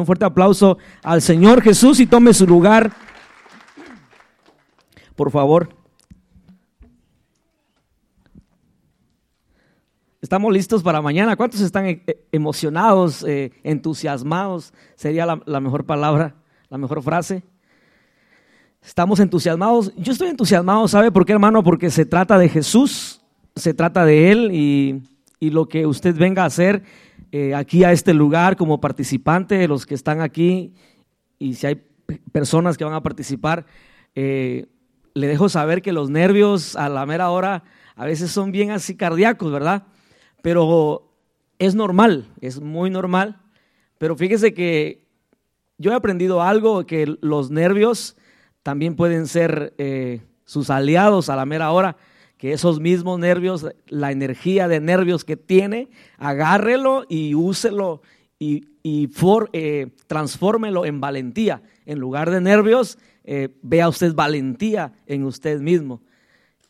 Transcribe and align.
Un 0.00 0.06
fuerte 0.06 0.24
aplauso 0.24 0.78
al 1.02 1.20
Señor 1.20 1.60
Jesús 1.60 1.98
y 1.98 2.06
tome 2.06 2.32
su 2.32 2.46
lugar. 2.46 2.92
Por 5.16 5.32
favor. 5.32 5.70
Estamos 10.20 10.52
listos 10.52 10.84
para 10.84 11.02
mañana. 11.02 11.34
¿Cuántos 11.34 11.60
están 11.62 11.86
e- 11.86 12.04
e- 12.06 12.28
emocionados, 12.30 13.24
eh, 13.24 13.50
entusiasmados? 13.64 14.72
Sería 14.94 15.26
la, 15.26 15.42
la 15.46 15.58
mejor 15.58 15.84
palabra, 15.84 16.36
la 16.68 16.78
mejor 16.78 17.02
frase. 17.02 17.42
Estamos 18.80 19.18
entusiasmados. 19.18 19.92
Yo 19.96 20.12
estoy 20.12 20.28
entusiasmado, 20.28 20.86
¿sabe 20.86 21.10
por 21.10 21.26
qué, 21.26 21.32
hermano? 21.32 21.64
Porque 21.64 21.90
se 21.90 22.06
trata 22.06 22.38
de 22.38 22.48
Jesús, 22.48 23.20
se 23.56 23.74
trata 23.74 24.04
de 24.04 24.30
Él 24.30 24.50
y, 24.52 25.02
y 25.40 25.50
lo 25.50 25.66
que 25.68 25.86
usted 25.86 26.14
venga 26.14 26.44
a 26.44 26.46
hacer 26.46 26.84
eh, 27.32 27.54
aquí 27.54 27.84
a 27.84 27.92
este 27.92 28.14
lugar 28.14 28.56
como 28.56 28.80
participante, 28.80 29.68
los 29.68 29.86
que 29.86 29.94
están 29.94 30.20
aquí 30.20 30.74
y 31.38 31.54
si 31.54 31.66
hay 31.66 31.82
personas 32.32 32.76
que 32.76 32.84
van 32.84 32.94
a 32.94 33.02
participar, 33.02 33.66
eh, 34.14 34.66
le 35.14 35.26
dejo 35.26 35.48
saber 35.48 35.82
que 35.82 35.92
los 35.92 36.10
nervios 36.10 36.76
a 36.76 36.88
la 36.88 37.04
mera 37.06 37.30
hora 37.30 37.64
a 37.96 38.06
veces 38.06 38.30
son 38.30 38.52
bien 38.52 38.70
así 38.70 38.96
cardíacos, 38.96 39.50
¿verdad? 39.50 39.84
Pero 40.42 41.12
es 41.58 41.74
normal, 41.74 42.28
es 42.40 42.60
muy 42.60 42.90
normal. 42.90 43.40
Pero 43.98 44.16
fíjese 44.16 44.54
que 44.54 45.06
yo 45.76 45.92
he 45.92 45.94
aprendido 45.94 46.42
algo, 46.42 46.86
que 46.86 47.16
los 47.20 47.50
nervios 47.50 48.16
también 48.62 48.96
pueden 48.96 49.26
ser 49.26 49.74
eh, 49.78 50.22
sus 50.44 50.70
aliados 50.70 51.28
a 51.28 51.36
la 51.36 51.44
mera 51.44 51.72
hora, 51.72 51.96
que 52.38 52.52
esos 52.52 52.80
mismos 52.80 53.18
nervios, 53.18 53.66
la 53.88 54.12
energía 54.12 54.68
de 54.68 54.80
nervios 54.80 55.24
que 55.24 55.36
tiene, 55.36 55.88
agárrelo 56.16 57.04
y 57.08 57.34
úselo 57.34 58.00
y, 58.38 58.68
y 58.82 59.08
for- 59.08 59.50
eh, 59.52 59.88
transfórmelo 60.06 60.86
en 60.86 61.00
valentía. 61.00 61.62
En 61.84 61.98
lugar 61.98 62.30
de 62.30 62.40
nervios, 62.40 62.96
eh, 63.24 63.48
vea 63.62 63.88
usted 63.88 64.14
valentía 64.14 64.92
en 65.06 65.24
usted 65.24 65.60
mismo. 65.60 66.00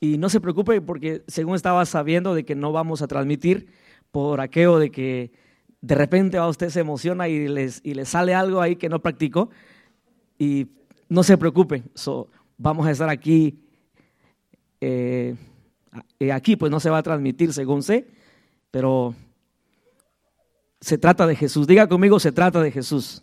Y 0.01 0.17
no 0.17 0.28
se 0.31 0.41
preocupe 0.41 0.81
porque 0.81 1.23
según 1.27 1.55
estaba 1.55 1.84
sabiendo 1.84 2.34
de 2.34 2.45
que 2.45 2.55
no 2.55 2.73
vamos 2.73 3.03
a 3.03 3.06
transmitir 3.06 3.67
por 4.11 4.41
aquello 4.41 4.78
de 4.78 4.91
que 4.91 5.33
de 5.81 5.95
repente 5.95 6.39
a 6.39 6.48
usted 6.48 6.71
se 6.71 6.81
emociona 6.81 7.28
y, 7.28 7.47
les, 7.47 7.81
y 7.84 7.95
le 7.95 8.05
sale 8.06 8.34
algo 8.34 8.61
ahí 8.61 8.77
que 8.77 8.89
no 8.89 9.00
practicó. 9.03 9.50
Y 10.39 10.69
no 11.09 11.23
se 11.23 11.37
preocupe, 11.37 11.83
so, 11.95 12.28
vamos 12.56 12.87
a 12.87 12.91
estar 12.93 13.09
aquí. 13.11 13.59
eh, 14.81 15.34
aquí 16.33 16.56
pues 16.56 16.70
no 16.70 16.81
se 16.81 16.91
va 16.91 16.98
a 16.98 17.03
transmitir 17.03 17.53
según 17.53 17.83
sé, 17.83 18.08
pero 18.70 19.14
se 20.81 20.98
trata 20.98 21.27
de 21.27 21.36
Jesús. 21.36 21.67
Diga 21.67 21.89
conmigo, 21.89 22.20
se 22.20 22.33
trata 22.33 22.61
de 22.61 22.70
Jesús. 22.70 23.22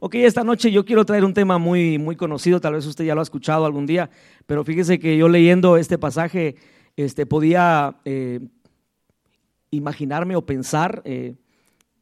Ok, 0.00 0.14
esta 0.14 0.44
noche 0.44 0.72
yo 0.72 0.84
quiero 0.84 1.04
traer 1.04 1.24
un 1.24 1.34
tema 1.34 1.58
muy, 1.58 1.98
muy 1.98 2.16
conocido, 2.16 2.60
tal 2.60 2.72
vez 2.72 2.86
usted 2.86 3.04
ya 3.04 3.14
lo 3.14 3.20
ha 3.20 3.22
escuchado 3.22 3.66
algún 3.66 3.84
día, 3.84 4.08
pero 4.46 4.64
fíjese 4.64 4.98
que 4.98 5.18
yo 5.18 5.28
leyendo 5.28 5.76
este 5.76 5.98
pasaje 5.98 6.56
este, 6.96 7.26
podía 7.26 7.96
eh, 8.06 8.40
imaginarme 9.70 10.36
o 10.36 10.46
pensar 10.46 11.02
eh, 11.04 11.36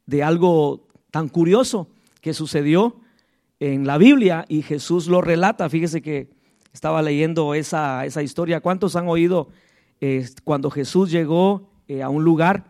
de 0.05 0.23
algo 0.23 0.87
tan 1.11 1.27
curioso 1.27 1.89
que 2.21 2.33
sucedió 2.33 3.01
en 3.59 3.85
la 3.85 3.97
Biblia 3.97 4.45
y 4.47 4.61
Jesús 4.61 5.07
lo 5.07 5.21
relata. 5.21 5.69
Fíjese 5.69 6.01
que 6.01 6.29
estaba 6.71 7.01
leyendo 7.01 7.53
esa, 7.53 8.05
esa 8.05 8.23
historia. 8.23 8.61
¿Cuántos 8.61 8.95
han 8.95 9.07
oído 9.07 9.49
eh, 10.01 10.27
cuando 10.43 10.69
Jesús 10.71 11.11
llegó 11.11 11.69
eh, 11.87 12.01
a 12.01 12.09
un 12.09 12.23
lugar 12.23 12.65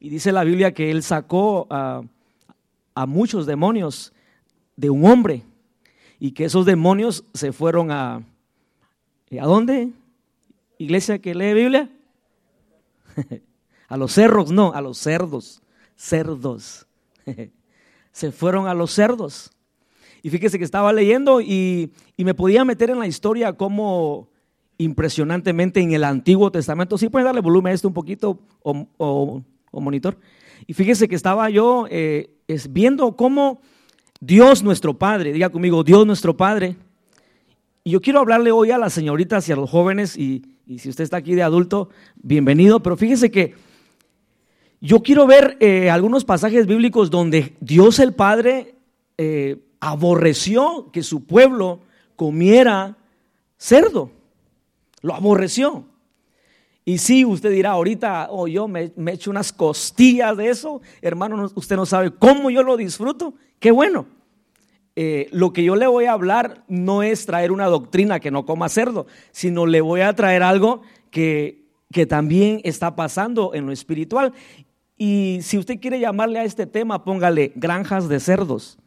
y 0.00 0.10
dice 0.10 0.32
la 0.32 0.44
Biblia 0.44 0.74
que 0.74 0.90
él 0.90 1.02
sacó 1.02 1.66
a, 1.70 2.02
muchos 3.06 3.46
demonios 3.46 4.12
de 4.76 4.90
un 4.90 5.04
hombre 5.06 5.42
y 6.20 6.32
que 6.32 6.44
esos 6.44 6.66
demonios 6.66 7.24
se 7.34 7.52
fueron 7.52 7.90
a... 7.90 8.22
¿A 9.40 9.46
dónde? 9.46 9.90
Iglesia 10.78 11.18
que 11.18 11.34
lee 11.34 11.54
Biblia. 11.54 11.90
a 13.88 13.96
los 13.96 14.12
cerros, 14.12 14.52
no, 14.52 14.72
a 14.72 14.80
los 14.80 14.98
cerdos. 14.98 15.62
Cerdos. 15.96 16.86
se 18.12 18.30
fueron 18.30 18.68
a 18.68 18.74
los 18.74 18.92
cerdos. 18.92 19.50
Y 20.22 20.30
fíjese 20.30 20.58
que 20.58 20.64
estaba 20.64 20.92
leyendo 20.92 21.40
y, 21.40 21.92
y, 22.16 22.24
me 22.24 22.34
podía 22.34 22.64
meter 22.64 22.90
en 22.90 22.98
la 22.98 23.06
historia 23.06 23.54
como 23.54 24.28
impresionantemente 24.78 25.80
en 25.80 25.92
el 25.92 26.04
Antiguo 26.04 26.50
Testamento. 26.50 26.98
Sí, 26.98 27.08
pueden 27.08 27.26
darle 27.26 27.40
volumen 27.40 27.70
a 27.70 27.74
esto 27.74 27.88
un 27.88 27.94
poquito 27.94 28.38
o, 28.62 29.42
monitor. 29.72 30.18
Y 30.66 30.74
fíjese 30.74 31.08
que 31.08 31.14
estaba 31.14 31.50
yo 31.50 31.86
eh, 31.90 32.30
viendo 32.70 33.16
cómo 33.16 33.60
Dios 34.20 34.62
nuestro 34.62 34.98
Padre, 34.98 35.32
diga 35.32 35.50
conmigo, 35.50 35.84
Dios 35.84 36.06
nuestro 36.06 36.36
Padre. 36.36 36.76
Y 37.82 37.90
yo 37.90 38.00
quiero 38.00 38.20
hablarle 38.20 38.50
hoy 38.50 38.70
a 38.70 38.78
las 38.78 38.92
señoritas 38.92 39.48
y 39.48 39.52
a 39.52 39.56
los 39.56 39.68
jóvenes, 39.68 40.16
y, 40.16 40.56
y 40.66 40.78
si 40.78 40.88
usted 40.88 41.04
está 41.04 41.18
aquí 41.18 41.34
de 41.34 41.42
adulto, 41.42 41.90
bienvenido, 42.16 42.80
pero 42.82 42.96
fíjese 42.96 43.30
que 43.30 43.54
yo 44.84 45.02
quiero 45.02 45.26
ver 45.26 45.56
eh, 45.60 45.88
algunos 45.88 46.26
pasajes 46.26 46.66
bíblicos 46.66 47.10
donde 47.10 47.54
Dios 47.60 47.98
el 47.98 48.12
Padre 48.12 48.74
eh, 49.16 49.56
aborreció 49.80 50.90
que 50.92 51.02
su 51.02 51.24
pueblo 51.24 51.80
comiera 52.16 52.98
cerdo, 53.56 54.10
lo 55.04 55.14
aborreció. 55.14 55.84
Y 56.86 56.96
sí, 56.96 57.26
usted 57.26 57.50
dirá, 57.50 57.72
ahorita, 57.72 58.28
oh, 58.30 58.48
yo 58.48 58.66
me, 58.68 58.90
me 58.96 59.12
echo 59.12 59.30
unas 59.30 59.52
costillas 59.52 60.34
de 60.34 60.48
eso, 60.48 60.80
hermano, 61.02 61.50
usted 61.54 61.76
no 61.76 61.84
sabe 61.84 62.10
cómo 62.10 62.48
yo 62.50 62.62
lo 62.62 62.78
disfruto, 62.78 63.34
qué 63.58 63.70
bueno. 63.70 64.06
Eh, 64.96 65.28
lo 65.30 65.52
que 65.52 65.62
yo 65.62 65.76
le 65.76 65.86
voy 65.86 66.06
a 66.06 66.12
hablar 66.12 66.64
no 66.68 67.02
es 67.02 67.26
traer 67.26 67.52
una 67.52 67.66
doctrina 67.66 68.18
que 68.18 68.30
no 68.30 68.46
coma 68.46 68.70
cerdo, 68.70 69.06
sino 69.30 69.66
le 69.66 69.82
voy 69.82 70.00
a 70.00 70.14
traer 70.14 70.42
algo 70.42 70.80
que, 71.10 71.66
que 71.92 72.06
también 72.06 72.62
está 72.64 72.96
pasando 72.96 73.52
en 73.52 73.66
lo 73.66 73.72
espiritual. 73.72 74.32
Y 74.96 75.40
si 75.42 75.58
usted 75.58 75.80
quiere 75.80 76.00
llamarle 76.00 76.38
a 76.38 76.44
este 76.44 76.64
tema, 76.64 77.04
póngale 77.04 77.52
granjas 77.56 78.08
de 78.08 78.20
cerdos, 78.20 78.78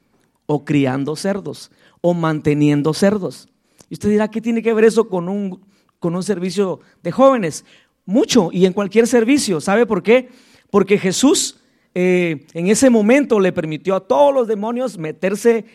o 0.47 0.65
criando 0.65 1.15
cerdos, 1.15 1.71
o 2.01 2.15
manteniendo 2.15 2.95
cerdos. 2.95 3.49
Y 3.87 3.95
usted 3.95 4.09
dirá, 4.09 4.29
¿qué 4.29 4.41
tiene 4.41 4.63
que 4.63 4.73
ver 4.73 4.85
eso 4.85 5.09
con 5.09 5.29
un, 5.29 5.66
con 5.99 6.15
un 6.15 6.23
servicio 6.23 6.79
de 7.03 7.11
jóvenes? 7.11 7.65
Mucho, 8.05 8.49
y 8.51 8.65
en 8.65 8.73
cualquier 8.73 9.07
servicio. 9.07 9.59
¿Sabe 9.61 9.85
por 9.85 10.03
qué? 10.03 10.29
Porque 10.69 10.97
Jesús 10.97 11.59
eh, 11.93 12.45
en 12.53 12.67
ese 12.67 12.89
momento 12.89 13.39
le 13.39 13.51
permitió 13.51 13.95
a 13.95 14.07
todos 14.07 14.33
los 14.33 14.47
demonios 14.47 14.97
meterse 14.97 15.65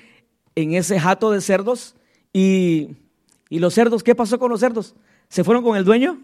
en 0.54 0.74
ese 0.74 1.00
jato 1.00 1.30
de 1.30 1.40
cerdos. 1.40 1.96
Y, 2.32 2.90
y 3.48 3.58
los 3.58 3.74
cerdos, 3.74 4.02
¿qué 4.02 4.14
pasó 4.14 4.38
con 4.38 4.50
los 4.50 4.60
cerdos? 4.60 4.94
¿Se 5.28 5.44
fueron 5.44 5.62
con 5.62 5.76
el 5.76 5.84
dueño? 5.84 6.20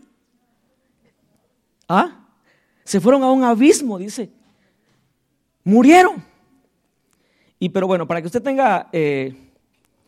¿Ah? 1.89 2.27
Se 2.85 3.01
fueron 3.01 3.23
a 3.23 3.31
un 3.31 3.45
abismo, 3.45 3.99
dice. 3.99 4.31
Murieron. 5.65 6.25
Y 7.59 7.71
pero 7.71 7.87
bueno, 7.87 8.07
para 8.07 8.21
que 8.21 8.27
usted 8.27 8.43
tenga 8.43 8.89
eh, 8.93 9.35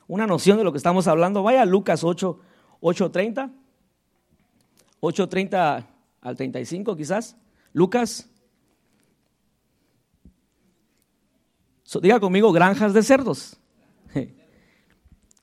una 0.06 0.26
noción 0.26 0.56
de 0.56 0.64
lo 0.64 0.72
que 0.72 0.78
estamos 0.78 1.08
hablando, 1.08 1.42
vaya 1.42 1.62
a 1.62 1.66
Lucas 1.66 2.04
8, 2.04 2.38
8.30. 2.80 3.50
8.30 5.00 5.86
al 6.20 6.36
35 6.36 6.96
quizás. 6.96 7.36
Lucas. 7.72 8.28
Diga 12.00 12.20
conmigo, 12.20 12.52
granjas 12.52 12.94
de 12.94 13.02
cerdos. 13.02 13.56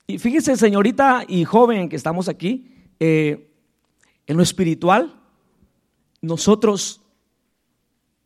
Y 0.09 0.19
fíjese, 0.19 0.55
señorita 0.55 1.25
y 1.27 1.43
joven 1.43 1.89
que 1.89 1.97
estamos 1.97 2.29
aquí, 2.29 2.71
eh, 2.97 3.51
en 4.25 4.37
lo 4.37 4.41
espiritual, 4.41 5.21
nosotros 6.21 7.01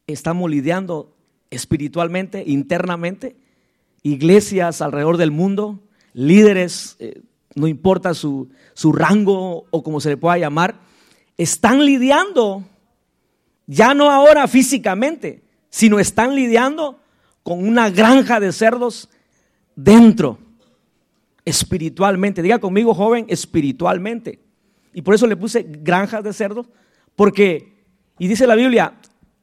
estamos 0.05 0.51
lidiando 0.51 1.17
espiritualmente, 1.49 2.43
internamente, 2.45 3.35
iglesias 4.03 4.83
alrededor 4.83 5.17
del 5.17 5.31
mundo, 5.31 5.79
líderes, 6.13 6.97
eh, 6.99 7.23
no 7.55 7.67
importa 7.67 8.13
su, 8.13 8.49
su 8.75 8.93
rango 8.93 9.65
o 9.71 9.81
como 9.81 9.99
se 9.99 10.09
le 10.09 10.17
pueda 10.17 10.37
llamar, 10.37 10.79
están 11.41 11.83
lidiando, 11.85 12.63
ya 13.65 13.93
no 13.93 14.11
ahora 14.11 14.47
físicamente, 14.47 15.43
sino 15.69 15.99
están 15.99 16.35
lidiando 16.35 16.99
con 17.41 17.67
una 17.67 17.89
granja 17.89 18.39
de 18.39 18.51
cerdos 18.51 19.09
dentro, 19.75 20.37
espiritualmente. 21.43 22.43
Diga 22.43 22.59
conmigo, 22.59 22.93
joven, 22.93 23.25
espiritualmente. 23.27 24.39
Y 24.93 25.01
por 25.01 25.15
eso 25.15 25.25
le 25.25 25.35
puse 25.35 25.65
granjas 25.67 26.23
de 26.23 26.33
cerdos, 26.33 26.67
porque, 27.15 27.85
y 28.19 28.27
dice 28.27 28.45
la 28.45 28.55
Biblia, 28.55 28.93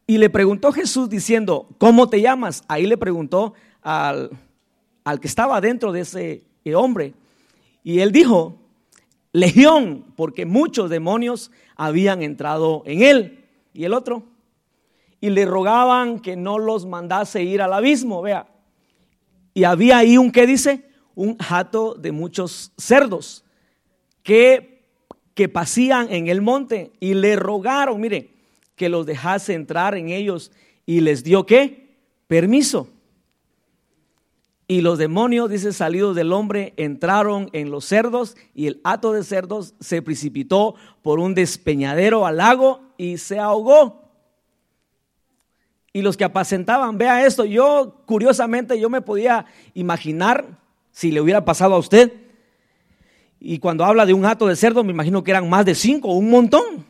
y 0.07 0.19
le 0.19 0.31
preguntó 0.31 0.73
Jesús 0.73 1.09
diciendo, 1.09 1.69
¿cómo 1.79 2.09
te 2.09 2.21
llamas? 2.21 2.63
Ahí 2.69 2.87
le 2.87 2.97
preguntó 2.97 3.55
al, 3.83 4.31
al 5.03 5.21
que 5.21 5.27
estaba 5.27 5.61
dentro 5.61 5.91
de 5.91 6.01
ese 6.01 6.45
hombre. 6.77 7.15
Y 7.83 8.01
él 8.01 8.13
dijo, 8.13 8.57
Legión, 9.41 10.05
porque 10.17 10.47
muchos 10.47 10.91
demonios 10.91 11.51
habían 11.77 12.23
entrado 12.23 12.83
en 12.87 13.03
él. 13.03 13.45
Y 13.75 13.85
el 13.85 13.95
otro, 13.95 14.25
y 15.21 15.31
le 15.31 15.45
rogaban 15.45 16.21
que 16.21 16.37
no 16.37 16.59
los 16.59 16.87
mandase 16.87 17.43
ir 17.43 17.63
al 17.63 17.73
abismo, 17.73 18.23
vea. 18.23 18.47
Y 19.55 19.65
había 19.65 19.99
ahí 19.99 20.17
un, 20.19 20.31
¿qué 20.31 20.47
dice? 20.47 20.85
Un 21.15 21.37
jato 21.39 21.95
de 21.95 22.13
muchos 22.13 22.73
cerdos 22.77 23.45
que, 24.23 24.85
que 25.35 25.49
pasían 25.49 26.13
en 26.13 26.29
el 26.29 26.41
monte 26.41 26.93
y 27.01 27.15
le 27.15 27.35
rogaron, 27.37 28.01
mire, 28.01 28.31
que 28.77 28.89
los 28.89 29.07
dejase 29.07 29.55
entrar 29.55 29.97
en 29.97 30.11
ellos 30.11 30.53
y 30.87 31.01
les 31.01 31.25
dio 31.25 31.45
qué? 31.45 31.97
Permiso. 32.29 32.89
Y 34.71 34.83
los 34.83 34.99
demonios, 34.99 35.49
dice, 35.49 35.73
salidos 35.73 36.15
del 36.15 36.31
hombre, 36.31 36.75
entraron 36.77 37.49
en 37.55 37.71
los 37.71 37.87
cerdos 37.87 38.37
y 38.55 38.67
el 38.67 38.83
hato 38.85 39.15
de 39.15 39.25
cerdos 39.25 39.75
se 39.81 40.03
precipitó 40.03 40.75
por 41.01 41.21
un 41.21 41.35
despeñadero 41.35 42.27
al 42.27 42.37
lago 42.37 42.83
y 42.99 43.17
se 43.17 43.39
ahogó. 43.39 44.13
Y 45.95 46.03
los 46.03 46.19
que 46.19 46.25
apacentaban, 46.25 46.99
vea 46.99 47.25
esto, 47.25 47.47
yo 47.47 48.03
curiosamente 48.05 48.79
yo 48.79 48.91
me 48.91 49.01
podía 49.01 49.47
imaginar 49.73 50.59
si 50.93 51.13
le 51.13 51.23
hubiera 51.23 51.47
pasado 51.47 51.75
a 51.75 51.79
usted. 51.79 52.13
Y 53.41 53.61
cuando 53.61 53.87
habla 53.87 54.05
de 54.05 54.13
un 54.13 54.27
hato 54.27 54.49
de 54.49 54.57
cerdo, 54.57 54.85
me 54.85 54.93
imagino 54.93 55.25
que 55.25 55.31
eran 55.31 55.49
más 55.49 55.65
de 55.65 55.75
cinco, 55.75 56.13
un 56.13 56.29
montón. 56.29 56.85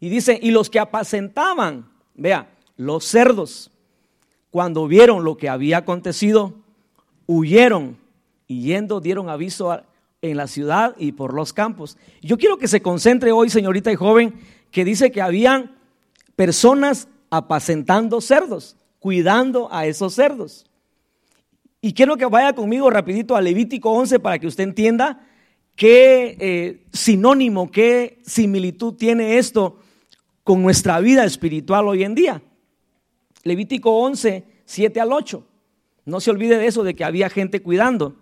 Y 0.00 0.08
dice, 0.08 0.36
y 0.42 0.50
los 0.50 0.68
que 0.68 0.80
apacentaban, 0.80 1.92
vea, 2.14 2.50
los 2.76 3.04
cerdos, 3.04 3.70
cuando 4.50 4.88
vieron 4.88 5.22
lo 5.22 5.36
que 5.36 5.48
había 5.48 5.78
acontecido, 5.78 6.59
huyeron 7.30 7.96
y 8.48 8.62
yendo 8.62 9.00
dieron 9.00 9.28
aviso 9.28 9.80
en 10.20 10.36
la 10.36 10.48
ciudad 10.48 10.96
y 10.98 11.12
por 11.12 11.32
los 11.32 11.52
campos. 11.52 11.96
Yo 12.20 12.36
quiero 12.36 12.58
que 12.58 12.66
se 12.66 12.82
concentre 12.82 13.30
hoy, 13.30 13.48
señorita 13.48 13.92
y 13.92 13.94
joven, 13.94 14.34
que 14.72 14.84
dice 14.84 15.12
que 15.12 15.22
habían 15.22 15.76
personas 16.34 17.06
apacentando 17.30 18.20
cerdos, 18.20 18.76
cuidando 18.98 19.72
a 19.72 19.86
esos 19.86 20.14
cerdos. 20.14 20.66
Y 21.80 21.92
quiero 21.92 22.16
que 22.16 22.26
vaya 22.26 22.52
conmigo 22.52 22.90
rapidito 22.90 23.36
a 23.36 23.40
Levítico 23.40 23.92
11 23.92 24.18
para 24.18 24.40
que 24.40 24.48
usted 24.48 24.64
entienda 24.64 25.24
qué 25.76 26.36
eh, 26.40 26.86
sinónimo, 26.92 27.70
qué 27.70 28.18
similitud 28.26 28.94
tiene 28.94 29.38
esto 29.38 29.78
con 30.42 30.62
nuestra 30.62 30.98
vida 30.98 31.24
espiritual 31.24 31.86
hoy 31.86 32.02
en 32.02 32.16
día. 32.16 32.42
Levítico 33.44 33.98
11, 34.00 34.44
7 34.64 35.00
al 35.00 35.12
8. 35.12 35.46
No 36.04 36.20
se 36.20 36.30
olvide 36.30 36.58
de 36.58 36.66
eso, 36.66 36.82
de 36.82 36.94
que 36.94 37.04
había 37.04 37.30
gente 37.30 37.62
cuidando. 37.62 38.16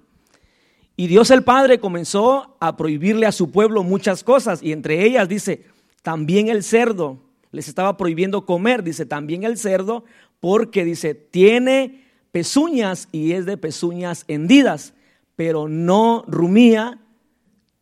Y 0.96 1.06
Dios 1.06 1.30
el 1.30 1.44
Padre 1.44 1.78
comenzó 1.78 2.56
a 2.60 2.76
prohibirle 2.76 3.26
a 3.26 3.32
su 3.32 3.50
pueblo 3.50 3.84
muchas 3.84 4.24
cosas. 4.24 4.62
Y 4.62 4.72
entre 4.72 5.04
ellas 5.04 5.28
dice, 5.28 5.64
también 6.02 6.48
el 6.48 6.62
cerdo. 6.62 7.20
Les 7.52 7.68
estaba 7.68 7.96
prohibiendo 7.96 8.44
comer, 8.44 8.82
dice, 8.82 9.06
también 9.06 9.44
el 9.44 9.56
cerdo, 9.56 10.04
porque 10.40 10.84
dice, 10.84 11.14
tiene 11.14 12.04
pezuñas 12.30 13.08
y 13.12 13.32
es 13.32 13.46
de 13.46 13.56
pezuñas 13.56 14.24
hendidas, 14.28 14.92
pero 15.36 15.68
no 15.68 16.24
rumía, 16.26 17.00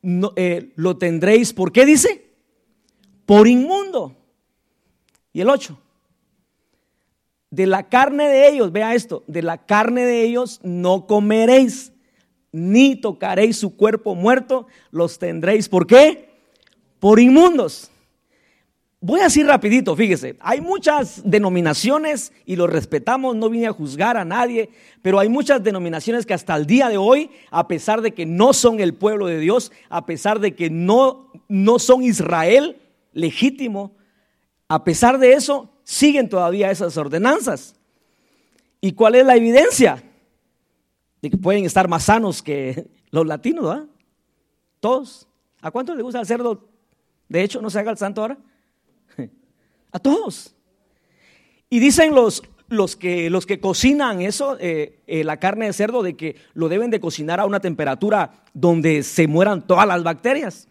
no, 0.02 0.32
eh, 0.36 0.72
lo 0.76 0.98
tendréis, 0.98 1.52
¿por 1.52 1.72
qué 1.72 1.84
dice? 1.84 2.30
Por 3.24 3.48
inmundo. 3.48 4.16
Y 5.32 5.40
el 5.40 5.50
8, 5.50 5.78
de 7.56 7.66
la 7.66 7.84
carne 7.84 8.28
de 8.28 8.48
ellos, 8.50 8.70
vea 8.70 8.94
esto, 8.94 9.24
de 9.26 9.40
la 9.40 9.56
carne 9.56 10.04
de 10.04 10.24
ellos 10.24 10.60
no 10.62 11.06
comeréis, 11.06 11.90
ni 12.52 12.96
tocaréis 12.96 13.56
su 13.56 13.76
cuerpo 13.76 14.14
muerto, 14.14 14.66
los 14.90 15.18
tendréis. 15.18 15.66
¿Por 15.66 15.86
qué? 15.86 16.28
Por 17.00 17.18
inmundos. 17.18 17.90
Voy 19.00 19.20
así 19.20 19.42
rapidito, 19.42 19.96
fíjese, 19.96 20.36
hay 20.40 20.60
muchas 20.60 21.22
denominaciones 21.24 22.30
y 22.44 22.56
lo 22.56 22.66
respetamos, 22.66 23.36
no 23.36 23.48
vine 23.48 23.68
a 23.68 23.72
juzgar 23.72 24.18
a 24.18 24.24
nadie, 24.26 24.68
pero 25.00 25.18
hay 25.18 25.30
muchas 25.30 25.62
denominaciones 25.62 26.26
que 26.26 26.34
hasta 26.34 26.56
el 26.56 26.66
día 26.66 26.90
de 26.90 26.98
hoy, 26.98 27.30
a 27.50 27.68
pesar 27.68 28.02
de 28.02 28.12
que 28.12 28.26
no 28.26 28.52
son 28.52 28.80
el 28.80 28.92
pueblo 28.92 29.28
de 29.28 29.38
Dios, 29.38 29.72
a 29.88 30.04
pesar 30.04 30.40
de 30.40 30.54
que 30.54 30.68
no, 30.68 31.32
no 31.48 31.78
son 31.78 32.02
Israel 32.02 32.76
legítimo, 33.14 33.96
a 34.68 34.84
pesar 34.84 35.18
de 35.18 35.32
eso, 35.32 35.70
siguen 35.86 36.28
todavía 36.28 36.70
esas 36.70 36.96
ordenanzas. 36.96 37.76
¿Y 38.80 38.92
cuál 38.92 39.14
es 39.14 39.24
la 39.24 39.36
evidencia? 39.36 40.02
De 41.22 41.30
que 41.30 41.38
pueden 41.38 41.64
estar 41.64 41.88
más 41.88 42.04
sanos 42.04 42.42
que 42.42 42.88
los 43.10 43.24
latinos, 43.24 43.64
¿verdad? 43.64 43.86
Todos. 44.80 45.28
¿A 45.62 45.70
cuánto 45.70 45.94
le 45.94 46.02
gusta 46.02 46.20
el 46.20 46.26
cerdo? 46.26 46.68
De 47.28 47.42
hecho, 47.42 47.62
no 47.62 47.70
se 47.70 47.78
haga 47.78 47.92
el 47.92 47.96
santo 47.96 48.20
ahora. 48.20 48.36
A 49.92 49.98
todos. 49.98 50.54
Y 51.70 51.78
dicen 51.78 52.14
los, 52.14 52.42
los, 52.68 52.96
que, 52.96 53.30
los 53.30 53.46
que 53.46 53.60
cocinan 53.60 54.20
eso, 54.20 54.56
eh, 54.60 54.98
eh, 55.06 55.22
la 55.24 55.38
carne 55.38 55.66
de 55.66 55.72
cerdo, 55.72 56.02
de 56.02 56.16
que 56.16 56.36
lo 56.52 56.68
deben 56.68 56.90
de 56.90 57.00
cocinar 57.00 57.40
a 57.40 57.46
una 57.46 57.60
temperatura 57.60 58.44
donde 58.54 59.04
se 59.04 59.28
mueran 59.28 59.66
todas 59.66 59.86
las 59.86 60.02
bacterias. 60.02 60.68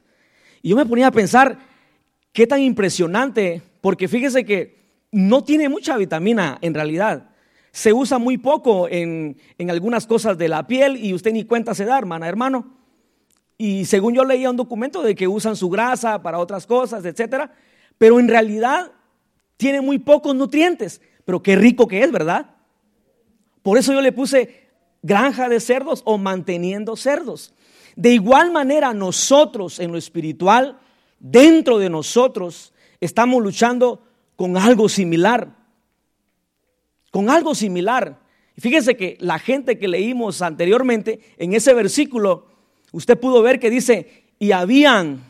Y 0.62 0.70
yo 0.70 0.76
me 0.76 0.86
ponía 0.86 1.08
a 1.08 1.12
pensar, 1.12 1.58
qué 2.32 2.48
tan 2.48 2.62
impresionante, 2.62 3.62
porque 3.82 4.08
fíjese 4.08 4.46
que 4.46 4.85
no 5.16 5.46
tiene 5.46 5.70
mucha 5.70 5.96
vitamina 5.96 6.58
en 6.60 6.74
realidad. 6.74 7.30
Se 7.72 7.94
usa 7.94 8.18
muy 8.18 8.38
poco 8.38 8.90
en, 8.90 9.38
algunas 9.70 10.08
cosas 10.08 10.38
de 10.38 10.50
la 10.50 10.68
piel 10.68 10.98
y 10.98 11.14
usted 11.14 11.32
ni 11.32 11.46
cuenta 11.46 11.74
se 11.74 11.86
da, 11.86 11.98
hermana, 11.98 12.28
hermano. 12.28 12.76
Y 13.58 13.86
según 13.86 14.14
yo 14.14 14.26
leía 14.26 14.50
un 14.50 14.58
documento 14.58 15.02
de 15.02 15.16
que 15.16 15.30
usan 15.30 15.56
su 15.56 15.70
grasa 15.70 16.22
para 16.22 16.38
otras 16.38 16.68
cosas, 16.68 17.06
etcétera, 17.06 17.54
pero 17.98 18.20
en 18.20 18.28
realidad 18.28 18.92
tiene 19.56 19.80
muy 19.80 20.00
pocos 20.00 20.36
nutrientes. 20.36 21.00
Pero 21.24 21.42
qué 21.42 21.56
rico 21.56 21.88
que 21.88 22.04
es, 22.04 22.12
¿verdad? 22.12 22.48
Por 23.64 23.78
eso 23.78 23.94
yo 23.94 24.02
le 24.02 24.12
puse 24.12 24.68
granja 25.02 25.48
de 25.48 25.62
cerdos 25.62 26.02
o 26.04 26.18
manteniendo 26.18 26.98
cerdos. 26.98 27.54
De 27.96 28.10
igual 28.10 28.52
manera, 28.52 28.94
nosotros 28.94 29.80
en 29.80 29.94
lo 29.94 29.98
espiritual, 29.98 30.78
dentro 31.20 31.78
de 31.78 31.90
nosotros, 31.90 32.74
estamos 33.00 33.42
luchando 33.42 34.05
con 34.36 34.58
algo 34.58 34.90
similar. 34.90 35.56
Con 37.12 37.30
algo 37.30 37.56
similar. 37.56 38.20
Y 38.56 38.62
fíjense 38.62 38.96
que 38.96 39.18
la 39.20 39.40
gente 39.40 39.78
que 39.78 39.88
leímos 39.88 40.42
anteriormente, 40.42 41.20
en 41.38 41.54
ese 41.54 41.74
versículo, 41.74 42.48
usted 42.92 43.20
pudo 43.20 43.42
ver 43.42 43.60
que 43.60 43.70
dice, 43.70 44.24
y 44.40 44.52
habían 44.52 45.24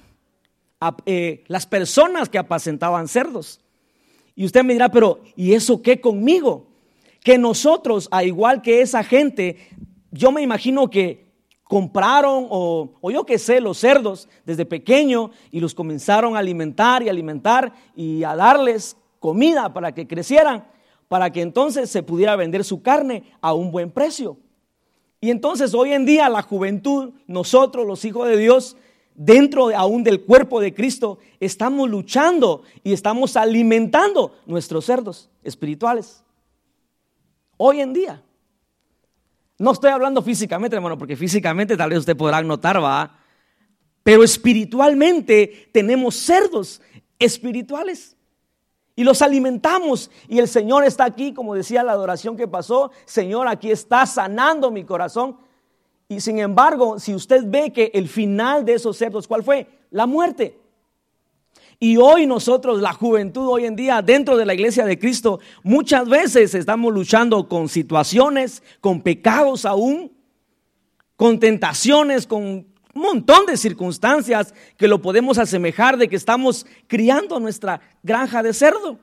eh, 1.05 1.43
las 1.47 1.65
personas 1.65 2.29
que 2.29 2.37
apacentaban 2.37 3.07
cerdos. 3.07 3.61
Y 4.35 4.45
usted 4.45 4.63
me 4.63 4.73
dirá, 4.73 4.89
pero 4.89 5.21
¿y 5.35 5.53
eso 5.53 5.81
qué 5.81 6.01
conmigo? 6.01 6.67
Que 7.23 7.37
nosotros, 7.37 8.07
a 8.11 8.23
igual 8.23 8.61
que 8.61 8.81
esa 8.81 9.03
gente, 9.03 9.57
yo 10.11 10.31
me 10.31 10.41
imagino 10.41 10.89
que 10.89 11.25
compraron 11.63 12.47
o, 12.49 12.91
yo 13.11 13.25
qué 13.25 13.39
sé, 13.39 13.59
los 13.59 13.79
cerdos 13.79 14.29
desde 14.45 14.65
pequeño 14.65 15.31
y 15.51 15.59
los 15.59 15.73
comenzaron 15.73 16.35
a 16.35 16.39
alimentar 16.39 17.01
y 17.01 17.09
alimentar 17.09 17.73
y 17.95 18.23
a 18.23 18.35
darles 18.35 18.97
comida 19.25 19.73
para 19.73 19.91
que 19.91 20.05
crecieran, 20.05 20.67
para 21.07 21.31
que 21.31 21.41
entonces 21.41 21.89
se 21.89 22.03
pudiera 22.03 22.35
vender 22.35 22.63
su 22.63 22.83
carne 22.83 23.23
a 23.41 23.55
un 23.55 23.71
buen 23.71 23.89
precio. 23.89 24.37
Y 25.19 25.31
entonces 25.31 25.73
hoy 25.73 25.93
en 25.93 26.05
día 26.05 26.29
la 26.29 26.43
juventud, 26.43 27.15
nosotros 27.25 27.87
los 27.87 28.05
hijos 28.05 28.27
de 28.27 28.37
Dios, 28.37 28.77
dentro 29.15 29.75
aún 29.75 30.03
del 30.03 30.21
cuerpo 30.21 30.61
de 30.61 30.75
Cristo, 30.75 31.17
estamos 31.39 31.89
luchando 31.89 32.61
y 32.83 32.93
estamos 32.93 33.35
alimentando 33.35 34.35
nuestros 34.45 34.85
cerdos 34.85 35.31
espirituales. 35.43 36.23
Hoy 37.57 37.81
en 37.81 37.93
día. 37.93 38.21
No 39.57 39.71
estoy 39.71 39.89
hablando 39.89 40.21
físicamente, 40.21 40.75
hermano, 40.75 40.99
porque 40.99 41.15
físicamente 41.15 41.75
tal 41.75 41.89
vez 41.89 41.99
usted 41.99 42.15
podrá 42.15 42.43
notar, 42.43 42.83
va. 42.83 43.17
Pero 44.03 44.23
espiritualmente 44.23 45.69
tenemos 45.71 46.15
cerdos 46.15 46.79
espirituales. 47.17 48.15
Y 48.95 49.03
los 49.03 49.21
alimentamos. 49.21 50.09
Y 50.27 50.39
el 50.39 50.47
Señor 50.47 50.85
está 50.85 51.05
aquí, 51.05 51.33
como 51.33 51.53
decía 51.53 51.83
la 51.83 51.91
adoración 51.91 52.37
que 52.37 52.47
pasó. 52.47 52.91
Señor, 53.05 53.47
aquí 53.47 53.71
está 53.71 54.05
sanando 54.05 54.71
mi 54.71 54.83
corazón. 54.83 55.37
Y 56.07 56.21
sin 56.21 56.39
embargo, 56.39 56.99
si 56.99 57.13
usted 57.13 57.43
ve 57.45 57.73
que 57.73 57.91
el 57.93 58.07
final 58.07 58.63
de 58.63 58.75
esos 58.75 58.97
cerdos, 58.97 59.27
¿cuál 59.27 59.43
fue? 59.43 59.67
La 59.91 60.05
muerte. 60.05 60.59
Y 61.79 61.97
hoy 61.97 62.25
nosotros, 62.25 62.81
la 62.81 62.93
juventud 62.93 63.47
hoy 63.49 63.65
en 63.65 63.75
día, 63.75 64.01
dentro 64.01 64.37
de 64.37 64.45
la 64.45 64.53
iglesia 64.53 64.85
de 64.85 64.97
Cristo, 64.97 65.39
muchas 65.63 66.07
veces 66.07 66.55
estamos 66.55 66.93
luchando 66.93 67.49
con 67.49 67.67
situaciones, 67.67 68.63
con 68.79 69.01
pecados 69.01 69.65
aún, 69.65 70.13
con 71.17 71.39
tentaciones, 71.39 72.27
con 72.27 72.67
un 72.95 73.01
montón 73.01 73.45
de 73.45 73.57
circunstancias 73.57 74.53
que 74.77 74.87
lo 74.87 75.01
podemos 75.01 75.37
asemejar 75.37 75.97
de 75.97 76.07
que 76.07 76.15
estamos 76.15 76.65
criando 76.87 77.39
nuestra 77.41 77.81
granja 78.01 78.41
de 78.41 78.53
cerdo. 78.53 78.97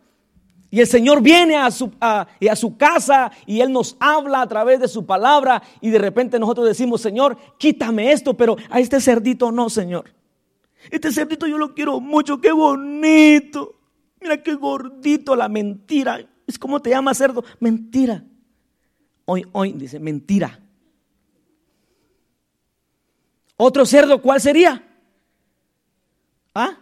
Y 0.71 0.81
el 0.81 0.87
Señor 0.87 1.21
viene 1.21 1.57
a 1.57 1.71
su, 1.71 1.93
a, 2.01 2.27
a 2.51 2.57
su 2.57 2.79
casa 2.79 3.31
y 3.45 3.61
Él 3.61 3.71
nos 3.71 3.95
habla 4.01 4.41
a 4.41 4.49
través 4.49 4.81
de 4.81 4.89
su 4.89 5.05
palabra 5.05 5.63
y 5.83 5.91
de 5.91 5.99
repente 5.99 6.39
nosotros 6.39 6.67
decimos, 6.67 7.03
Señor, 7.03 7.37
quítame 7.59 8.11
esto, 8.11 8.35
pero 8.35 8.57
a 8.71 8.81
este 8.81 8.99
cerdito 8.99 9.53
no, 9.53 9.69
Señor. 9.69 10.15
Este 10.91 11.13
cerdito 11.13 11.47
yo 11.47 11.59
lo 11.59 11.75
quiero 11.75 12.01
mucho, 12.01 12.41
qué 12.41 12.51
bonito. 12.51 13.79
Mira 14.23 14.43
qué 14.43 14.55
gordito 14.55 15.37
la 15.37 15.51
mentira. 15.51 16.27
Es 16.47 16.59
como 16.59 16.81
te 16.81 16.89
llama 16.89 17.13
cerdo, 17.13 17.45
mentira. 17.61 18.25
Hoy, 19.27 19.47
hoy 19.53 19.73
dice, 19.73 20.01
mentira. 20.01 20.62
Otro 23.65 23.87
cerdo, 23.87 24.21
¿cuál 24.21 24.41
sería? 24.41 24.85
¿Ah? 26.53 26.81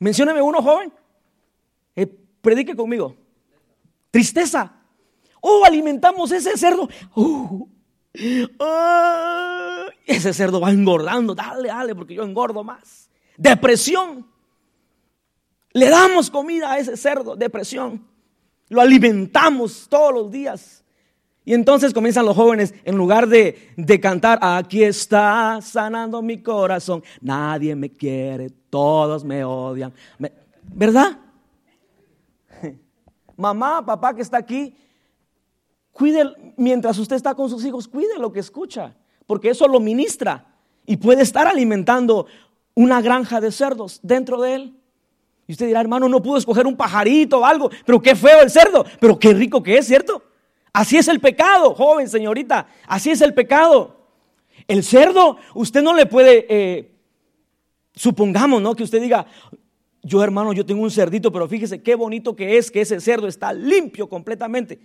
Mencióname 0.00 0.42
uno, 0.42 0.60
joven. 0.60 0.92
Eh, 1.94 2.04
predique 2.40 2.74
conmigo. 2.74 3.14
Tristeza. 4.10 4.72
Oh, 5.40 5.64
alimentamos 5.64 6.32
ese 6.32 6.58
cerdo. 6.58 6.88
Uh, 7.14 7.68
ese 10.04 10.34
cerdo 10.34 10.60
va 10.60 10.72
engordando. 10.72 11.36
Dale, 11.36 11.68
dale, 11.68 11.94
porque 11.94 12.14
yo 12.14 12.24
engordo 12.24 12.64
más. 12.64 13.08
Depresión. 13.36 14.26
Le 15.74 15.88
damos 15.90 16.28
comida 16.28 16.72
a 16.72 16.78
ese 16.80 16.96
cerdo, 16.96 17.36
depresión. 17.36 18.04
Lo 18.68 18.80
alimentamos 18.80 19.86
todos 19.88 20.12
los 20.12 20.32
días. 20.32 20.77
Y 21.48 21.54
entonces 21.54 21.94
comienzan 21.94 22.26
los 22.26 22.36
jóvenes, 22.36 22.74
en 22.84 22.94
lugar 22.98 23.26
de, 23.26 23.56
cantar, 24.02 24.38
aquí 24.42 24.84
está 24.84 25.60
sanando 25.62 26.20
mi 26.20 26.42
corazón, 26.42 27.02
nadie 27.22 27.74
me 27.74 27.88
quiere, 27.88 28.50
todos 28.68 29.24
me 29.24 29.42
odian. 29.42 29.90
¿Verdad? 30.62 31.18
Mamá, 33.38 33.82
papá 33.82 34.14
que 34.14 34.20
está 34.20 34.36
aquí, 34.36 34.76
cuide, 35.90 36.52
mientras 36.58 36.98
usted 36.98 37.16
está 37.16 37.34
con 37.34 37.48
sus 37.48 37.64
hijos, 37.64 37.88
cuide 37.88 38.18
lo 38.18 38.30
que 38.30 38.40
escucha, 38.40 38.94
porque 39.26 39.48
eso 39.48 39.66
lo 39.66 39.80
ministra 39.80 40.54
y 40.84 40.98
puede 40.98 41.22
estar 41.22 41.46
alimentando 41.46 42.26
una 42.74 43.00
granja 43.00 43.40
de 43.40 43.52
cerdos 43.52 44.00
dentro 44.02 44.38
de 44.42 44.54
él. 44.54 44.74
Y 45.46 45.52
usted 45.52 45.66
dirá, 45.66 45.80
hermano, 45.80 46.10
no 46.10 46.22
pudo 46.22 46.36
escoger 46.36 46.66
un 46.66 46.76
pajarito 46.76 47.38
o 47.38 47.46
algo, 47.46 47.70
pero 47.86 48.02
qué 48.02 48.14
feo 48.14 48.42
el 48.42 48.50
cerdo, 48.50 48.84
pero 49.00 49.18
qué 49.18 49.32
rico 49.32 49.62
que 49.62 49.78
es, 49.78 49.86
¿cierto? 49.86 50.27
Así 50.72 50.96
es 50.96 51.08
el 51.08 51.20
pecado, 51.20 51.74
joven, 51.74 52.08
señorita. 52.08 52.66
Así 52.86 53.10
es 53.10 53.20
el 53.20 53.34
pecado. 53.34 53.96
El 54.66 54.84
cerdo, 54.84 55.38
usted 55.54 55.82
no 55.82 55.94
le 55.94 56.06
puede, 56.06 56.46
eh, 56.48 56.90
supongamos, 57.94 58.60
¿no? 58.60 58.74
Que 58.74 58.82
usted 58.82 59.00
diga, 59.00 59.26
yo 60.02 60.22
hermano, 60.22 60.52
yo 60.52 60.64
tengo 60.64 60.82
un 60.82 60.90
cerdito, 60.90 61.32
pero 61.32 61.48
fíjese 61.48 61.82
qué 61.82 61.94
bonito 61.94 62.36
que 62.36 62.58
es 62.58 62.70
que 62.70 62.80
ese 62.80 63.00
cerdo 63.00 63.28
está 63.28 63.52
limpio 63.52 64.08
completamente. 64.08 64.78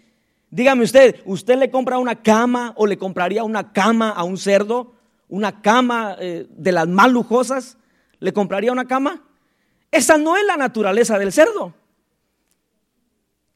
Dígame 0.50 0.84
usted, 0.84 1.22
¿usted 1.26 1.58
le 1.58 1.72
compra 1.72 1.98
una 1.98 2.22
cama 2.22 2.74
o 2.78 2.86
le 2.86 2.98
compraría 2.98 3.44
una 3.44 3.74
cama 3.74 4.12
a 4.12 4.24
un 4.24 4.38
cerdo? 4.38 4.94
¿Una 5.28 5.62
cama 5.62 6.16
eh, 6.20 6.46
de 6.50 6.72
las 6.72 6.88
más 6.88 7.12
lujosas? 7.12 7.78
¿Le 8.20 8.34
compraría 8.34 8.72
una 8.72 8.86
cama? 8.86 9.24
Esa 9.92 10.18
no 10.18 10.38
es 10.38 10.46
la 10.46 10.58
naturaleza 10.58 11.18
del 11.18 11.32
cerdo. 11.32 11.74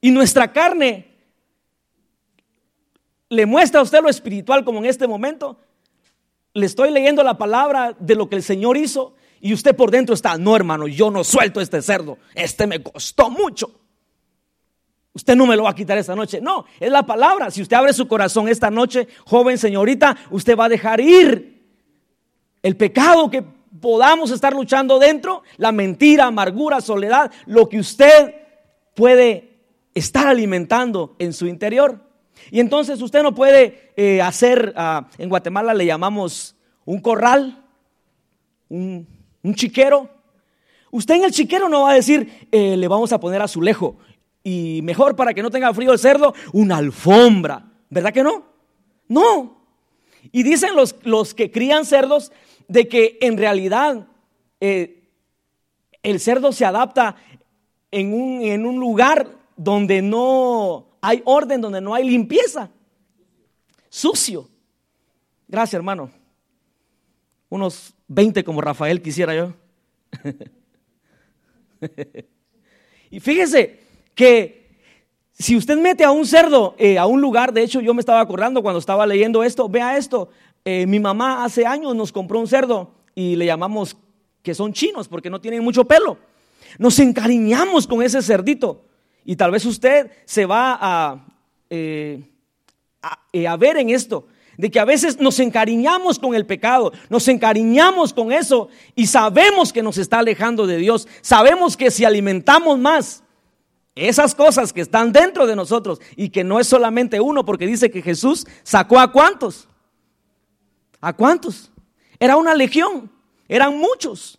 Y 0.00 0.10
nuestra 0.10 0.52
carne 0.52 1.07
le 3.28 3.46
muestra 3.46 3.80
a 3.80 3.82
usted 3.82 4.00
lo 4.02 4.08
espiritual 4.08 4.64
como 4.64 4.78
en 4.78 4.86
este 4.86 5.06
momento. 5.06 5.58
Le 6.54 6.66
estoy 6.66 6.90
leyendo 6.90 7.22
la 7.22 7.36
palabra 7.36 7.94
de 7.98 8.14
lo 8.14 8.28
que 8.28 8.36
el 8.36 8.42
Señor 8.42 8.76
hizo 8.76 9.14
y 9.40 9.52
usted 9.52 9.76
por 9.76 9.90
dentro 9.90 10.14
está, 10.14 10.36
no 10.36 10.56
hermano, 10.56 10.88
yo 10.88 11.10
no 11.10 11.22
suelto 11.24 11.60
este 11.60 11.82
cerdo, 11.82 12.18
este 12.34 12.66
me 12.66 12.82
costó 12.82 13.30
mucho. 13.30 13.70
Usted 15.12 15.36
no 15.36 15.46
me 15.46 15.56
lo 15.56 15.64
va 15.64 15.70
a 15.70 15.74
quitar 15.74 15.98
esta 15.98 16.14
noche. 16.14 16.40
No, 16.40 16.64
es 16.78 16.90
la 16.90 17.04
palabra. 17.04 17.50
Si 17.50 17.60
usted 17.60 17.76
abre 17.76 17.92
su 17.92 18.06
corazón 18.06 18.48
esta 18.48 18.70
noche, 18.70 19.08
joven 19.24 19.58
señorita, 19.58 20.16
usted 20.30 20.56
va 20.56 20.66
a 20.66 20.68
dejar 20.68 21.00
ir 21.00 21.58
el 22.62 22.76
pecado 22.76 23.28
que 23.28 23.42
podamos 23.80 24.30
estar 24.30 24.52
luchando 24.52 24.98
dentro, 24.98 25.42
la 25.56 25.72
mentira, 25.72 26.26
amargura, 26.26 26.80
soledad, 26.80 27.32
lo 27.46 27.68
que 27.68 27.78
usted 27.78 28.34
puede 28.94 29.58
estar 29.94 30.26
alimentando 30.26 31.16
en 31.18 31.32
su 31.32 31.46
interior. 31.46 32.07
Y 32.50 32.60
entonces 32.60 33.00
usted 33.02 33.22
no 33.22 33.34
puede 33.34 33.92
eh, 33.96 34.22
hacer, 34.22 34.72
ah, 34.76 35.08
en 35.18 35.28
Guatemala 35.28 35.74
le 35.74 35.86
llamamos 35.86 36.56
un 36.84 37.00
corral, 37.00 37.64
un, 38.68 39.06
chiquero. 39.54 40.08
Usted 40.90 41.16
en 41.16 41.24
el 41.24 41.32
chiquero 41.32 41.68
no 41.68 41.82
va 41.82 41.92
a 41.92 41.94
decir, 41.94 42.48
eh, 42.50 42.76
le 42.76 42.88
vamos 42.88 43.12
a 43.12 43.20
poner 43.20 43.42
azulejo. 43.42 43.96
Y 44.42 44.80
mejor 44.82 45.16
para 45.16 45.34
que 45.34 45.42
no 45.42 45.50
tenga 45.50 45.72
frío 45.74 45.92
el 45.92 45.98
cerdo, 45.98 46.34
una 46.52 46.76
alfombra. 46.76 47.66
¿Verdad 47.90 48.12
que 48.12 48.22
no? 48.22 48.44
No. 49.08 49.58
Y 50.32 50.42
dicen 50.42 50.74
los, 50.74 50.96
los 51.02 51.34
que 51.34 51.50
crían 51.50 51.84
cerdos 51.84 52.32
de 52.68 52.88
que 52.88 53.18
en 53.20 53.38
realidad 53.38 54.06
eh, 54.60 55.08
el 56.02 56.20
cerdo 56.20 56.52
se 56.52 56.64
adapta 56.64 57.16
en 57.90 58.12
un, 58.12 58.42
en 58.42 58.66
un 58.66 58.78
lugar 58.78 59.28
donde 59.56 60.02
no 60.02 60.87
hay 61.00 61.22
orden, 61.24 61.60
donde 61.60 61.80
no 61.80 61.94
hay 61.94 62.08
limpieza. 62.08 62.70
Sucio. 63.88 64.48
Gracias, 65.46 65.74
hermano. 65.74 66.10
Unos 67.48 67.94
20 68.08 68.44
como 68.44 68.60
Rafael 68.60 69.00
quisiera 69.00 69.34
yo. 69.34 69.54
y 73.10 73.20
fíjese 73.20 73.80
que 74.14 74.58
si 75.32 75.56
usted 75.56 75.76
mete 75.76 76.04
a 76.04 76.10
un 76.10 76.26
cerdo 76.26 76.74
eh, 76.78 76.98
a 76.98 77.06
un 77.06 77.20
lugar, 77.20 77.52
de 77.52 77.62
hecho 77.62 77.80
yo 77.80 77.94
me 77.94 78.00
estaba 78.00 78.20
acordando 78.20 78.62
cuando 78.62 78.80
estaba 78.80 79.06
leyendo 79.06 79.44
esto, 79.44 79.68
vea 79.68 79.96
esto, 79.96 80.30
eh, 80.64 80.86
mi 80.86 80.98
mamá 80.98 81.44
hace 81.44 81.64
años 81.64 81.94
nos 81.94 82.12
compró 82.12 82.40
un 82.40 82.48
cerdo 82.48 82.94
y 83.14 83.36
le 83.36 83.46
llamamos 83.46 83.96
que 84.42 84.54
son 84.54 84.72
chinos 84.72 85.08
porque 85.08 85.30
no 85.30 85.40
tienen 85.40 85.62
mucho 85.62 85.84
pelo. 85.84 86.18
Nos 86.78 86.98
encariñamos 86.98 87.86
con 87.86 88.02
ese 88.02 88.20
cerdito. 88.20 88.84
Y 89.28 89.36
tal 89.36 89.50
vez 89.50 89.66
usted 89.66 90.10
se 90.24 90.46
va 90.46 91.22
eh, 91.68 92.22
a, 93.02 93.18
a, 93.52 93.56
ver 93.58 93.76
en 93.76 93.90
esto, 93.90 94.26
de 94.56 94.70
que 94.70 94.80
a 94.80 94.86
veces 94.86 95.20
nos 95.20 95.38
encariñamos 95.38 96.18
con 96.18 96.34
el 96.34 96.46
pecado, 96.46 96.94
nos 97.10 97.28
encariñamos 97.28 98.14
con 98.14 98.32
eso 98.32 98.70
y 98.94 99.06
sabemos 99.06 99.70
que 99.70 99.82
nos 99.82 99.98
está 99.98 100.20
alejando 100.20 100.66
de 100.66 100.78
Dios. 100.78 101.06
Sabemos 101.20 101.76
que 101.76 101.90
si 101.90 102.06
alimentamos 102.06 102.78
más 102.78 103.22
esas 103.94 104.34
cosas 104.34 104.72
que 104.72 104.80
están 104.80 105.12
dentro 105.12 105.46
de 105.46 105.56
nosotros 105.56 106.00
y 106.16 106.30
que 106.30 106.42
no 106.42 106.58
es 106.58 106.66
solamente 106.66 107.20
uno, 107.20 107.44
porque 107.44 107.66
dice 107.66 107.90
que 107.90 108.00
Jesús 108.00 108.46
sacó 108.62 108.98
a 108.98 109.12
cuántos. 109.12 109.68
¿A 111.02 111.12
cuántos? 111.12 111.70
Era 112.18 112.38
una 112.38 112.54
legión, 112.54 113.10
eran 113.46 113.76
muchos. 113.76 114.38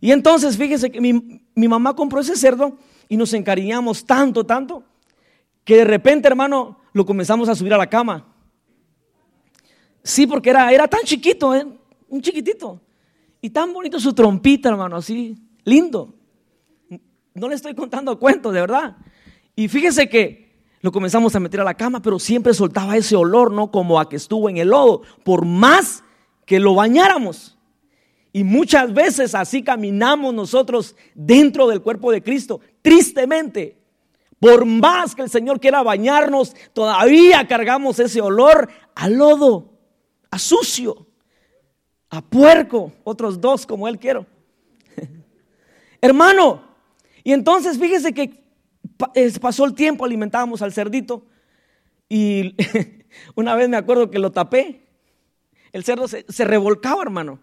Y 0.00 0.10
entonces 0.10 0.56
fíjese 0.56 0.90
que 0.90 1.00
mi 1.00 1.68
mamá 1.68 1.94
compró 1.94 2.18
ese 2.20 2.34
cerdo 2.34 2.76
y 3.08 3.16
nos 3.16 3.32
encariñamos 3.34 4.04
tanto, 4.04 4.44
tanto, 4.44 4.84
que 5.64 5.76
de 5.76 5.84
repente, 5.84 6.28
hermano, 6.28 6.80
lo 6.92 7.04
comenzamos 7.04 7.48
a 7.48 7.54
subir 7.54 7.74
a 7.74 7.78
la 7.78 7.88
cama. 7.88 8.26
Sí, 10.02 10.26
porque 10.26 10.50
era, 10.50 10.72
era 10.72 10.86
tan 10.86 11.02
chiquito, 11.02 11.54
¿eh? 11.54 11.66
un 12.08 12.22
chiquitito. 12.22 12.80
Y 13.40 13.50
tan 13.50 13.72
bonito 13.72 13.98
su 14.00 14.12
trompita, 14.12 14.68
hermano, 14.68 14.96
así, 14.96 15.36
lindo. 15.64 16.14
No 17.34 17.48
le 17.48 17.54
estoy 17.54 17.74
contando 17.74 18.18
cuentos, 18.18 18.52
de 18.54 18.60
verdad. 18.60 18.96
Y 19.54 19.68
fíjese 19.68 20.08
que 20.08 20.46
lo 20.80 20.92
comenzamos 20.92 21.34
a 21.34 21.40
meter 21.40 21.60
a 21.60 21.64
la 21.64 21.74
cama, 21.74 22.00
pero 22.00 22.18
siempre 22.18 22.54
soltaba 22.54 22.96
ese 22.96 23.16
olor, 23.16 23.52
¿no? 23.52 23.70
Como 23.70 23.98
a 23.98 24.08
que 24.08 24.16
estuvo 24.16 24.48
en 24.48 24.56
el 24.56 24.68
lodo, 24.68 25.02
por 25.24 25.44
más 25.44 26.02
que 26.44 26.60
lo 26.60 26.74
bañáramos. 26.74 27.58
Y 28.32 28.44
muchas 28.44 28.92
veces 28.92 29.34
así 29.34 29.62
caminamos 29.62 30.34
nosotros 30.34 30.94
dentro 31.14 31.66
del 31.66 31.82
cuerpo 31.82 32.12
de 32.12 32.22
Cristo. 32.22 32.60
Tristemente, 32.86 33.76
por 34.38 34.64
más 34.64 35.16
que 35.16 35.22
el 35.22 35.28
Señor 35.28 35.58
quiera 35.58 35.82
bañarnos, 35.82 36.54
todavía 36.72 37.44
cargamos 37.48 37.98
ese 37.98 38.20
olor 38.20 38.68
a 38.94 39.08
lodo, 39.08 39.72
a 40.30 40.38
sucio, 40.38 41.08
a 42.10 42.22
puerco, 42.22 42.92
otros 43.02 43.40
dos 43.40 43.66
como 43.66 43.88
Él 43.88 43.98
quiero. 43.98 44.24
Hermano, 46.00 46.62
y 47.24 47.32
entonces 47.32 47.76
fíjese 47.76 48.14
que 48.14 48.44
pasó 49.40 49.64
el 49.64 49.74
tiempo, 49.74 50.04
alimentábamos 50.04 50.62
al 50.62 50.72
cerdito 50.72 51.26
y 52.08 52.54
una 53.34 53.56
vez 53.56 53.68
me 53.68 53.78
acuerdo 53.78 54.12
que 54.12 54.20
lo 54.20 54.30
tapé. 54.30 54.86
El 55.72 55.82
cerdo 55.82 56.06
se, 56.06 56.24
se 56.28 56.44
revolcaba, 56.44 57.02
hermano. 57.02 57.40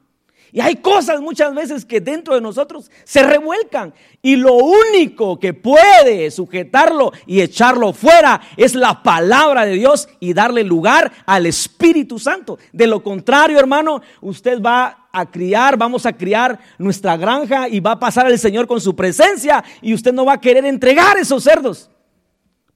Y 0.54 0.62
hay 0.62 0.76
cosas 0.76 1.20
muchas 1.20 1.56
veces 1.56 1.84
que 1.84 2.00
dentro 2.00 2.36
de 2.36 2.42
nosotros 2.42 2.92
se 3.06 3.24
revuelcan. 3.24 3.92
Y 4.22 4.36
lo 4.36 4.54
único 4.54 5.40
que 5.40 5.56
puede 5.56 6.30
sujetarlo 6.30 7.12
y 7.26 7.42
echarlo 7.42 7.92
fuera 7.92 8.40
es 8.56 8.76
la 8.76 9.02
palabra 9.02 9.66
de 9.66 9.74
Dios 9.74 10.08
y 10.20 10.36
darle 10.36 10.64
lugar 10.64 11.12
al 11.26 11.48
Espíritu 11.48 12.20
Santo. 12.20 12.60
De 12.72 12.86
lo 12.86 13.02
contrario, 13.02 13.58
hermano, 13.58 14.04
usted 14.22 14.62
va 14.62 15.08
a 15.12 15.26
criar, 15.26 15.76
vamos 15.76 16.06
a 16.06 16.14
criar 16.14 16.60
nuestra 16.78 17.18
granja 17.18 17.68
y 17.68 17.80
va 17.80 17.94
a 17.94 18.00
pasar 18.00 18.30
el 18.30 18.38
Señor 18.38 18.68
con 18.68 18.80
su 18.80 18.96
presencia 18.96 19.64
y 19.82 19.96
usted 19.96 20.14
no 20.14 20.24
va 20.24 20.34
a 20.34 20.42
querer 20.42 20.66
entregar 20.66 21.18
esos 21.18 21.44
cerdos. 21.44 21.90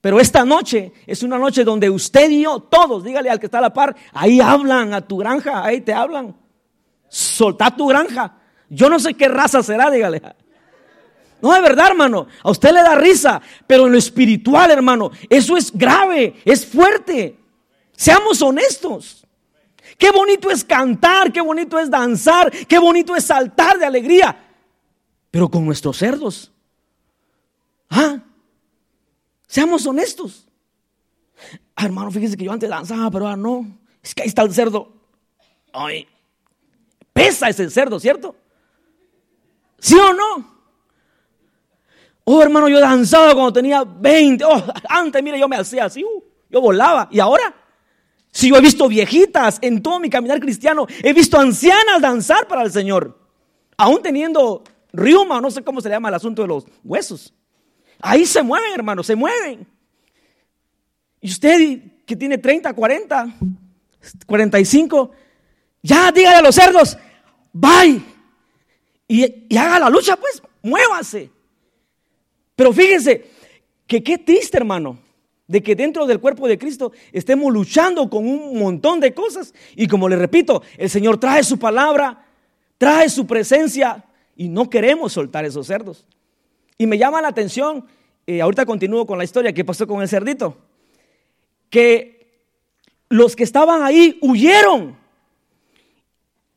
Pero 0.02 0.20
esta 0.20 0.44
noche 0.44 0.94
es 1.06 1.22
una 1.22 1.38
noche 1.38 1.64
donde 1.64 1.92
usted 1.92 2.28
y 2.32 2.42
yo, 2.42 2.60
todos, 2.60 3.04
dígale 3.04 3.30
al 3.30 3.40
que 3.40 3.46
está 3.46 3.60
a 3.60 3.62
la 3.62 3.74
par, 3.74 3.96
ahí 4.14 4.42
hablan 4.42 4.96
a 4.96 5.02
tu 5.02 5.18
granja, 5.18 5.64
ahí 5.64 5.82
te 5.82 5.94
hablan. 5.94 6.47
Soltá 7.10 7.76
tu 7.76 7.88
granja. 7.88 8.36
Yo 8.70 8.90
no 8.90 9.00
sé 9.00 9.14
qué 9.14 9.28
raza 9.28 9.64
será, 9.64 9.90
dígale. 9.90 10.22
No, 11.42 11.56
es 11.56 11.62
verdad, 11.62 11.88
hermano. 11.90 12.28
A 12.44 12.50
usted 12.50 12.72
le 12.72 12.82
da 12.82 12.96
risa, 12.96 13.42
pero 13.66 13.86
en 13.86 13.92
lo 13.92 13.98
espiritual, 13.98 14.72
hermano, 14.72 15.12
eso 15.30 15.56
es 15.56 15.72
grave, 15.72 16.36
es 16.44 16.66
fuerte. 16.66 17.38
Seamos 17.96 18.42
honestos. 18.42 19.26
Qué 19.98 20.12
bonito 20.12 20.52
es 20.52 20.64
cantar, 20.64 21.32
qué 21.32 21.42
bonito 21.42 21.80
es 21.80 21.90
danzar, 21.90 22.52
qué 22.52 22.78
bonito 22.78 23.16
es 23.16 23.26
saltar 23.26 23.78
de 23.78 23.86
alegría. 23.86 24.38
Pero 25.32 25.50
con 25.50 25.66
nuestros 25.66 25.98
cerdos. 25.98 26.52
Ah, 27.90 28.20
seamos 29.48 29.86
honestos. 29.86 30.48
Ah, 31.76 31.86
hermano, 31.86 32.12
fíjese 32.12 32.36
que 32.36 32.46
yo 32.46 32.52
antes 32.52 32.70
danzaba, 32.70 33.10
pero 33.12 33.26
ahora 33.26 33.38
no. 33.38 33.80
Es 34.04 34.14
que 34.14 34.24
ahí 34.24 34.28
está 34.28 34.42
el 34.42 34.54
cerdo. 34.54 34.94
Ay, 35.74 36.08
pesa 37.18 37.50
ese 37.50 37.70
cerdo, 37.72 38.00
¿cierto? 38.00 38.36
¿Sí 39.80 39.96
o 39.96 40.14
no? 40.14 40.58
Oh, 42.26 42.44
hermano, 42.44 42.70
yo 42.70 42.80
danzaba 42.80 43.34
cuando 43.34 43.54
tenía 43.54 43.84
20. 43.84 44.44
Oh, 44.44 44.64
antes, 44.90 45.24
mire, 45.24 45.40
yo 45.40 45.48
me 45.48 45.56
hacía 45.56 45.86
así. 45.86 46.04
Uh, 46.04 46.24
yo 46.50 46.62
volaba. 46.62 47.08
¿Y 47.10 47.20
ahora? 47.20 47.56
Si 48.32 48.50
yo 48.50 48.58
he 48.58 48.62
visto 48.62 48.88
viejitas 48.88 49.58
en 49.62 49.82
todo 49.82 50.00
mi 50.00 50.10
caminar 50.10 50.40
cristiano, 50.40 50.86
he 51.02 51.14
visto 51.14 51.40
ancianas 51.40 52.02
danzar 52.02 52.48
para 52.48 52.62
el 52.62 52.72
Señor, 52.72 53.18
aún 53.78 54.02
teniendo 54.04 54.64
riuma, 54.94 55.42
no 55.42 55.50
sé 55.50 55.64
cómo 55.64 55.82
se 55.82 55.90
llama 55.90 56.10
el 56.10 56.16
asunto 56.16 56.44
de 56.44 56.50
los 56.50 56.66
huesos. 56.84 57.34
Ahí 58.00 58.26
se 58.26 58.44
mueven, 58.44 58.74
hermano, 58.74 59.02
se 59.02 59.16
mueven. 59.16 59.66
Y 61.20 61.30
usted 61.32 61.80
que 62.06 62.16
tiene 62.16 62.38
30, 62.38 62.74
40, 62.74 63.36
45, 64.28 65.12
ya 65.82 66.12
dígale 66.12 66.38
a 66.38 66.42
los 66.42 66.54
cerdos, 66.54 66.98
bye. 67.54 68.02
Y, 69.08 69.56
haga 69.58 69.80
la 69.80 69.90
lucha, 69.90 70.16
pues, 70.18 70.42
muévase. 70.62 71.30
Pero 72.56 72.74
fíjense 72.74 73.26
que 73.86 74.04
qué 74.04 74.18
triste, 74.18 74.58
hermano 74.58 75.00
de 75.48 75.64
que 75.64 75.76
dentro 75.76 76.06
del 76.06 76.20
cuerpo 76.20 76.48
de 76.48 76.58
Cristo 76.58 76.92
estemos 77.12 77.52
luchando 77.52 78.10
con 78.10 78.28
un 78.28 78.60
montón 78.60 79.00
de 79.00 79.14
cosas. 79.14 79.54
Y 79.76 79.88
como 79.88 80.10
le 80.10 80.18
repito, 80.18 80.62
el 80.78 80.90
Señor 80.90 81.18
trae 81.20 81.44
su 81.44 81.58
palabra, 81.58 82.26
trae 82.78 83.10
su 83.10 83.26
presencia 83.26 84.04
y 84.36 84.50
no 84.50 84.70
queremos 84.70 85.14
soltar 85.14 85.46
esos 85.46 85.68
cerdos. 85.68 86.06
Y 86.78 86.86
me 86.86 86.98
llama 86.98 87.22
la 87.22 87.30
atención, 87.30 87.86
eh, 88.28 88.42
ahorita 88.42 88.66
continúo 88.66 89.06
con 89.08 89.18
la 89.18 89.24
historia 89.24 89.54
que 89.54 89.66
pasó 89.66 89.88
con 89.88 90.02
el 90.02 90.10
cerdito, 90.10 90.58
que 91.70 92.44
los 93.10 93.36
que 93.36 93.44
estaban 93.44 93.84
ahí 93.84 94.20
huyeron. 94.22 94.98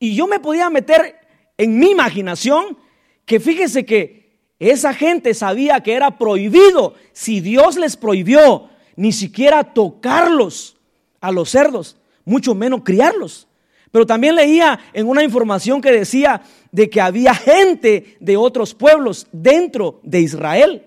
Y 0.01 0.15
yo 0.15 0.25
me 0.25 0.39
podía 0.39 0.67
meter 0.71 1.15
en 1.59 1.77
mi 1.77 1.91
imaginación 1.91 2.75
que 3.23 3.39
fíjese 3.39 3.85
que 3.85 4.31
esa 4.57 4.95
gente 4.95 5.35
sabía 5.35 5.81
que 5.81 5.93
era 5.93 6.17
prohibido. 6.17 6.95
Si 7.13 7.39
Dios 7.39 7.77
les 7.77 7.95
prohibió 7.97 8.67
ni 8.95 9.11
siquiera 9.11 9.63
tocarlos 9.63 10.75
a 11.19 11.31
los 11.31 11.51
cerdos, 11.51 11.97
mucho 12.25 12.55
menos 12.55 12.81
criarlos. 12.83 13.47
Pero 13.91 14.07
también 14.07 14.33
leía 14.33 14.79
en 14.91 15.07
una 15.07 15.21
información 15.23 15.81
que 15.81 15.91
decía 15.91 16.41
de 16.71 16.89
que 16.89 16.99
había 16.99 17.35
gente 17.35 18.17
de 18.19 18.37
otros 18.37 18.73
pueblos 18.73 19.27
dentro 19.31 19.99
de 20.01 20.21
Israel. 20.21 20.83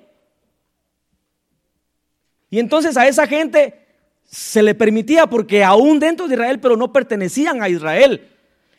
Y 2.51 2.59
entonces 2.59 2.97
a 2.97 3.07
esa 3.07 3.29
gente 3.29 3.79
se 4.25 4.61
le 4.61 4.75
permitía 4.75 5.29
porque 5.29 5.63
aún 5.63 6.01
dentro 6.01 6.27
de 6.27 6.35
Israel, 6.35 6.59
pero 6.59 6.77
no 6.77 6.93
pertenecían 6.93 7.63
a 7.63 7.69
Israel. 7.69 8.33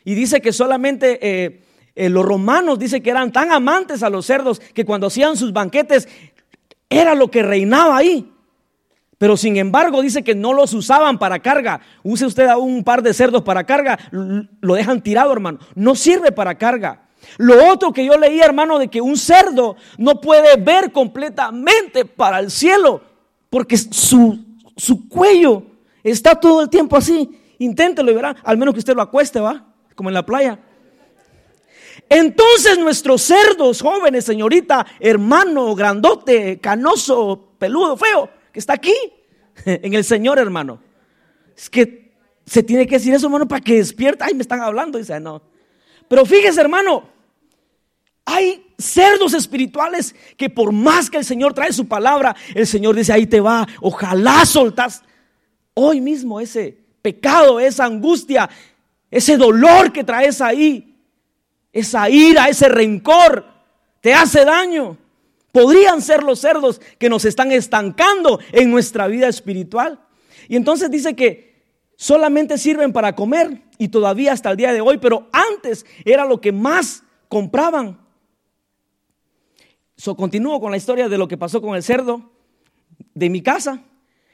Y 0.06 0.14
dice 0.14 0.40
que 0.40 0.52
solamente 0.52 1.18
eh, 1.20 1.62
eh, 1.96 2.08
los 2.08 2.24
romanos, 2.24 2.78
dice 2.78 3.02
que 3.02 3.10
eran 3.10 3.32
tan 3.32 3.50
amantes 3.50 4.04
a 4.04 4.08
los 4.08 4.24
cerdos 4.24 4.60
que 4.60 4.84
cuando 4.84 5.08
hacían 5.08 5.36
sus 5.36 5.52
banquetes 5.52 6.08
era 6.88 7.16
lo 7.16 7.28
que 7.28 7.42
reinaba 7.42 7.96
ahí. 7.96 8.32
Pero 9.18 9.36
sin 9.36 9.56
embargo 9.56 10.02
dice 10.02 10.22
que 10.22 10.36
no 10.36 10.52
los 10.52 10.74
usaban 10.74 11.18
para 11.18 11.40
carga. 11.40 11.80
Use 12.04 12.24
usted 12.24 12.46
a 12.46 12.56
un 12.56 12.84
par 12.84 13.02
de 13.02 13.12
cerdos 13.14 13.42
para 13.42 13.64
carga, 13.64 13.98
lo 14.12 14.74
dejan 14.74 15.02
tirado, 15.02 15.32
hermano. 15.32 15.58
No 15.74 15.96
sirve 15.96 16.30
para 16.30 16.56
carga. 16.56 17.08
Lo 17.36 17.68
otro 17.68 17.92
que 17.92 18.06
yo 18.06 18.16
leí, 18.16 18.38
hermano, 18.38 18.78
de 18.78 18.86
que 18.86 19.00
un 19.00 19.16
cerdo 19.16 19.74
no 19.98 20.20
puede 20.20 20.56
ver 20.56 20.92
completamente 20.92 22.04
para 22.04 22.38
el 22.38 22.52
cielo, 22.52 23.00
porque 23.50 23.76
su, 23.76 24.38
su 24.76 25.08
cuello 25.08 25.64
está 26.04 26.36
todo 26.36 26.62
el 26.62 26.68
tiempo 26.68 26.96
así. 26.96 27.28
Inténtelo 27.58 28.12
y 28.12 28.14
verá, 28.14 28.36
al 28.44 28.56
menos 28.56 28.72
que 28.72 28.78
usted 28.78 28.94
lo 28.94 29.02
acueste, 29.02 29.40
va, 29.40 29.66
como 29.96 30.10
en 30.10 30.14
la 30.14 30.24
playa. 30.24 30.60
Entonces 32.08 32.78
nuestros 32.78 33.22
cerdos 33.22 33.82
jóvenes, 33.82 34.24
señorita, 34.24 34.86
hermano, 35.00 35.74
grandote, 35.74 36.60
canoso, 36.60 37.54
peludo, 37.58 37.96
feo, 37.96 38.30
está 38.52 38.74
aquí, 38.74 38.94
en 39.64 39.94
el 39.94 40.04
Señor, 40.04 40.38
hermano. 40.38 40.80
Es 41.56 41.68
que 41.68 42.12
se 42.44 42.62
tiene 42.62 42.86
que 42.86 42.96
decir 42.96 43.12
eso, 43.14 43.26
hermano, 43.26 43.48
para 43.48 43.60
que 43.60 43.76
despierta. 43.76 44.26
Ay, 44.26 44.34
me 44.34 44.42
están 44.42 44.60
hablando. 44.60 44.98
Dice, 44.98 45.18
no. 45.18 45.42
Pero 46.08 46.24
fíjese, 46.24 46.60
hermano, 46.60 47.08
hay 48.24 48.66
cerdos 48.78 49.34
espirituales 49.34 50.14
que 50.36 50.50
por 50.50 50.72
más 50.72 51.10
que 51.10 51.18
el 51.18 51.24
Señor 51.24 51.54
trae 51.54 51.72
su 51.72 51.88
palabra, 51.88 52.36
el 52.54 52.66
Señor 52.66 52.94
dice, 52.94 53.12
ahí 53.12 53.26
te 53.26 53.40
va, 53.40 53.66
ojalá 53.80 54.44
soltas 54.44 55.02
hoy 55.74 56.00
mismo 56.00 56.40
ese 56.40 56.78
pecado, 57.02 57.58
esa 57.58 57.84
angustia, 57.84 58.48
ese 59.10 59.36
dolor 59.36 59.92
que 59.92 60.04
traes 60.04 60.40
ahí, 60.40 60.96
esa 61.72 62.08
ira, 62.08 62.48
ese 62.48 62.68
rencor, 62.68 63.44
te 64.00 64.14
hace 64.14 64.44
daño 64.44 64.98
podrían 65.56 66.02
ser 66.02 66.22
los 66.22 66.40
cerdos 66.40 66.82
que 66.98 67.08
nos 67.08 67.24
están 67.24 67.50
estancando 67.50 68.40
en 68.52 68.70
nuestra 68.70 69.06
vida 69.06 69.26
espiritual. 69.26 69.98
Y 70.50 70.56
entonces 70.56 70.90
dice 70.90 71.16
que 71.16 71.64
solamente 71.96 72.58
sirven 72.58 72.92
para 72.92 73.16
comer 73.16 73.62
y 73.78 73.88
todavía 73.88 74.34
hasta 74.34 74.50
el 74.50 74.58
día 74.58 74.74
de 74.74 74.82
hoy, 74.82 74.98
pero 74.98 75.30
antes 75.32 75.86
era 76.04 76.26
lo 76.26 76.42
que 76.42 76.52
más 76.52 77.04
compraban. 77.30 77.98
So, 79.96 80.14
continúo 80.14 80.60
con 80.60 80.72
la 80.72 80.76
historia 80.76 81.08
de 81.08 81.16
lo 81.16 81.26
que 81.26 81.38
pasó 81.38 81.62
con 81.62 81.74
el 81.74 81.82
cerdo 81.82 82.30
de 83.14 83.30
mi 83.30 83.40
casa. 83.40 83.82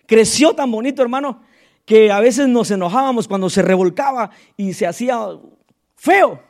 Creció 0.07 0.57
tan 0.57 0.73
bonito, 0.73 1.03
hermano, 1.03 1.45
que 1.85 2.11
a 2.11 2.21
veces 2.21 2.49
nos 2.49 2.71
enojábamos 2.71 3.29
cuando 3.29 3.51
se 3.51 3.63
revolcaba 3.63 4.31
y 4.57 4.73
se 4.73 4.87
hacía 4.87 5.19
feo 5.97 6.41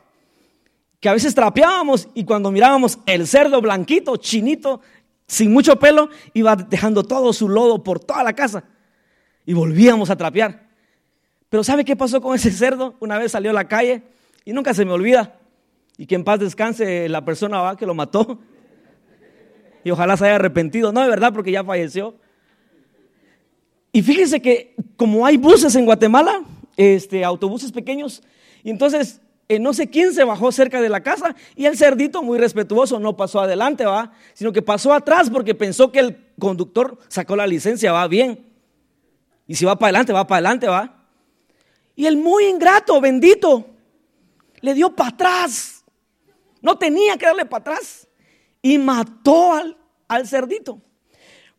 que 1.03 1.09
a 1.09 1.13
veces 1.13 1.35
trapeábamos 1.35 2.07
y 2.13 2.23
cuando 2.23 2.49
mirábamos 2.49 2.97
el 3.05 3.27
cerdo 3.27 3.59
blanquito, 3.59 4.15
chinito, 4.15 4.79
sin 5.27 5.51
mucho 5.51 5.77
pelo, 5.77 6.07
iba 6.33 6.55
dejando 6.55 7.03
todo 7.03 7.33
su 7.33 7.49
lodo 7.49 7.83
por 7.83 7.99
toda 7.99 8.23
la 8.23 8.31
casa 8.31 8.63
y 9.45 9.51
volvíamos 9.51 10.09
a 10.09 10.15
trapear. 10.15 10.69
Pero 11.49 11.61
¿sabe 11.61 11.83
qué 11.83 11.97
pasó 11.97 12.21
con 12.21 12.33
ese 12.33 12.51
cerdo? 12.51 12.95
Una 13.01 13.17
vez 13.17 13.33
salió 13.33 13.51
a 13.51 13.53
la 13.53 13.67
calle 13.67 14.01
y 14.45 14.53
nunca 14.53 14.73
se 14.73 14.85
me 14.85 14.93
olvida. 14.93 15.37
Y 15.97 16.05
que 16.05 16.15
en 16.15 16.23
paz 16.23 16.39
descanse 16.39 17.09
la 17.09 17.25
persona 17.25 17.75
que 17.77 17.85
lo 17.85 17.93
mató. 17.93 18.39
Y 19.83 19.91
ojalá 19.91 20.15
se 20.15 20.23
haya 20.23 20.35
arrepentido. 20.35 20.93
No, 20.93 21.01
de 21.01 21.09
verdad, 21.09 21.33
porque 21.33 21.51
ya 21.51 21.65
falleció. 21.65 22.15
Y 23.95 24.01
fíjense 24.01 24.41
que 24.41 24.75
como 24.97 25.25
hay 25.25 25.37
buses 25.37 25.75
en 25.75 25.85
Guatemala, 25.85 26.43
este, 26.75 27.23
autobuses 27.23 27.71
pequeños, 27.71 28.23
y 28.63 28.71
entonces 28.71 29.21
eh, 29.47 29.59
no 29.59 29.71
sé 29.71 29.87
quién 29.87 30.13
se 30.13 30.23
bajó 30.23 30.51
cerca 30.51 30.81
de 30.81 30.89
la 30.89 31.03
casa 31.03 31.35
y 31.55 31.65
el 31.65 31.77
cerdito 31.77 32.23
muy 32.23 32.39
respetuoso 32.39 32.99
no 32.99 33.15
pasó 33.15 33.39
adelante, 33.39 33.85
va, 33.85 34.11
sino 34.33 34.51
que 34.51 34.63
pasó 34.63 34.93
atrás 34.93 35.29
porque 35.29 35.53
pensó 35.53 35.91
que 35.91 35.99
el 35.99 36.17
conductor 36.39 36.97
sacó 37.07 37.35
la 37.35 37.45
licencia, 37.45 37.91
va 37.91 38.07
bien. 38.07 38.43
Y 39.45 39.55
si 39.55 39.63
va 39.65 39.77
para 39.77 39.89
adelante, 39.89 40.11
va 40.11 40.25
para 40.25 40.37
adelante, 40.37 40.67
va. 40.67 41.05
Y 41.95 42.07
el 42.07 42.17
muy 42.17 42.45
ingrato, 42.45 42.99
bendito, 42.99 43.67
le 44.61 44.73
dio 44.73 44.95
para 44.95 45.09
atrás. 45.09 45.83
No 46.61 46.77
tenía 46.79 47.15
que 47.17 47.27
darle 47.27 47.45
para 47.45 47.61
atrás. 47.61 48.07
Y 48.59 48.79
mató 48.79 49.53
al, 49.53 49.77
al 50.07 50.27
cerdito. 50.27 50.81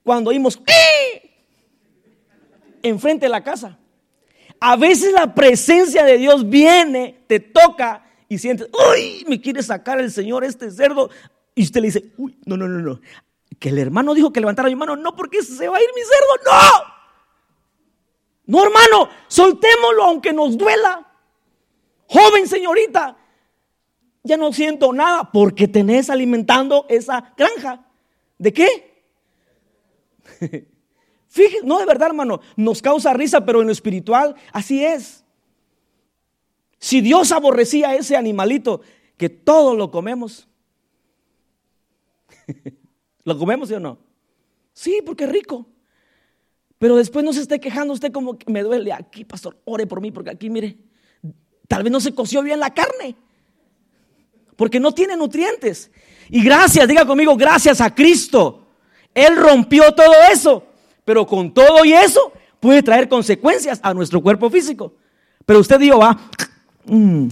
Cuando 0.03 0.31
oímos, 0.31 0.59
enfrente 2.85 3.27
de 3.27 3.31
la 3.31 3.43
casa. 3.43 3.79
A 4.61 4.77
veces 4.77 5.13
la 5.13 5.35
presencia 5.35 6.05
de 6.05 6.19
Dios 6.19 6.49
viene, 6.49 7.25
te 7.27 7.41
toca 7.41 8.05
y 8.29 8.39
sientes, 8.39 8.69
uy, 8.91 9.25
me 9.29 9.41
quiere 9.41 9.63
sacar 9.63 10.01
el 10.01 10.13
Señor 10.13 10.45
este 10.45 10.71
cerdo. 10.71 11.11
Y 11.55 11.65
usted 11.65 11.81
le 11.81 11.89
dice, 11.89 12.13
uy, 12.17 12.39
no, 12.47 12.57
no, 12.57 12.69
no, 12.69 12.81
no. 12.81 13.01
Que 13.59 13.71
el 13.71 13.79
hermano 13.79 14.15
dijo 14.15 14.33
que 14.33 14.41
levantara 14.41 14.69
mi 14.69 14.77
mano, 14.77 14.97
no, 14.97 15.17
porque 15.17 15.43
se 15.43 15.69
va 15.69 15.77
a 15.77 15.83
ir 15.83 15.89
mi 15.95 16.03
cerdo, 16.03 16.45
no. 16.47 16.95
No, 18.47 18.65
hermano, 18.65 19.09
soltémoslo 19.27 20.05
aunque 20.05 20.33
nos 20.33 20.57
duela. 20.57 21.11
Joven 22.07 22.47
señorita, 22.47 23.17
ya 24.23 24.37
no 24.37 24.53
siento 24.53 24.93
nada 24.93 25.31
porque 25.33 25.69
tenés 25.69 26.11
alimentando 26.11 26.87
esa 26.89 27.35
granja. 27.37 27.87
¿De 28.39 28.53
qué? 28.53 29.07
Fíjese, 31.35 31.67
no 31.67 31.79
de 31.79 31.87
verdad, 31.87 32.09
hermano, 32.09 32.41
nos 32.57 32.81
causa 32.81 33.13
risa, 33.13 33.45
pero 33.45 33.61
en 33.61 33.67
lo 33.67 33.73
espiritual 33.73 34.37
así 34.53 34.85
es. 34.85 35.25
Si 36.79 37.01
Dios 37.01 37.33
aborrecía 37.33 37.89
a 37.89 37.95
ese 37.97 38.17
animalito, 38.17 38.83
que 39.17 39.29
todos 39.29 39.77
lo 39.77 39.91
comemos. 39.91 40.47
¿Lo 43.25 43.39
comemos 43.39 43.69
sí 43.69 43.75
o 43.75 43.81
no? 43.81 43.99
Sí, 44.73 45.01
porque 45.05 45.25
es 45.25 45.31
rico. 45.31 45.67
Pero 46.79 46.97
después 46.97 47.25
no 47.25 47.33
se 47.33 47.41
esté 47.41 47.59
quejando 47.59 47.95
usted 47.95 48.13
como 48.13 48.39
que 48.39 48.53
me 48.53 48.63
duele 48.63 48.93
aquí, 48.93 49.25
pastor, 49.25 49.59
ore 49.65 49.87
por 49.87 50.01
mí, 50.01 50.11
porque 50.11 50.31
aquí, 50.31 50.51
mire, 50.51 50.79
Tal 51.69 51.83
vez 51.83 51.93
no 51.93 52.01
se 52.01 52.15
coció 52.15 52.43
bien 52.43 52.61
la 52.61 52.73
carne. 52.73 53.17
Porque 54.57 54.79
no 54.79 54.93
tiene 54.93 55.17
nutrientes. 55.17 55.91
Y 56.29 56.43
gracias, 56.43 56.87
diga 56.87 57.07
conmigo, 57.07 57.37
gracias 57.37 57.81
a 57.81 57.95
Cristo. 57.95 58.69
Él 59.13 59.37
rompió 59.37 59.93
todo 59.95 60.13
eso. 60.33 60.67
Pero 61.05 61.27
con 61.27 61.53
todo 61.53 61.85
y 61.85 61.93
eso 61.93 62.33
puede 62.61 62.83
traer 62.83 63.09
consecuencias 63.09 63.81
a 63.83 63.93
nuestro 63.93 64.23
cuerpo 64.23 64.49
físico. 64.51 64.95
Pero 65.45 65.61
usted 65.61 65.79
dijo, 65.79 65.99
va, 65.99 66.19
mm, 66.87 67.29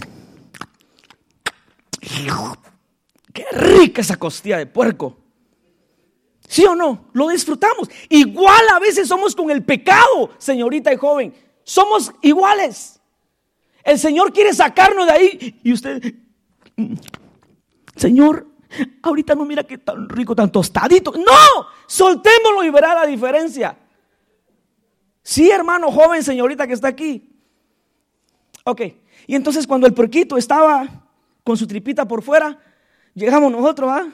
qué 3.33 3.45
rica 3.51 4.01
esa 4.01 4.17
costilla 4.17 4.57
de 4.57 4.67
puerco. 4.67 5.17
¿Sí 6.47 6.65
o 6.65 6.75
no? 6.75 7.05
Lo 7.13 7.29
disfrutamos. 7.29 7.89
Igual 8.09 8.61
a 8.75 8.79
veces 8.79 9.07
somos 9.07 9.35
con 9.35 9.49
el 9.49 9.63
pecado, 9.63 10.31
señorita 10.37 10.93
y 10.93 10.97
joven. 10.97 11.33
Somos 11.63 12.11
iguales. 12.21 12.99
El 13.83 13.97
Señor 13.97 14.31
quiere 14.31 14.53
sacarnos 14.53 15.07
de 15.07 15.11
ahí 15.11 15.59
y 15.63 15.73
usted, 15.73 16.13
mm, 16.75 16.93
Señor, 17.95 18.47
ahorita 19.01 19.35
no 19.35 19.45
mira 19.45 19.63
que 19.63 19.77
tan 19.77 20.09
rico, 20.09 20.35
tan 20.35 20.51
tostadito. 20.51 21.11
No, 21.11 21.67
soltémoslo 21.87 22.63
y 22.63 22.69
verá 22.69 22.95
la 22.95 23.05
diferencia. 23.05 23.77
Sí, 25.21 25.49
hermano 25.49 25.91
joven, 25.91 26.23
señorita 26.23 26.67
que 26.67 26.73
está 26.73 26.87
aquí. 26.89 27.29
Ok, 28.65 28.81
y 29.27 29.35
entonces 29.35 29.67
cuando 29.67 29.87
el 29.87 29.93
porquito 29.93 30.37
estaba 30.37 30.87
con 31.43 31.57
su 31.57 31.67
tripita 31.67 32.07
por 32.07 32.21
fuera, 32.21 32.59
llegamos 33.13 33.51
nosotros, 33.51 33.89
¿ah? 33.91 34.07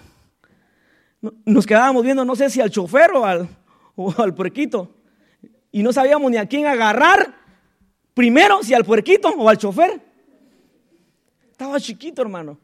Nos 1.45 1.65
quedábamos 1.65 2.03
viendo, 2.03 2.23
no 2.23 2.35
sé 2.35 2.49
si 2.49 2.61
al 2.61 2.71
chofer 2.71 3.11
o 3.11 3.25
al, 3.25 3.49
o 3.95 4.13
al 4.17 4.33
puerquito. 4.33 4.95
Y 5.71 5.83
no 5.83 5.91
sabíamos 5.91 6.31
ni 6.31 6.37
a 6.37 6.47
quién 6.47 6.65
agarrar. 6.65 7.35
Primero, 8.13 8.63
si 8.63 8.73
al 8.73 8.85
puerquito 8.85 9.29
o 9.29 9.49
al 9.49 9.57
chofer. 9.57 10.01
Estaba 11.51 11.79
chiquito, 11.79 12.21
hermano. 12.21 12.57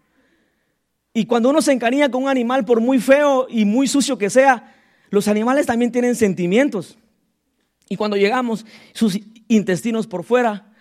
Y 1.17 1.27
cuando 1.27 1.49
uno 1.49 1.61
se 1.61 1.71
encariña 1.71 2.11
con 2.11 2.23
un 2.23 2.29
animal, 2.29 2.65
por 2.65 2.81
muy 2.81 2.99
feo 2.99 3.47
y 3.49 3.63
muy 3.63 3.87
sucio 3.87 4.17
que 4.17 4.29
sea, 4.29 4.75
los 5.09 5.29
animales 5.29 5.65
también 5.65 5.89
tienen 5.89 6.13
sentimientos. 6.13 6.97
Y 7.87 7.95
cuando 7.95 8.17
llegamos, 8.17 8.65
sus 8.93 9.17
intestinos 9.47 10.07
por 10.07 10.25
fuera, 10.25 10.73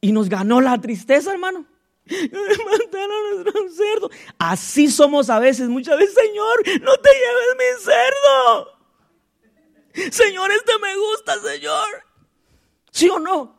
y 0.00 0.12
nos 0.12 0.28
ganó 0.28 0.60
la 0.60 0.80
tristeza, 0.80 1.32
hermano. 1.32 1.66
Mataron 2.06 3.10
a 3.10 3.34
nuestro 3.34 3.68
cerdo. 3.70 4.10
Así 4.38 4.86
somos 4.86 5.28
a 5.28 5.40
veces, 5.40 5.68
muchas 5.68 5.98
veces, 5.98 6.14
Señor, 6.14 6.58
no 6.80 6.96
te 6.96 7.10
lleves 7.10 7.56
mi 7.58 7.82
cerdo. 7.84 8.78
Señor, 10.12 10.52
este 10.52 10.72
me 10.80 10.96
gusta, 10.96 11.34
Señor. 11.40 12.04
¿Sí 12.92 13.08
o 13.08 13.18
no? 13.18 13.58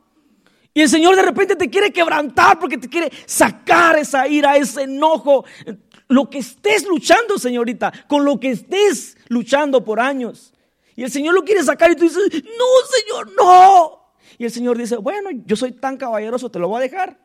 Y 0.72 0.82
el 0.82 0.88
Señor 0.88 1.16
de 1.16 1.22
repente 1.22 1.56
te 1.56 1.68
quiere 1.68 1.92
quebrantar 1.92 2.58
porque 2.58 2.78
te 2.78 2.88
quiere 2.88 3.10
sacar 3.26 3.98
esa 3.98 4.28
ira, 4.28 4.56
ese 4.56 4.82
enojo. 4.82 5.44
Lo 6.10 6.28
que 6.28 6.38
estés 6.38 6.84
luchando, 6.88 7.38
señorita, 7.38 7.92
con 8.08 8.24
lo 8.24 8.40
que 8.40 8.50
estés 8.50 9.16
luchando 9.28 9.84
por 9.84 10.00
años. 10.00 10.52
Y 10.96 11.04
el 11.04 11.10
Señor 11.10 11.34
lo 11.34 11.44
quiere 11.44 11.62
sacar 11.62 11.92
y 11.92 11.94
tú 11.94 12.02
dices, 12.02 12.20
no, 12.32 12.66
Señor, 12.90 13.32
no. 13.36 14.12
Y 14.36 14.44
el 14.44 14.50
Señor 14.50 14.76
dice, 14.76 14.96
bueno, 14.96 15.30
yo 15.46 15.54
soy 15.54 15.70
tan 15.70 15.96
caballeroso, 15.96 16.50
te 16.50 16.58
lo 16.58 16.66
voy 16.66 16.78
a 16.78 16.82
dejar, 16.82 17.16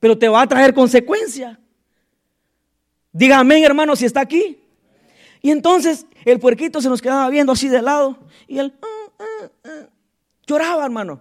pero 0.00 0.16
te 0.16 0.26
va 0.26 0.40
a 0.40 0.48
traer 0.48 0.72
consecuencia. 0.72 1.60
Dígame, 3.12 3.62
hermano, 3.62 3.94
si 3.94 4.06
está 4.06 4.22
aquí. 4.22 4.58
Y 5.42 5.50
entonces 5.50 6.06
el 6.24 6.40
puerquito 6.40 6.80
se 6.80 6.88
nos 6.88 7.02
quedaba 7.02 7.28
viendo 7.28 7.52
así 7.52 7.68
de 7.68 7.82
lado 7.82 8.16
y 8.48 8.58
él 8.58 8.72
uh, 8.80 9.22
uh, 9.22 9.68
uh, 9.68 9.86
lloraba, 10.46 10.86
hermano. 10.86 11.20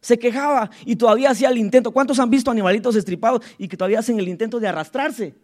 Se 0.00 0.16
quejaba 0.16 0.70
y 0.84 0.94
todavía 0.94 1.30
hacía 1.30 1.48
el 1.48 1.58
intento. 1.58 1.90
¿Cuántos 1.90 2.20
han 2.20 2.30
visto 2.30 2.52
animalitos 2.52 2.94
estripados 2.94 3.42
y 3.58 3.66
que 3.66 3.76
todavía 3.76 3.98
hacen 3.98 4.20
el 4.20 4.28
intento 4.28 4.60
de 4.60 4.68
arrastrarse? 4.68 5.34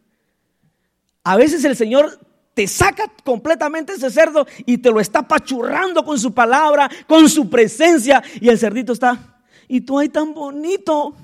A 1.25 1.37
veces 1.37 1.65
el 1.65 1.77
Señor 1.77 2.19
te 2.55 2.67
saca 2.67 3.11
completamente 3.25 3.95
ese 3.95 4.11
cerdo 4.11 4.47
y 4.67 4.79
te 4.79 4.91
lo 4.91 5.01
está 5.01 5.27
pachurrando 5.27 6.05
con 6.05 6.19
su 6.19 6.35
palabra, 6.35 6.91
con 7.07 7.29
su 7.29 7.49
presencia. 7.49 8.23
Y 8.41 8.49
el 8.49 8.59
cerdito 8.59 8.93
está, 8.93 9.43
y 9.69 9.81
tú 9.83 9.99
ahí 9.99 10.09
tan 10.09 10.35
bonito. 10.35 11.15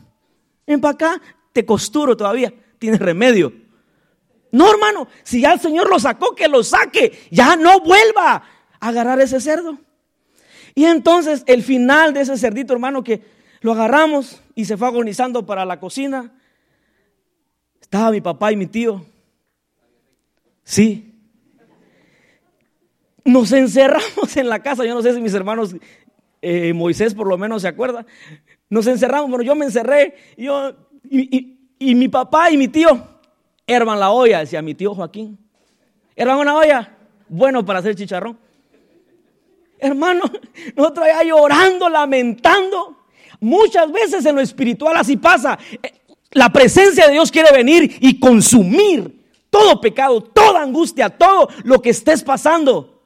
En 0.67 0.81
para 0.81 0.95
acá, 0.95 1.23
te 1.53 1.65
costuro 1.65 2.17
todavía, 2.17 2.53
tienes 2.79 3.01
remedio. 3.01 3.53
No, 4.51 4.71
hermano, 4.71 5.09
si 5.23 5.43
ya 5.43 5.53
el 5.53 5.61
Señor 5.61 5.91
lo 5.91 5.99
sacó, 5.99 6.35
que 6.35 6.49
lo 6.49 6.63
saque. 6.63 7.27
Ya 7.31 7.57
no 7.57 7.81
vuelva 7.81 8.43
a 8.81 8.89
agarrar 8.89 9.21
ese 9.21 9.41
cerdo. 9.41 9.79
Y 10.75 10.85
entonces 10.85 11.43
el 11.47 11.63
final 11.63 12.15
de 12.15 12.23
ese 12.23 12.39
cerdito, 12.39 12.73
hermano, 12.73 13.03
que 13.03 13.23
lo 13.61 13.73
agarramos 13.73 14.41
y 14.55 14.65
se 14.65 14.77
fue 14.77 14.89
agonizando 14.89 15.45
para 15.45 15.65
la 15.65 15.81
cocina. 15.81 16.33
Estaba 17.81 18.11
mi 18.11 18.21
papá 18.21 18.53
y 18.53 18.57
mi 18.57 18.67
tío. 18.67 19.05
Sí, 20.69 21.15
nos 23.25 23.53
encerramos 23.53 24.37
en 24.37 24.51
la 24.51 24.63
casa. 24.63 24.85
Yo 24.85 24.95
no 24.95 25.01
sé 25.01 25.15
si 25.15 25.21
mis 25.23 25.33
hermanos, 25.33 25.75
eh, 26.43 26.75
Moisés 26.75 27.15
por 27.15 27.27
lo 27.27 27.39
menos 27.39 27.63
se 27.63 27.69
acuerda. 27.69 28.05
Nos 28.69 28.87
encerramos, 28.87 29.31
bueno, 29.31 29.43
yo 29.43 29.55
me 29.55 29.65
encerré. 29.65 30.15
Y, 30.37 30.45
yo, 30.45 30.75
y, 31.09 31.95
mi 31.95 32.09
papá 32.09 32.51
y 32.51 32.59
mi 32.59 32.69
tío, 32.69 33.03
herman 33.67 33.99
la 33.99 34.11
olla, 34.11 34.41
decía 34.41 34.61
mi 34.61 34.75
tío 34.75 34.95
Joaquín. 34.95 35.39
Herman 36.15 36.37
una 36.37 36.59
olla, 36.59 36.99
bueno 37.31 37.65
para 37.65 37.79
hacer 37.79 37.95
chicharrón. 37.95 38.39
Hermano, 39.79 40.25
nosotros 40.77 41.07
allá 41.07 41.23
llorando, 41.23 41.89
lamentando. 41.89 43.07
Muchas 43.41 43.91
veces 43.91 44.27
en 44.27 44.35
lo 44.35 44.43
espiritual 44.43 44.99
así 44.99 45.17
pasa. 45.17 45.59
La 46.33 46.51
presencia 46.51 47.07
de 47.07 47.13
Dios 47.13 47.33
quiere 47.33 47.57
venir 47.57 47.97
y 48.01 48.21
consumir 48.21 49.18
todo 49.51 49.81
pecado, 49.81 50.21
toda 50.21 50.63
angustia, 50.63 51.09
todo 51.09 51.49
lo 51.65 51.81
que 51.81 51.91
estés 51.91 52.23
pasando 52.23 52.99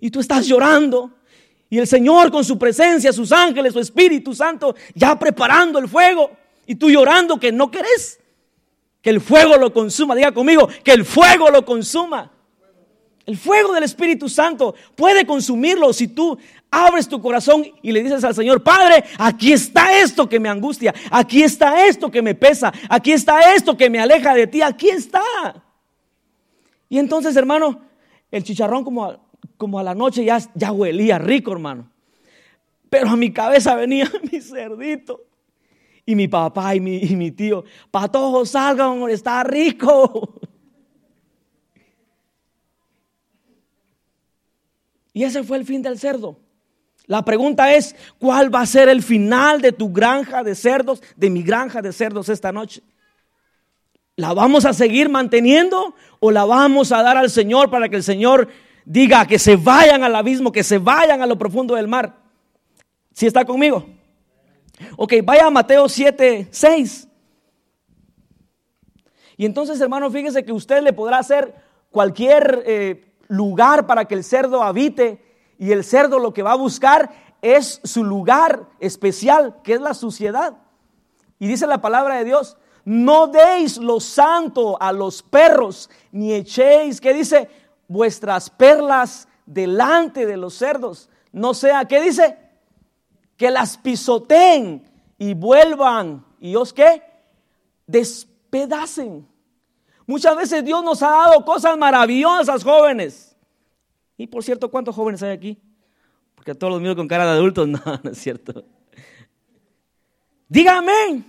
y 0.00 0.10
tú 0.10 0.20
estás 0.20 0.46
llorando. 0.46 1.10
Y 1.68 1.78
el 1.78 1.86
Señor 1.86 2.32
con 2.32 2.44
su 2.44 2.58
presencia, 2.58 3.12
sus 3.12 3.30
ángeles, 3.30 3.72
su 3.72 3.80
Espíritu 3.80 4.34
Santo, 4.34 4.74
ya 4.94 5.16
preparando 5.18 5.78
el 5.78 5.88
fuego. 5.88 6.30
Y 6.66 6.74
tú 6.74 6.90
llorando 6.90 7.38
que 7.38 7.52
no 7.52 7.70
querés. 7.70 8.18
Que 9.00 9.10
el 9.10 9.20
fuego 9.20 9.56
lo 9.56 9.72
consuma. 9.72 10.16
Diga 10.16 10.32
conmigo, 10.32 10.68
que 10.82 10.92
el 10.92 11.04
fuego 11.04 11.48
lo 11.50 11.64
consuma. 11.64 12.32
El 13.24 13.36
fuego 13.36 13.72
del 13.72 13.84
Espíritu 13.84 14.28
Santo 14.28 14.74
puede 14.96 15.24
consumirlo 15.24 15.92
si 15.92 16.08
tú 16.08 16.36
abres 16.70 17.08
tu 17.08 17.20
corazón 17.20 17.64
y 17.82 17.92
le 17.92 18.02
dices 18.02 18.22
al 18.24 18.34
Señor, 18.34 18.62
Padre, 18.62 19.04
aquí 19.18 19.52
está 19.52 19.98
esto 19.98 20.28
que 20.28 20.38
me 20.38 20.48
angustia, 20.48 20.94
aquí 21.10 21.42
está 21.42 21.86
esto 21.86 22.10
que 22.10 22.22
me 22.22 22.34
pesa, 22.34 22.72
aquí 22.88 23.12
está 23.12 23.54
esto 23.54 23.76
que 23.76 23.90
me 23.90 23.98
aleja 23.98 24.34
de 24.34 24.46
ti, 24.46 24.62
aquí 24.62 24.88
está. 24.88 25.22
Y 26.88 26.98
entonces, 26.98 27.36
hermano, 27.36 27.80
el 28.30 28.44
chicharrón 28.44 28.84
como 28.84 29.30
como 29.60 29.78
a 29.78 29.82
la 29.82 29.94
noche 29.94 30.24
ya, 30.24 30.38
ya 30.54 30.72
huelía 30.72 31.18
rico, 31.18 31.52
hermano. 31.52 31.90
Pero 32.88 33.10
a 33.10 33.16
mi 33.16 33.30
cabeza 33.30 33.74
venía 33.74 34.10
mi 34.32 34.40
cerdito. 34.40 35.26
Y 36.06 36.14
mi 36.14 36.28
papá 36.28 36.74
y 36.74 36.80
mi, 36.80 36.96
y 36.96 37.14
mi 37.14 37.30
tío, 37.30 37.64
todos 38.10 38.50
salgan, 38.50 39.08
está 39.10 39.44
rico. 39.44 40.40
Y 45.12 45.24
ese 45.24 45.42
fue 45.42 45.56
el 45.56 45.64
fin 45.66 45.82
del 45.82 45.98
cerdo. 45.98 46.38
La 47.10 47.24
pregunta 47.24 47.74
es, 47.74 47.96
¿cuál 48.20 48.54
va 48.54 48.60
a 48.60 48.66
ser 48.66 48.88
el 48.88 49.02
final 49.02 49.60
de 49.60 49.72
tu 49.72 49.92
granja 49.92 50.44
de 50.44 50.54
cerdos, 50.54 51.02
de 51.16 51.28
mi 51.28 51.42
granja 51.42 51.82
de 51.82 51.92
cerdos 51.92 52.28
esta 52.28 52.52
noche? 52.52 52.82
¿La 54.14 54.32
vamos 54.32 54.64
a 54.64 54.72
seguir 54.72 55.08
manteniendo 55.08 55.96
o 56.20 56.30
la 56.30 56.44
vamos 56.44 56.92
a 56.92 57.02
dar 57.02 57.16
al 57.16 57.28
Señor 57.28 57.68
para 57.68 57.88
que 57.88 57.96
el 57.96 58.04
Señor 58.04 58.48
diga 58.84 59.26
que 59.26 59.40
se 59.40 59.56
vayan 59.56 60.04
al 60.04 60.14
abismo, 60.14 60.52
que 60.52 60.62
se 60.62 60.78
vayan 60.78 61.20
a 61.20 61.26
lo 61.26 61.36
profundo 61.36 61.74
del 61.74 61.88
mar. 61.88 62.16
¿Si 63.12 63.26
está 63.26 63.44
conmigo? 63.44 63.86
Ok, 64.96 65.14
vaya 65.24 65.46
a 65.46 65.50
Mateo 65.50 65.88
7, 65.88 66.46
6. 66.48 67.08
Y 69.36 69.46
entonces, 69.46 69.80
hermano, 69.80 70.12
fíjese 70.12 70.44
que 70.44 70.52
usted 70.52 70.80
le 70.80 70.92
podrá 70.92 71.18
hacer 71.18 71.52
cualquier 71.90 72.62
eh, 72.64 73.14
lugar 73.26 73.88
para 73.88 74.04
que 74.04 74.14
el 74.14 74.22
cerdo 74.22 74.62
habite. 74.62 75.29
Y 75.60 75.70
el 75.70 75.84
cerdo 75.84 76.18
lo 76.18 76.34
que 76.34 76.42
va 76.42 76.52
a 76.52 76.56
buscar 76.56 77.12
es 77.40 77.80
su 77.84 78.02
lugar 78.02 78.66
especial, 78.80 79.58
que 79.62 79.74
es 79.74 79.80
la 79.80 79.94
suciedad. 79.94 80.56
Y 81.38 81.46
dice 81.46 81.68
la 81.68 81.80
palabra 81.80 82.16
de 82.16 82.24
Dios, 82.24 82.56
no 82.84 83.28
deis 83.28 83.76
lo 83.76 84.00
santo 84.00 84.76
a 84.82 84.92
los 84.92 85.22
perros, 85.22 85.88
ni 86.10 86.32
echéis, 86.32 87.00
¿qué 87.00 87.14
dice? 87.14 87.48
vuestras 87.90 88.48
perlas 88.48 89.26
delante 89.44 90.24
de 90.24 90.36
los 90.36 90.54
cerdos. 90.54 91.08
No 91.32 91.54
sea, 91.54 91.86
¿qué 91.86 92.00
dice? 92.00 92.38
Que 93.36 93.50
las 93.50 93.76
pisoteen 93.76 94.88
y 95.18 95.34
vuelvan. 95.34 96.24
¿Y 96.38 96.54
os 96.54 96.72
qué? 96.72 97.02
Despedacen. 97.88 99.26
Muchas 100.06 100.36
veces 100.36 100.64
Dios 100.64 100.84
nos 100.84 101.02
ha 101.02 101.10
dado 101.10 101.44
cosas 101.44 101.76
maravillosas, 101.76 102.62
jóvenes. 102.62 103.29
Y 104.20 104.26
por 104.26 104.44
cierto, 104.44 104.70
¿cuántos 104.70 104.94
jóvenes 104.94 105.22
hay 105.22 105.30
aquí? 105.30 105.56
Porque 106.34 106.54
todos 106.54 106.74
los 106.74 106.82
míos 106.82 106.94
con 106.94 107.08
cara 107.08 107.24
de 107.24 107.30
adultos, 107.30 107.66
no, 107.68 107.80
no 108.02 108.10
es 108.10 108.18
cierto. 108.18 108.66
Dígame, 110.46 111.24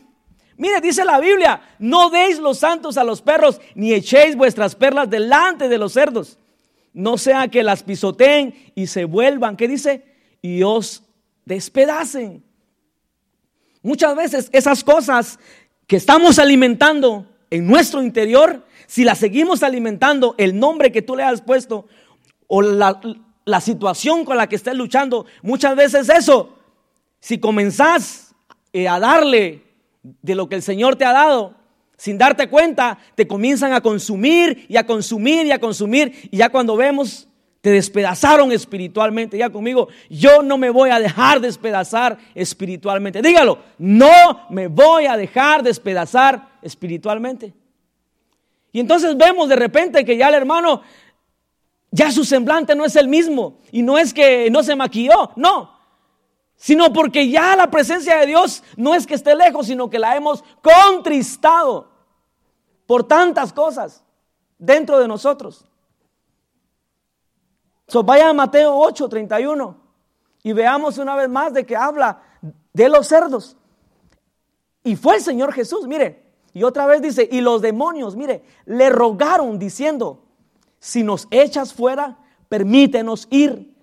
Mire, 0.58 0.82
dice 0.82 1.06
la 1.06 1.17
Biblia, 1.21 1.62
no 1.80 2.10
deis 2.10 2.38
los 2.38 2.60
santos 2.60 2.97
a 2.97 3.06
los 3.06 3.21
perros, 3.21 3.62
ni 3.75 3.93
echéis 3.93 4.36
vuestras 4.36 4.75
perlas 4.75 5.10
delante 5.10 5.69
de 5.69 5.77
los 5.77 5.93
cerdos. 5.93 6.38
No 6.91 7.17
sea 7.17 7.47
que 7.47 7.63
las 7.63 7.82
pisoteen 7.82 8.54
y 8.75 8.88
se 8.88 9.06
vuelvan, 9.06 9.56
¿qué 9.56 9.69
dice? 9.69 10.04
Y 10.41 10.62
os 10.62 11.01
despedacen. 11.45 12.43
Muchas 13.82 14.17
veces 14.17 14.49
esas 14.51 14.84
cosas 14.84 15.39
que 15.88 15.95
estamos 15.95 16.39
alimentando 16.39 17.25
en 17.49 17.65
nuestro 17.67 18.04
interior, 18.04 18.65
si 18.86 19.06
las 19.06 19.17
seguimos 19.17 19.63
alimentando, 19.63 20.36
el 20.38 20.60
nombre 20.60 20.91
que 20.91 21.01
tú 21.01 21.15
le 21.15 21.23
has 21.23 21.41
puesto 21.41 21.88
o 22.54 22.62
la, 22.62 23.00
la 23.46 23.62
situación 23.62 24.26
con 24.26 24.36
la 24.36 24.48
que 24.48 24.58
estés 24.58 24.76
luchando, 24.76 25.26
muchas 25.42 25.74
veces 25.74 26.10
eso, 26.10 26.54
si 27.22 27.40
comenzás 27.40 28.36
eh, 28.74 28.90
a 28.90 29.00
darle 29.00 29.64
de 30.04 30.36
lo 30.36 30.50
que 30.50 30.56
el 30.56 30.62
Señor 30.62 30.98
te 30.98 31.06
ha 31.06 31.14
dado, 31.14 31.56
sin 31.96 32.18
darte 32.18 32.50
cuenta, 32.50 33.00
te 33.16 33.26
comienzan 33.26 33.72
a 33.72 33.80
consumir 33.80 34.66
y 34.68 34.76
a 34.76 34.86
consumir 34.86 35.46
y 35.46 35.52
a 35.52 35.60
consumir. 35.60 36.28
Y 36.30 36.38
ya 36.38 36.50
cuando 36.50 36.76
vemos, 36.76 37.30
te 37.62 37.70
despedazaron 37.70 38.52
espiritualmente. 38.52 39.38
Ya 39.38 39.50
conmigo, 39.50 39.88
yo 40.10 40.44
no 40.44 40.58
me 40.58 40.72
voy 40.72 40.90
a 40.90 41.00
dejar 41.00 41.40
despedazar 41.40 42.18
espiritualmente. 42.36 43.22
Dígalo, 43.22 43.60
no 43.78 44.48
me 44.50 44.68
voy 44.68 45.06
a 45.06 45.16
dejar 45.16 45.64
despedazar 45.64 46.50
espiritualmente. 46.62 47.54
Y 48.74 48.82
entonces 48.82 49.16
vemos 49.16 49.48
de 49.48 49.56
repente 49.56 50.04
que 50.04 50.18
ya 50.18 50.28
el 50.28 50.36
hermano, 50.36 50.82
ya 51.91 52.12
su 52.12 52.23
semblante 52.23 52.73
no 52.75 52.86
es 52.86 52.95
el 52.95 53.08
mismo. 53.08 53.60
Y 53.71 53.82
no 53.84 53.97
es 53.97 54.13
que 54.13 54.49
no 54.49 54.63
se 54.63 54.75
maquilló, 54.75 55.32
no 55.36 55.82
sino 56.62 56.93
porque 56.93 57.27
ya 57.27 57.56
la 57.56 57.71
presencia 57.71 58.19
de 58.19 58.27
Dios 58.27 58.63
no 58.77 58.93
es 58.93 59.08
que 59.08 59.15
esté 59.15 59.34
lejos, 59.34 59.65
sino 59.65 59.89
que 59.89 59.97
la 59.97 60.15
hemos 60.15 60.43
contristado 60.62 61.89
por 62.86 63.04
tantas 63.04 63.51
cosas 63.51 64.04
dentro 64.60 64.99
de 64.99 65.08
nosotros. 65.08 65.65
So, 67.88 68.04
vaya 68.04 68.30
a 68.30 68.34
Mateo 68.34 68.77
8, 68.77 69.10
31 69.10 69.75
y 70.43 70.54
veamos 70.54 70.99
una 70.99 71.15
vez 71.15 71.27
más 71.30 71.51
de 71.51 71.65
que 71.65 71.75
habla 71.75 72.21
de 72.71 72.89
los 72.89 73.08
cerdos. 73.08 73.58
Y 74.84 74.95
fue 74.95 75.15
el 75.15 75.21
Señor 75.23 75.54
Jesús, 75.54 75.88
mire, 75.88 76.32
y 76.54 76.62
otra 76.62 76.86
vez 76.86 77.01
dice, 77.01 77.27
y 77.32 77.41
los 77.41 77.63
demonios, 77.63 78.15
mire, 78.15 78.43
le 78.65 78.91
rogaron 78.91 79.58
diciendo, 79.58 80.20
si 80.82 81.04
nos 81.04 81.28
echas 81.30 81.72
fuera, 81.72 82.17
permítenos 82.50 83.28
ir. 83.30 83.78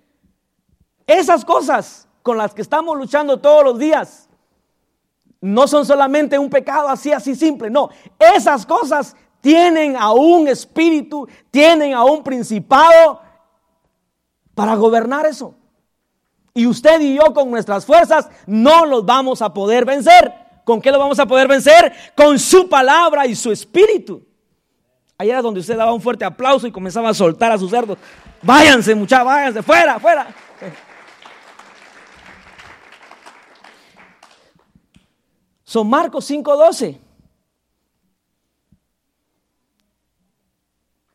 Esas 1.06 1.44
cosas 1.44 2.08
con 2.22 2.36
las 2.36 2.52
que 2.52 2.60
estamos 2.60 2.98
luchando 2.98 3.38
todos 3.38 3.62
los 3.62 3.78
días 3.78 4.28
no 5.40 5.68
son 5.68 5.86
solamente 5.86 6.36
un 6.36 6.50
pecado 6.50 6.88
así, 6.88 7.12
así 7.12 7.36
simple, 7.36 7.70
no. 7.70 7.88
Esas 8.18 8.66
cosas 8.66 9.14
tienen 9.40 9.96
a 9.96 10.10
un 10.10 10.48
espíritu, 10.48 11.28
tienen 11.52 11.94
a 11.94 12.02
un 12.02 12.24
principado 12.24 13.20
para 14.56 14.74
gobernar 14.74 15.24
eso. 15.24 15.54
Y 16.52 16.66
usted 16.66 17.00
y 17.00 17.14
yo 17.14 17.32
con 17.32 17.48
nuestras 17.48 17.86
fuerzas 17.86 18.28
no 18.44 18.84
los 18.84 19.06
vamos 19.06 19.40
a 19.40 19.54
poder 19.54 19.84
vencer. 19.84 20.34
¿Con 20.64 20.80
qué 20.80 20.90
lo 20.90 20.98
vamos 20.98 21.20
a 21.20 21.26
poder 21.26 21.46
vencer? 21.46 21.92
Con 22.16 22.40
su 22.40 22.68
palabra 22.68 23.24
y 23.24 23.36
su 23.36 23.52
espíritu. 23.52 24.27
Ahí 25.20 25.30
era 25.30 25.42
donde 25.42 25.58
usted 25.58 25.76
daba 25.76 25.92
un 25.92 26.00
fuerte 26.00 26.24
aplauso 26.24 26.68
y 26.68 26.72
comenzaba 26.72 27.08
a 27.08 27.14
soltar 27.14 27.50
a 27.50 27.58
sus 27.58 27.72
cerdos. 27.72 27.98
Váyanse, 28.40 28.94
muchachos, 28.94 29.26
váyanse, 29.26 29.62
fuera, 29.64 29.98
fuera. 29.98 30.28
Son 35.64 35.90
Marcos 35.90 36.30
5.12. 36.30 36.98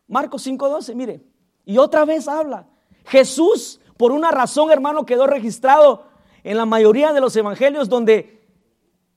Marcos 0.07 0.45
5.12, 0.45 0.95
mire. 0.95 1.21
Y 1.63 1.77
otra 1.77 2.03
vez 2.03 2.27
habla. 2.27 2.67
Jesús, 3.05 3.79
por 3.95 4.11
una 4.11 4.31
razón, 4.31 4.69
hermano, 4.69 5.05
quedó 5.05 5.27
registrado 5.27 6.07
en 6.43 6.57
la 6.57 6.65
mayoría 6.65 7.13
de 7.13 7.21
los 7.21 7.33
evangelios 7.37 7.87
donde 7.87 8.45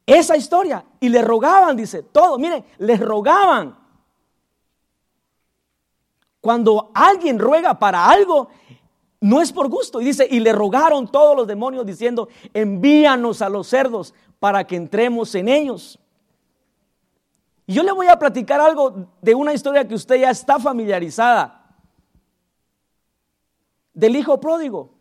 esa 0.06 0.36
historia, 0.36 0.84
y 1.00 1.08
le 1.08 1.22
rogaban, 1.22 1.76
dice, 1.76 2.04
todo, 2.04 2.38
mire, 2.38 2.64
les 2.78 3.00
rogaban. 3.00 3.85
Cuando 6.46 6.92
alguien 6.94 7.40
ruega 7.40 7.76
para 7.76 8.08
algo, 8.08 8.46
no 9.20 9.42
es 9.42 9.50
por 9.50 9.68
gusto. 9.68 10.00
Y 10.00 10.04
dice, 10.04 10.28
y 10.30 10.38
le 10.38 10.52
rogaron 10.52 11.10
todos 11.10 11.36
los 11.36 11.44
demonios 11.44 11.84
diciendo, 11.84 12.28
envíanos 12.54 13.42
a 13.42 13.48
los 13.48 13.66
cerdos 13.66 14.14
para 14.38 14.64
que 14.64 14.76
entremos 14.76 15.34
en 15.34 15.48
ellos. 15.48 15.98
Y 17.66 17.74
yo 17.74 17.82
le 17.82 17.90
voy 17.90 18.06
a 18.06 18.16
platicar 18.16 18.60
algo 18.60 19.08
de 19.20 19.34
una 19.34 19.54
historia 19.54 19.88
que 19.88 19.96
usted 19.96 20.20
ya 20.20 20.30
está 20.30 20.60
familiarizada. 20.60 21.66
Del 23.92 24.14
hijo 24.14 24.38
pródigo. 24.38 24.94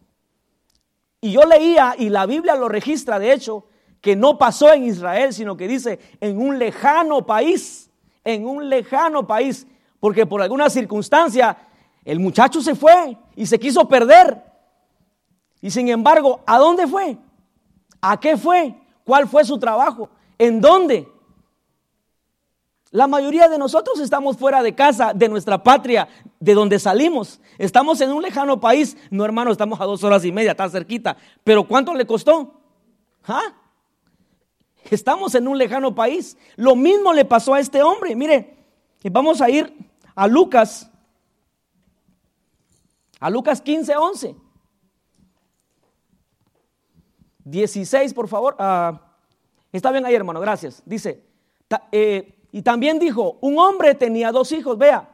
Y 1.22 1.32
yo 1.32 1.44
leía, 1.44 1.94
y 1.96 2.10
la 2.10 2.26
Biblia 2.26 2.56
lo 2.56 2.70
registra, 2.70 3.20
de 3.20 3.32
hecho, 3.32 3.68
que 4.02 4.16
no 4.16 4.40
pasó 4.40 4.74
en 4.74 4.86
Israel, 4.86 5.32
sino 5.32 5.56
que 5.56 5.68
dice 5.68 6.00
en 6.20 6.42
un 6.42 6.58
lejano 6.58 7.24
país, 7.24 7.92
en 8.24 8.48
un 8.48 8.68
lejano 8.68 9.28
país, 9.28 9.68
porque 10.00 10.26
por 10.26 10.42
alguna 10.42 10.70
circunstancia 10.70 11.58
el 12.04 12.20
muchacho 12.20 12.62
se 12.62 12.76
fue 12.76 13.18
y 13.36 13.46
se 13.46 13.60
quiso 13.60 13.88
perder. 13.88 14.44
Y 15.62 15.72
sin 15.72 15.90
embargo, 15.90 16.42
¿a 16.46 16.60
dónde 16.60 16.86
fue? 16.88 17.18
¿A 18.02 18.20
qué 18.20 18.38
fue? 18.38 18.76
¿Cuál 19.04 19.28
fue 19.28 19.44
su 19.44 19.58
trabajo? 19.58 20.10
¿En 20.38 20.62
dónde? 20.62 21.08
La 22.92 23.08
mayoría 23.08 23.50
de 23.50 23.58
nosotros 23.58 24.00
estamos 24.00 24.38
fuera 24.38 24.64
de 24.64 24.74
casa, 24.74 25.12
de 25.14 25.28
nuestra 25.28 25.62
patria, 25.62 26.08
de 26.40 26.54
donde 26.54 26.80
salimos. 26.80 27.42
Estamos 27.58 28.00
en 28.00 28.12
un 28.12 28.22
lejano 28.22 28.60
país. 28.60 28.96
No, 29.10 29.26
hermano, 29.26 29.52
estamos 29.52 29.82
a 29.82 29.86
dos 29.86 30.04
horas 30.04 30.24
y 30.24 30.32
media, 30.32 30.52
está 30.52 30.70
cerquita. 30.70 31.18
Pero 31.44 31.68
¿cuánto 31.68 31.94
le 31.94 32.06
costó? 32.06 32.54
¿Ah? 33.28 33.54
Estamos 34.90 35.36
en 35.36 35.48
un 35.48 35.58
lejano 35.58 35.96
país. 35.96 36.38
Lo 36.56 36.76
mismo 36.76 37.12
le 37.12 37.26
pasó 37.26 37.54
a 37.54 37.60
este 37.60 37.82
hombre. 37.82 38.16
Mire, 38.16 38.55
vamos 39.10 39.42
a 39.42 39.50
ir 39.50 39.74
a 40.16 40.28
Lucas, 40.28 40.90
a 43.20 43.30
Lucas 43.30 43.62
15, 43.62 43.96
11. 43.96 44.36
16, 47.46 48.14
por 48.14 48.28
favor. 48.28 48.56
Ah, 48.58 49.00
está 49.72 49.92
bien 49.92 50.06
ahí, 50.06 50.16
hermano, 50.16 50.40
gracias. 50.40 50.82
Dice, 50.86 51.24
eh, 51.92 52.36
y 52.52 52.62
también 52.62 53.00
dijo, 53.00 53.38
un 53.42 53.60
hombre 53.60 53.96
tenía 53.96 54.32
dos 54.32 54.52
hijos, 54.52 54.78
vea. 54.78 55.10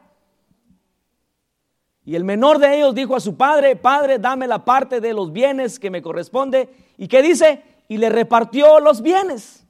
Y 2.04 2.16
el 2.16 2.24
menor 2.24 2.58
de 2.58 2.76
ellos 2.76 2.94
dijo 2.94 3.14
a 3.14 3.20
su 3.20 3.36
padre, 3.36 3.76
padre, 3.76 4.18
dame 4.18 4.46
la 4.46 4.64
parte 4.64 5.00
de 5.00 5.12
los 5.12 5.32
bienes 5.32 5.78
que 5.78 5.90
me 5.90 6.02
corresponde. 6.02 6.68
¿Y 6.96 7.06
qué 7.06 7.22
dice? 7.22 7.62
Y 7.88 7.98
le 7.98 8.08
repartió 8.08 8.80
los 8.80 9.02
bienes. 9.02 9.61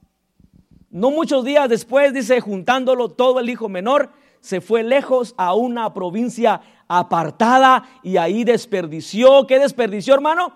No 0.93 1.09
muchos 1.09 1.43
días 1.43 1.67
después, 1.69 2.13
dice, 2.13 2.39
juntándolo 2.39 3.09
todo 3.09 3.39
el 3.39 3.49
hijo 3.49 3.67
menor, 3.67 4.11
se 4.41 4.61
fue 4.61 4.83
lejos 4.83 5.33
a 5.37 5.55
una 5.55 5.91
provincia 5.91 6.61
apartada 6.87 7.89
y 8.03 8.17
ahí 8.17 8.43
desperdició. 8.43 9.47
¿Qué 9.47 9.57
desperdició, 9.57 10.13
hermano? 10.13 10.55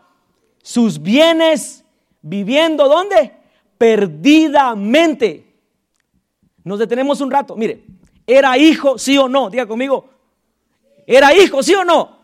Sus 0.62 1.02
bienes 1.02 1.84
viviendo 2.22 2.88
¿dónde? 2.88 3.34
Perdidamente. 3.80 5.56
Nos 6.64 6.78
detenemos 6.78 7.20
un 7.20 7.32
rato. 7.32 7.56
Mire, 7.56 7.84
¿era 8.28 8.60
hijo, 8.60 9.00
sí 9.00 9.18
o 9.18 9.28
no? 9.28 9.50
Diga 9.50 9.66
conmigo. 9.66 10.08
¿Era 11.08 11.34
hijo, 11.34 11.64
sí 11.64 11.74
o 11.74 11.84
no? 11.84 12.16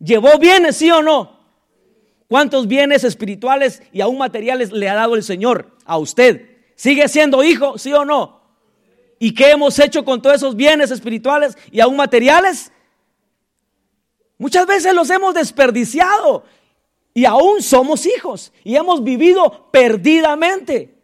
¿Llevó 0.00 0.38
bienes, 0.40 0.76
sí 0.76 0.90
o 0.90 1.02
no? 1.02 1.36
¿Cuántos 2.26 2.66
bienes 2.66 3.04
espirituales 3.04 3.80
y 3.92 4.00
aún 4.00 4.18
materiales 4.18 4.72
le 4.72 4.88
ha 4.88 4.94
dado 4.96 5.14
el 5.14 5.22
Señor 5.22 5.70
a 5.84 5.98
usted? 5.98 6.55
¿Sigue 6.76 7.08
siendo 7.08 7.42
hijo, 7.42 7.78
sí 7.78 7.92
o 7.92 8.04
no? 8.04 8.40
¿Y 9.18 9.34
qué 9.34 9.50
hemos 9.50 9.78
hecho 9.78 10.04
con 10.04 10.20
todos 10.20 10.36
esos 10.36 10.54
bienes 10.54 10.90
espirituales 10.90 11.56
y 11.72 11.80
aún 11.80 11.96
materiales? 11.96 12.70
Muchas 14.38 14.66
veces 14.66 14.94
los 14.94 15.08
hemos 15.08 15.34
desperdiciado 15.34 16.44
y 17.14 17.24
aún 17.24 17.62
somos 17.62 18.04
hijos 18.04 18.52
y 18.62 18.76
hemos 18.76 19.02
vivido 19.02 19.70
perdidamente. 19.72 20.94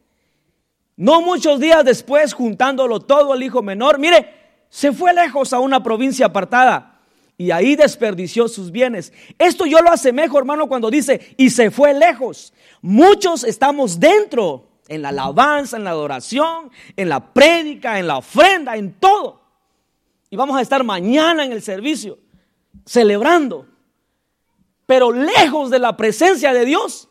No 0.94 1.22
muchos 1.22 1.58
días 1.58 1.85
después, 1.87 2.35
juntándolo 2.35 3.00
todo 3.00 3.32
el 3.32 3.42
hijo 3.42 3.62
menor, 3.62 3.98
mire, 3.98 4.42
se 4.68 4.92
fue 4.92 5.14
lejos 5.14 5.54
a 5.54 5.58
una 5.58 5.82
provincia 5.82 6.26
apartada 6.26 7.00
y 7.38 7.50
ahí 7.50 7.76
desperdició 7.76 8.46
sus 8.46 8.70
bienes. 8.70 9.11
Esto 9.38 9.64
yo 9.64 9.80
lo 9.80 9.90
asemejo, 9.90 10.38
hermano, 10.38 10.68
cuando 10.68 10.90
dice, 10.90 11.35
y 11.38 11.48
se 11.48 11.70
fue 11.70 11.94
lejos. 11.94 12.52
Muchos 12.82 13.42
estamos 13.42 13.98
dentro, 13.98 14.68
en 14.88 15.02
la 15.02 15.10
alabanza, 15.10 15.76
en 15.76 15.84
la 15.84 15.90
adoración, 15.90 16.70
en 16.96 17.08
la 17.08 17.32
prédica, 17.32 17.98
en 17.98 18.06
la 18.06 18.18
ofrenda, 18.18 18.76
en 18.76 18.94
todo. 18.94 19.40
Y 20.30 20.36
vamos 20.36 20.56
a 20.56 20.62
estar 20.62 20.82
mañana 20.84 21.44
en 21.44 21.52
el 21.52 21.62
servicio, 21.62 22.18
celebrando 22.84 23.66
pero 24.92 25.10
lejos 25.10 25.70
de 25.70 25.78
la 25.78 25.96
presencia 25.96 26.52
de 26.52 26.66
Dios. 26.66 27.08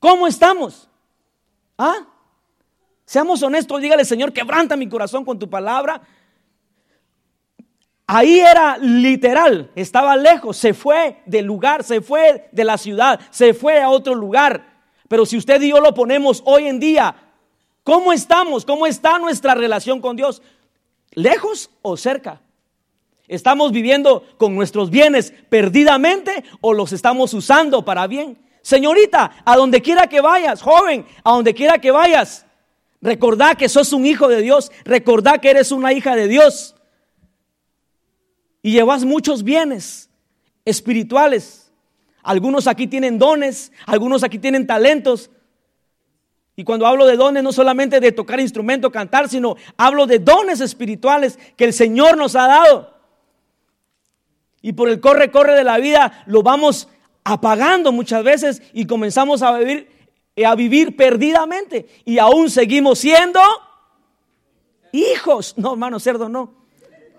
¿Cómo 0.00 0.26
estamos? 0.26 0.88
¿Ah? 1.78 2.06
Seamos 3.04 3.40
honestos, 3.42 3.80
dígale, 3.80 4.04
Señor, 4.04 4.32
quebranta 4.32 4.76
mi 4.76 4.88
corazón 4.88 5.24
con 5.24 5.38
tu 5.38 5.48
palabra. 5.48 6.00
Ahí 8.04 8.40
era 8.40 8.78
literal, 8.78 9.70
estaba 9.76 10.16
lejos, 10.16 10.56
se 10.56 10.74
fue 10.74 11.22
del 11.26 11.44
lugar, 11.44 11.84
se 11.84 12.00
fue 12.00 12.48
de 12.50 12.64
la 12.64 12.78
ciudad, 12.78 13.20
se 13.30 13.54
fue 13.54 13.80
a 13.80 13.88
otro 13.88 14.16
lugar. 14.16 14.75
Pero 15.08 15.26
si 15.26 15.36
usted 15.36 15.60
y 15.62 15.70
yo 15.70 15.80
lo 15.80 15.94
ponemos 15.94 16.42
hoy 16.44 16.66
en 16.66 16.80
día, 16.80 17.14
¿cómo 17.84 18.12
estamos? 18.12 18.64
¿Cómo 18.64 18.86
está 18.86 19.18
nuestra 19.18 19.54
relación 19.54 20.00
con 20.00 20.16
Dios? 20.16 20.42
¿Lejos 21.12 21.70
o 21.82 21.96
cerca? 21.96 22.40
¿Estamos 23.28 23.72
viviendo 23.72 24.24
con 24.36 24.54
nuestros 24.54 24.90
bienes 24.90 25.32
perdidamente 25.48 26.44
o 26.60 26.72
los 26.72 26.92
estamos 26.92 27.34
usando 27.34 27.84
para 27.84 28.06
bien? 28.06 28.38
Señorita, 28.62 29.42
a 29.44 29.56
donde 29.56 29.80
quiera 29.80 30.08
que 30.08 30.20
vayas, 30.20 30.62
joven, 30.62 31.06
a 31.22 31.32
donde 31.32 31.54
quiera 31.54 31.78
que 31.78 31.90
vayas, 31.90 32.46
recordá 33.00 33.54
que 33.54 33.68
sos 33.68 33.92
un 33.92 34.06
hijo 34.06 34.28
de 34.28 34.42
Dios, 34.42 34.72
recordá 34.84 35.38
que 35.38 35.50
eres 35.50 35.70
una 35.70 35.92
hija 35.92 36.16
de 36.16 36.26
Dios 36.26 36.74
y 38.62 38.72
llevas 38.72 39.04
muchos 39.04 39.44
bienes 39.44 40.10
espirituales. 40.64 41.65
Algunos 42.26 42.66
aquí 42.66 42.88
tienen 42.88 43.20
dones, 43.20 43.70
algunos 43.86 44.24
aquí 44.24 44.40
tienen 44.40 44.66
talentos. 44.66 45.30
Y 46.56 46.64
cuando 46.64 46.84
hablo 46.84 47.06
de 47.06 47.16
dones, 47.16 47.44
no 47.44 47.52
solamente 47.52 48.00
de 48.00 48.10
tocar 48.10 48.40
instrumento, 48.40 48.90
cantar, 48.90 49.28
sino 49.28 49.54
hablo 49.76 50.06
de 50.06 50.18
dones 50.18 50.60
espirituales 50.60 51.38
que 51.56 51.64
el 51.64 51.72
Señor 51.72 52.16
nos 52.16 52.34
ha 52.34 52.48
dado. 52.48 52.94
Y 54.60 54.72
por 54.72 54.88
el 54.88 54.98
corre, 55.00 55.30
corre 55.30 55.54
de 55.54 55.62
la 55.62 55.78
vida 55.78 56.24
lo 56.26 56.42
vamos 56.42 56.88
apagando 57.22 57.92
muchas 57.92 58.24
veces 58.24 58.60
y 58.72 58.86
comenzamos 58.86 59.42
a 59.42 59.56
vivir, 59.56 59.88
a 60.44 60.56
vivir 60.56 60.96
perdidamente. 60.96 61.86
Y 62.04 62.18
aún 62.18 62.50
seguimos 62.50 62.98
siendo 62.98 63.38
hijos. 64.90 65.54
No, 65.56 65.74
hermano, 65.74 66.00
cerdo, 66.00 66.28
no. 66.28 66.52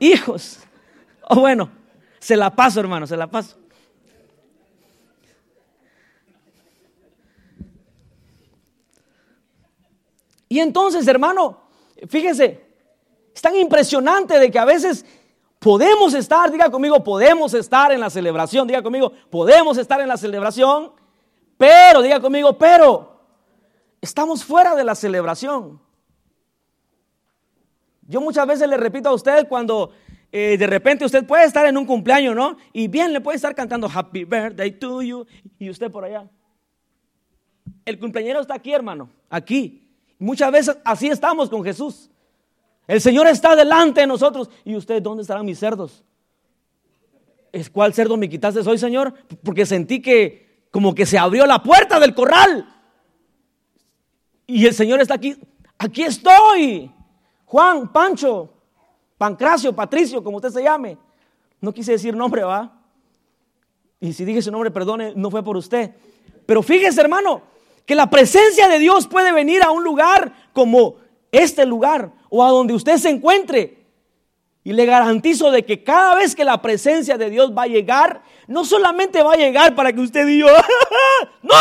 Hijos. 0.02 0.60
Oh, 1.30 1.39
bueno, 1.39 1.70
se 2.20 2.36
la 2.36 2.54
paso, 2.54 2.82
hermano, 2.82 3.08
se 3.08 3.15
la 3.15 3.28
paso. 3.28 3.58
Y 10.50 10.60
entonces, 10.60 11.08
hermano, 11.08 11.62
fíjese, 12.08 12.66
es 13.34 13.42
tan 13.42 13.56
impresionante 13.56 14.40
de 14.40 14.50
que 14.50 14.60
a 14.60 14.66
veces 14.66 15.06
podemos 15.60 16.14
estar, 16.14 16.52
diga 16.52 16.70
conmigo, 16.70 17.04
podemos 17.04 17.54
estar 17.54 17.92
en 17.92 18.00
la 18.00 18.10
celebración, 18.10 18.68
diga 18.68 18.82
conmigo, 18.82 19.12
podemos 19.30 19.78
estar 19.78 20.00
en 20.02 20.08
la 20.08 20.18
celebración, 20.18 20.92
pero, 21.58 22.02
diga 22.02 22.20
conmigo, 22.20 22.58
pero 22.58 23.22
estamos 24.02 24.44
fuera 24.44 24.76
de 24.76 24.84
la 24.84 24.96
celebración. 24.96 25.82
Yo 28.04 28.22
muchas 28.22 28.48
veces 28.48 28.70
le 28.70 28.78
repito 28.78 29.10
a 29.10 29.14
usted 29.14 29.48
cuando 29.50 29.92
eh, 30.32 30.58
de 30.58 30.68
repente 30.68 31.04
usted 31.04 31.26
puede 31.26 31.46
estar 31.46 31.66
en 31.66 31.78
un 31.78 31.86
cumpleaños, 31.86 32.36
¿no? 32.36 32.58
Y 32.72 32.88
bien 32.88 33.12
le 33.12 33.22
puede 33.22 33.36
estar 33.36 33.54
cantando 33.54 33.90
Happy 33.94 34.24
Birthday 34.24 34.72
to 34.72 35.02
you 35.02 35.26
y 35.60 35.70
usted 35.70 35.92
por 35.92 36.06
allá. 36.06 36.30
El 37.86 38.00
cumpleañero 38.00 38.40
está 38.40 38.56
aquí, 38.56 38.72
hermano, 38.72 39.10
aquí. 39.30 39.87
Muchas 40.20 40.52
veces 40.52 40.78
así 40.84 41.08
estamos 41.08 41.50
con 41.50 41.64
Jesús. 41.64 42.10
El 42.88 43.02
Señor 43.02 43.28
está 43.28 43.56
delante 43.56 44.02
de 44.02 44.08
nosotros. 44.08 44.50
¿Y 44.64 44.76
usted 44.76 45.02
dónde 45.02 45.22
estarán 45.22 45.46
mis 45.46 45.60
cerdos? 45.60 46.04
¿Es 47.52 47.70
cuál 47.70 47.94
cerdo 47.94 48.18
me 48.18 48.30
quitaste 48.30 48.60
hoy, 48.62 48.78
Señor? 48.78 49.14
Porque 49.44 49.66
sentí 49.66 50.02
que 50.02 50.68
como 50.72 50.94
que 50.96 51.06
se 51.06 51.18
abrió 51.18 51.46
la 51.46 51.62
puerta 51.62 52.00
del 52.00 52.14
corral. 52.14 52.68
Y 54.46 54.66
el 54.66 54.74
Señor 54.74 55.02
está 55.02 55.16
aquí. 55.16 55.36
Aquí 55.78 56.04
estoy. 56.04 56.92
Juan, 57.46 57.92
Pancho, 57.92 58.54
Pancracio, 59.18 59.74
Patricio, 59.74 60.24
como 60.24 60.38
usted 60.38 60.50
se 60.50 60.64
llame. 60.64 60.98
No 61.62 61.74
quise 61.74 61.94
decir 61.94 62.16
nombre, 62.16 62.44
¿va? 62.44 62.74
Y 64.00 64.14
si 64.14 64.26
dije 64.26 64.42
su 64.42 64.52
nombre, 64.52 64.72
perdone, 64.72 65.14
no 65.16 65.32
fue 65.32 65.44
por 65.44 65.58
usted. 65.58 65.92
Pero 66.46 66.62
fíjese, 66.62 67.02
hermano, 67.02 67.42
que 67.88 67.95
la 67.95 68.10
presencia 68.10 68.67
de 68.67 68.80
Dios 68.80 69.08
puede 69.08 69.32
venir 69.32 69.63
a 69.63 69.71
un 69.71 69.84
lugar 69.84 70.34
como 70.52 70.95
este 71.32 71.65
lugar 71.65 72.12
o 72.30 72.43
a 72.43 72.50
donde 72.50 72.73
usted 72.73 72.97
se 72.97 73.10
encuentre. 73.10 73.86
Y 74.65 74.73
le 74.73 74.86
garantizo 74.86 75.50
de 75.52 75.63
que 75.63 75.86
cada 75.86 76.15
vez 76.15 76.36
que 76.36 76.43
la 76.43 76.62
presencia 76.62 77.17
de 77.17 77.30
Dios 77.30 77.58
va 77.58 77.63
a 77.63 77.67
llegar, 77.67 78.21
no 78.45 78.65
solamente 78.65 79.23
va 79.23 79.34
a 79.34 79.38
llegar 79.38 79.73
para 79.73 79.93
que 79.93 80.02
usted 80.02 80.28
diga, 80.28 80.52
no, 81.41 81.56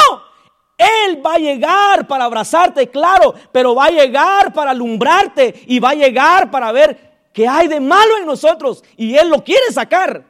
Él 0.77 1.25
va 1.25 1.35
a 1.35 1.39
llegar 1.39 2.09
para 2.09 2.25
abrazarte, 2.25 2.89
claro, 2.89 3.33
pero 3.53 3.77
va 3.77 3.85
a 3.85 3.91
llegar 3.91 4.53
para 4.53 4.73
alumbrarte 4.73 5.63
y 5.69 5.79
va 5.79 5.91
a 5.91 5.95
llegar 5.95 6.51
para 6.51 6.73
ver 6.73 7.29
que 7.33 7.47
hay 7.47 7.69
de 7.69 7.79
malo 7.79 8.17
en 8.19 8.27
nosotros 8.27 8.83
y 8.97 9.15
Él 9.15 9.31
lo 9.31 9.45
quiere 9.45 9.71
sacar. 9.71 10.25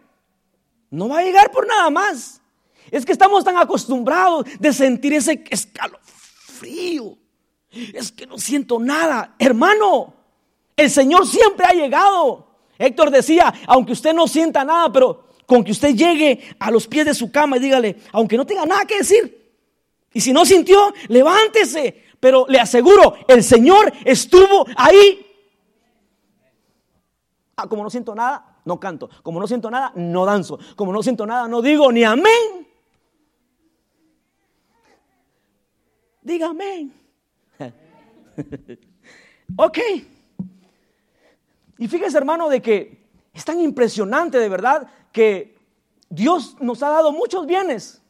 No 0.90 1.08
va 1.08 1.20
a 1.20 1.22
llegar 1.22 1.50
por 1.50 1.66
nada 1.66 1.88
más. 1.88 2.42
Es 2.90 3.04
que 3.04 3.12
estamos 3.12 3.44
tan 3.44 3.56
acostumbrados 3.56 4.46
de 4.58 4.72
sentir 4.72 5.12
ese 5.14 5.44
escalofrío. 5.50 7.16
Es 7.70 8.12
que 8.12 8.26
no 8.26 8.38
siento 8.38 8.78
nada. 8.78 9.34
Hermano, 9.38 10.14
el 10.76 10.90
Señor 10.90 11.26
siempre 11.26 11.66
ha 11.66 11.72
llegado. 11.72 12.46
Héctor 12.78 13.10
decía, 13.10 13.52
aunque 13.66 13.92
usted 13.92 14.14
no 14.14 14.28
sienta 14.28 14.64
nada, 14.64 14.92
pero 14.92 15.28
con 15.46 15.64
que 15.64 15.72
usted 15.72 15.94
llegue 15.94 16.56
a 16.58 16.70
los 16.70 16.86
pies 16.86 17.06
de 17.06 17.14
su 17.14 17.30
cama 17.30 17.56
y 17.56 17.60
dígale, 17.60 17.96
aunque 18.12 18.36
no 18.36 18.46
tenga 18.46 18.66
nada 18.66 18.84
que 18.84 18.98
decir. 18.98 19.54
Y 20.12 20.20
si 20.20 20.32
no 20.32 20.44
sintió, 20.44 20.92
levántese. 21.08 22.04
Pero 22.18 22.46
le 22.48 22.58
aseguro, 22.58 23.14
el 23.28 23.44
Señor 23.44 23.92
estuvo 24.04 24.66
ahí 24.76 25.26
Ah, 27.56 27.66
como 27.68 27.82
no 27.82 27.88
siento 27.88 28.14
nada, 28.14 28.58
no 28.66 28.78
canto. 28.78 29.08
Como 29.22 29.40
no 29.40 29.46
siento 29.46 29.70
nada, 29.70 29.90
no 29.94 30.26
danzo. 30.26 30.58
Como 30.76 30.92
no 30.92 31.02
siento 31.02 31.24
nada, 31.24 31.48
no 31.48 31.62
digo 31.62 31.90
ni 31.90 32.04
amén. 32.04 32.65
Diga 36.26 36.48
amén. 36.48 36.92
ok. 39.56 39.78
Y 41.78 41.86
fíjese, 41.86 42.18
hermano, 42.18 42.48
de 42.48 42.60
que 42.60 43.06
es 43.32 43.44
tan 43.44 43.60
impresionante 43.60 44.40
de 44.40 44.48
verdad 44.48 44.88
que 45.12 45.56
Dios 46.08 46.56
nos 46.60 46.82
ha 46.82 46.88
dado 46.88 47.12
muchos 47.12 47.46
bienes. 47.46 48.02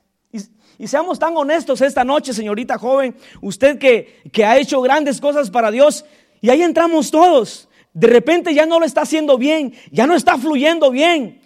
Y, 0.79 0.87
seamos 0.87 1.19
tan 1.19 1.37
honestos 1.37 1.83
esta 1.83 2.05
noche, 2.05 2.33
señorita 2.33 2.79
joven, 2.79 3.15
usted 3.43 3.79
que, 3.79 4.23
que 4.33 4.47
ha 4.47 4.57
hecho 4.57 4.81
grandes 4.81 5.21
cosas 5.21 5.51
para 5.51 5.71
Dios, 5.71 6.07
y 6.41 6.49
ahí 6.49 6.63
entramos 6.63 7.11
todos 7.11 7.69
de 7.93 8.07
repente 8.09 8.55
ya 8.55 8.65
no 8.65 8.79
lo 8.79 8.87
está 8.87 9.03
haciendo 9.03 9.37
bien, 9.37 9.75
ya 9.91 10.07
no 10.07 10.15
está 10.15 10.39
fluyendo 10.39 10.91
bien. 10.91 11.41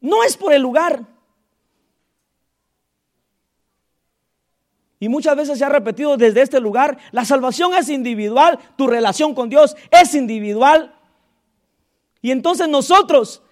No 0.00 0.24
es 0.24 0.38
por 0.38 0.54
el 0.54 0.62
lugar. 0.62 1.06
Y 5.02 5.08
muchas 5.08 5.34
veces 5.34 5.58
se 5.58 5.64
ha 5.64 5.70
repetido 5.70 6.18
desde 6.18 6.42
este 6.42 6.60
lugar, 6.60 6.98
la 7.10 7.24
salvación 7.24 7.72
es 7.74 7.88
individual, 7.88 8.58
tu 8.76 8.86
relación 8.86 9.34
con 9.34 9.48
Dios 9.48 9.74
es 9.90 10.14
individual. 10.14 10.94
Y 12.20 12.30
entonces 12.30 12.68
nosotros, 12.68 13.42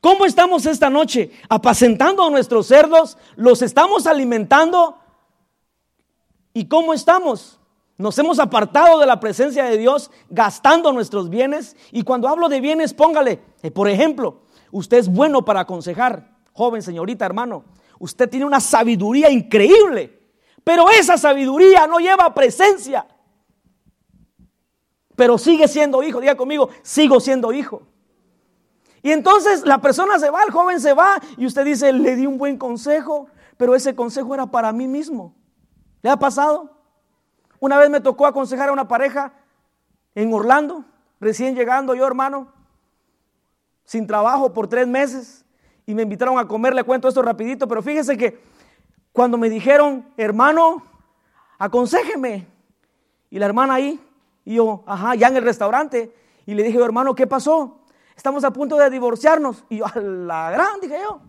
¿cómo 0.00 0.24
estamos 0.24 0.64
esta 0.64 0.88
noche? 0.88 1.32
¿Apacentando 1.50 2.24
a 2.24 2.30
nuestros 2.30 2.66
cerdos? 2.66 3.18
¿Los 3.36 3.60
estamos 3.60 4.06
alimentando? 4.06 4.96
¿Y 6.54 6.66
cómo 6.66 6.94
estamos? 6.94 7.60
Nos 7.98 8.18
hemos 8.18 8.38
apartado 8.38 8.98
de 8.98 9.06
la 9.06 9.20
presencia 9.20 9.64
de 9.64 9.76
Dios 9.76 10.10
gastando 10.30 10.92
nuestros 10.92 11.28
bienes. 11.28 11.76
Y 11.92 12.04
cuando 12.04 12.26
hablo 12.26 12.48
de 12.48 12.62
bienes, 12.62 12.94
póngale, 12.94 13.42
eh, 13.62 13.70
por 13.70 13.86
ejemplo, 13.86 14.40
usted 14.70 14.96
es 14.96 15.08
bueno 15.08 15.44
para 15.44 15.60
aconsejar, 15.60 16.38
joven, 16.54 16.80
señorita, 16.80 17.26
hermano. 17.26 17.64
Usted 17.98 18.30
tiene 18.30 18.46
una 18.46 18.60
sabiduría 18.60 19.28
increíble, 19.28 20.19
pero 20.64 20.90
esa 20.90 21.18
sabiduría 21.18 21.86
no 21.86 21.98
lleva 21.98 22.34
presencia. 22.34 23.06
Pero 25.16 25.38
sigue 25.38 25.68
siendo 25.68 26.02
hijo, 26.02 26.20
diga 26.20 26.36
conmigo, 26.36 26.70
sigo 26.82 27.20
siendo 27.20 27.52
hijo. 27.52 27.82
Y 29.02 29.12
entonces 29.12 29.66
la 29.66 29.80
persona 29.80 30.18
se 30.18 30.30
va, 30.30 30.42
el 30.42 30.50
joven 30.50 30.80
se 30.80 30.92
va 30.92 31.20
y 31.36 31.46
usted 31.46 31.64
dice, 31.64 31.92
le 31.92 32.16
di 32.16 32.26
un 32.26 32.38
buen 32.38 32.58
consejo, 32.58 33.28
pero 33.56 33.74
ese 33.74 33.94
consejo 33.94 34.34
era 34.34 34.46
para 34.46 34.72
mí 34.72 34.86
mismo. 34.86 35.34
¿Le 36.02 36.10
ha 36.10 36.16
pasado? 36.16 36.78
Una 37.58 37.78
vez 37.78 37.90
me 37.90 38.00
tocó 38.00 38.26
aconsejar 38.26 38.70
a 38.70 38.72
una 38.72 38.88
pareja 38.88 39.34
en 40.14 40.32
Orlando, 40.32 40.84
recién 41.18 41.54
llegando 41.54 41.94
yo, 41.94 42.06
hermano, 42.06 42.52
sin 43.84 44.06
trabajo 44.06 44.52
por 44.52 44.68
tres 44.68 44.86
meses, 44.86 45.44
y 45.86 45.94
me 45.94 46.02
invitaron 46.02 46.38
a 46.38 46.46
comer, 46.46 46.74
le 46.74 46.84
cuento 46.84 47.08
esto 47.08 47.22
rapidito, 47.22 47.66
pero 47.66 47.82
fíjese 47.82 48.16
que 48.16 48.40
cuando 49.20 49.36
me 49.36 49.50
dijeron, 49.50 50.06
hermano, 50.16 50.82
aconsejeme, 51.58 52.46
y 53.28 53.38
la 53.38 53.44
hermana 53.44 53.74
ahí, 53.74 54.00
y 54.46 54.54
yo, 54.54 54.82
ajá, 54.86 55.14
ya 55.14 55.28
en 55.28 55.36
el 55.36 55.44
restaurante, 55.44 56.16
y 56.46 56.54
le 56.54 56.62
dije, 56.62 56.82
hermano, 56.82 57.14
¿qué 57.14 57.26
pasó? 57.26 57.82
Estamos 58.16 58.44
a 58.44 58.50
punto 58.50 58.78
de 58.78 58.88
divorciarnos, 58.88 59.62
y 59.68 59.76
yo, 59.76 59.84
a 59.84 60.00
la 60.00 60.50
gran, 60.52 60.80
dije 60.80 61.00
yo, 61.02 61.20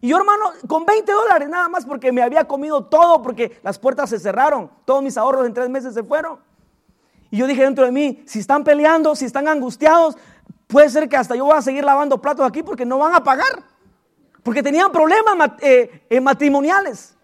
y 0.00 0.08
yo, 0.08 0.16
hermano, 0.16 0.44
con 0.66 0.86
20 0.86 1.12
dólares 1.12 1.46
nada 1.50 1.68
más 1.68 1.84
porque 1.84 2.10
me 2.10 2.22
había 2.22 2.48
comido 2.48 2.86
todo, 2.86 3.20
porque 3.20 3.60
las 3.62 3.78
puertas 3.78 4.08
se 4.08 4.18
cerraron. 4.18 4.70
Todos 4.86 5.02
mis 5.02 5.18
ahorros 5.18 5.44
en 5.44 5.52
tres 5.52 5.68
meses 5.68 5.92
se 5.92 6.02
fueron. 6.02 6.40
Y 7.30 7.36
yo 7.36 7.46
dije 7.46 7.64
dentro 7.64 7.84
de 7.84 7.92
mí, 7.92 8.22
si 8.26 8.38
están 8.38 8.64
peleando, 8.64 9.14
si 9.14 9.26
están 9.26 9.46
angustiados, 9.46 10.16
puede 10.68 10.88
ser 10.88 11.06
que 11.10 11.18
hasta 11.18 11.36
yo 11.36 11.44
voy 11.44 11.54
a 11.54 11.60
seguir 11.60 11.84
lavando 11.84 12.22
platos 12.22 12.46
aquí 12.46 12.62
porque 12.62 12.86
no 12.86 12.96
van 12.96 13.14
a 13.14 13.22
pagar. 13.22 13.71
Porque 14.42 14.62
tenían 14.62 14.90
problemas 14.90 15.52
eh, 15.60 16.04
eh, 16.10 16.20
matrimoniales. 16.20 17.16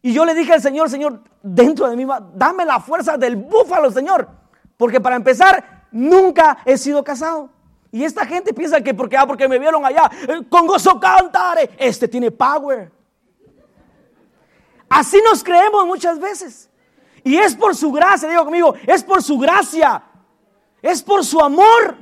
Y 0.00 0.12
yo 0.12 0.24
le 0.24 0.34
dije 0.34 0.52
al 0.52 0.62
Señor, 0.62 0.90
Señor, 0.90 1.22
dentro 1.42 1.88
de 1.88 1.96
mí, 1.96 2.06
dame 2.34 2.64
la 2.64 2.80
fuerza 2.80 3.16
del 3.16 3.36
búfalo, 3.36 3.90
Señor. 3.90 4.28
Porque 4.76 5.00
para 5.00 5.16
empezar, 5.16 5.86
nunca 5.90 6.58
he 6.64 6.76
sido 6.76 7.04
casado. 7.04 7.50
Y 7.90 8.04
esta 8.04 8.24
gente 8.24 8.54
piensa 8.54 8.80
que 8.80 8.94
porque, 8.94 9.16
ah, 9.16 9.26
porque 9.26 9.46
me 9.46 9.58
vieron 9.58 9.84
allá, 9.84 10.10
eh, 10.28 10.42
con 10.48 10.66
gozo 10.66 10.98
cantaré, 10.98 11.70
este 11.78 12.08
tiene 12.08 12.30
power. 12.30 12.90
Así 14.88 15.20
nos 15.24 15.44
creemos 15.44 15.86
muchas 15.86 16.18
veces. 16.18 16.70
Y 17.24 17.36
es 17.36 17.54
por 17.54 17.74
su 17.76 17.92
gracia, 17.92 18.28
digo 18.28 18.44
conmigo, 18.44 18.74
es 18.86 19.04
por 19.04 19.22
su 19.22 19.38
gracia. 19.38 20.02
Es 20.80 21.02
por 21.02 21.24
su 21.24 21.40
amor. 21.40 21.96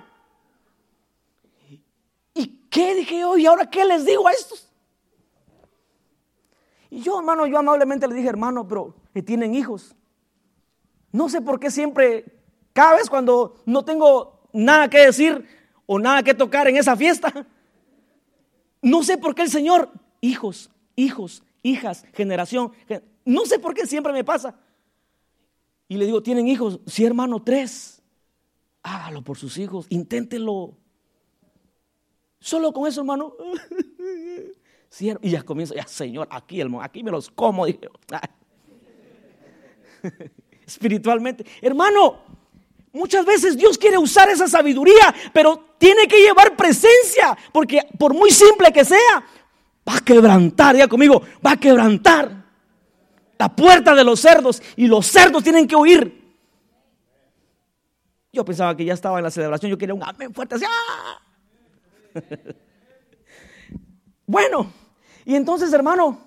¿Y 2.32 2.68
qué 2.70 2.89
dije 3.00 3.18
yo? 3.18 3.36
¿Y 3.36 3.46
ahora 3.46 3.68
qué 3.68 3.84
les 3.84 4.04
digo 4.04 4.26
a 4.26 4.32
estos? 4.32 4.68
Y 6.90 7.02
yo, 7.02 7.18
hermano, 7.18 7.46
yo 7.46 7.58
amablemente 7.58 8.08
le 8.08 8.14
dije, 8.14 8.28
hermano, 8.28 8.66
pero 8.66 8.94
que 9.12 9.22
tienen 9.22 9.54
hijos. 9.54 9.94
No 11.12 11.28
sé 11.28 11.40
por 11.40 11.60
qué 11.60 11.70
siempre, 11.70 12.24
cada 12.72 12.94
vez 12.94 13.08
cuando 13.08 13.62
no 13.66 13.84
tengo 13.84 14.48
nada 14.52 14.88
que 14.88 14.98
decir 14.98 15.46
o 15.86 15.98
nada 15.98 16.22
que 16.22 16.34
tocar 16.34 16.68
en 16.68 16.76
esa 16.76 16.96
fiesta, 16.96 17.46
no 18.82 19.02
sé 19.02 19.18
por 19.18 19.34
qué 19.34 19.42
el 19.42 19.50
Señor, 19.50 19.90
hijos, 20.20 20.70
hijos, 20.96 21.42
hijas, 21.62 22.04
generación, 22.12 22.72
no 23.24 23.46
sé 23.46 23.58
por 23.58 23.74
qué 23.74 23.86
siempre 23.86 24.12
me 24.12 24.24
pasa. 24.24 24.56
Y 25.88 25.96
le 25.96 26.06
digo, 26.06 26.22
¿tienen 26.22 26.48
hijos? 26.48 26.80
Sí, 26.86 27.04
hermano, 27.04 27.42
tres. 27.42 28.02
Hágalo 28.82 29.22
por 29.22 29.36
sus 29.36 29.58
hijos, 29.58 29.86
inténtelo. 29.90 30.76
Solo 32.40 32.72
con 32.72 32.88
eso, 32.88 33.00
hermano. 33.00 33.34
y 34.98 35.30
ya 35.30 35.42
comienza, 35.42 35.74
ya 35.74 35.86
Señor, 35.86 36.26
aquí, 36.30 36.62
aquí 36.80 37.02
me 37.02 37.10
los 37.10 37.30
como, 37.30 37.66
dije. 37.66 37.88
Espiritualmente. 40.66 41.44
Hermano, 41.60 42.18
muchas 42.92 43.24
veces 43.26 43.56
Dios 43.56 43.76
quiere 43.76 43.98
usar 43.98 44.30
esa 44.30 44.48
sabiduría, 44.48 45.14
pero 45.32 45.74
tiene 45.78 46.08
que 46.08 46.20
llevar 46.20 46.56
presencia, 46.56 47.36
porque 47.52 47.86
por 47.98 48.14
muy 48.14 48.30
simple 48.30 48.72
que 48.72 48.84
sea, 48.84 49.24
va 49.88 49.96
a 49.96 50.00
quebrantar, 50.00 50.76
ya 50.76 50.88
conmigo, 50.88 51.22
va 51.44 51.52
a 51.52 51.56
quebrantar 51.56 52.40
la 53.38 53.48
puerta 53.54 53.94
de 53.94 54.04
los 54.04 54.20
cerdos 54.20 54.62
y 54.76 54.86
los 54.86 55.06
cerdos 55.06 55.42
tienen 55.42 55.66
que 55.66 55.76
huir. 55.76 56.20
Yo 58.32 58.44
pensaba 58.44 58.76
que 58.76 58.84
ya 58.84 58.94
estaba 58.94 59.18
en 59.18 59.24
la 59.24 59.30
celebración, 59.30 59.70
yo 59.70 59.78
quería 59.78 59.94
un 59.94 60.04
amén 60.04 60.32
fuerte 60.32 60.54
así. 60.54 60.64
¡ah! 60.66 61.29
bueno, 64.26 64.72
y 65.24 65.34
entonces 65.34 65.72
hermano, 65.72 66.18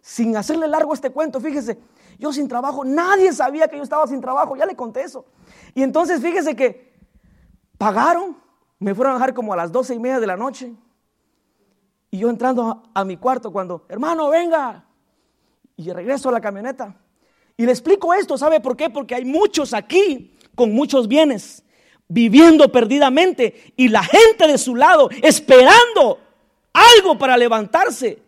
sin 0.00 0.36
hacerle 0.36 0.68
largo 0.68 0.94
este 0.94 1.10
cuento, 1.10 1.40
fíjese, 1.40 1.78
yo 2.18 2.32
sin 2.32 2.48
trabajo, 2.48 2.84
nadie 2.84 3.32
sabía 3.32 3.68
que 3.68 3.76
yo 3.76 3.82
estaba 3.82 4.06
sin 4.06 4.20
trabajo, 4.20 4.56
ya 4.56 4.66
le 4.66 4.76
conté 4.76 5.02
eso. 5.02 5.26
Y 5.74 5.82
entonces 5.82 6.20
fíjese 6.20 6.54
que 6.54 6.94
pagaron, 7.78 8.36
me 8.78 8.94
fueron 8.94 9.12
a 9.12 9.16
dejar 9.16 9.34
como 9.34 9.52
a 9.52 9.56
las 9.56 9.72
doce 9.72 9.94
y 9.94 9.98
media 9.98 10.20
de 10.20 10.26
la 10.26 10.36
noche. 10.36 10.74
Y 12.10 12.18
yo 12.18 12.30
entrando 12.30 12.82
a, 12.94 13.00
a 13.00 13.04
mi 13.04 13.16
cuarto 13.16 13.52
cuando, 13.52 13.84
hermano, 13.88 14.28
venga, 14.28 14.84
y 15.76 15.90
regreso 15.90 16.28
a 16.28 16.32
la 16.32 16.40
camioneta. 16.40 16.96
Y 17.56 17.66
le 17.66 17.72
explico 17.72 18.12
esto, 18.14 18.36
¿sabe 18.36 18.60
por 18.60 18.76
qué? 18.76 18.90
Porque 18.90 19.14
hay 19.14 19.24
muchos 19.24 19.74
aquí 19.74 20.36
con 20.54 20.72
muchos 20.72 21.08
bienes, 21.08 21.64
viviendo 22.08 22.70
perdidamente 22.70 23.72
y 23.76 23.88
la 23.88 24.02
gente 24.02 24.46
de 24.46 24.58
su 24.58 24.76
lado 24.76 25.08
esperando 25.22 26.18
algo 26.72 27.16
para 27.18 27.36
levantarse. 27.36 28.22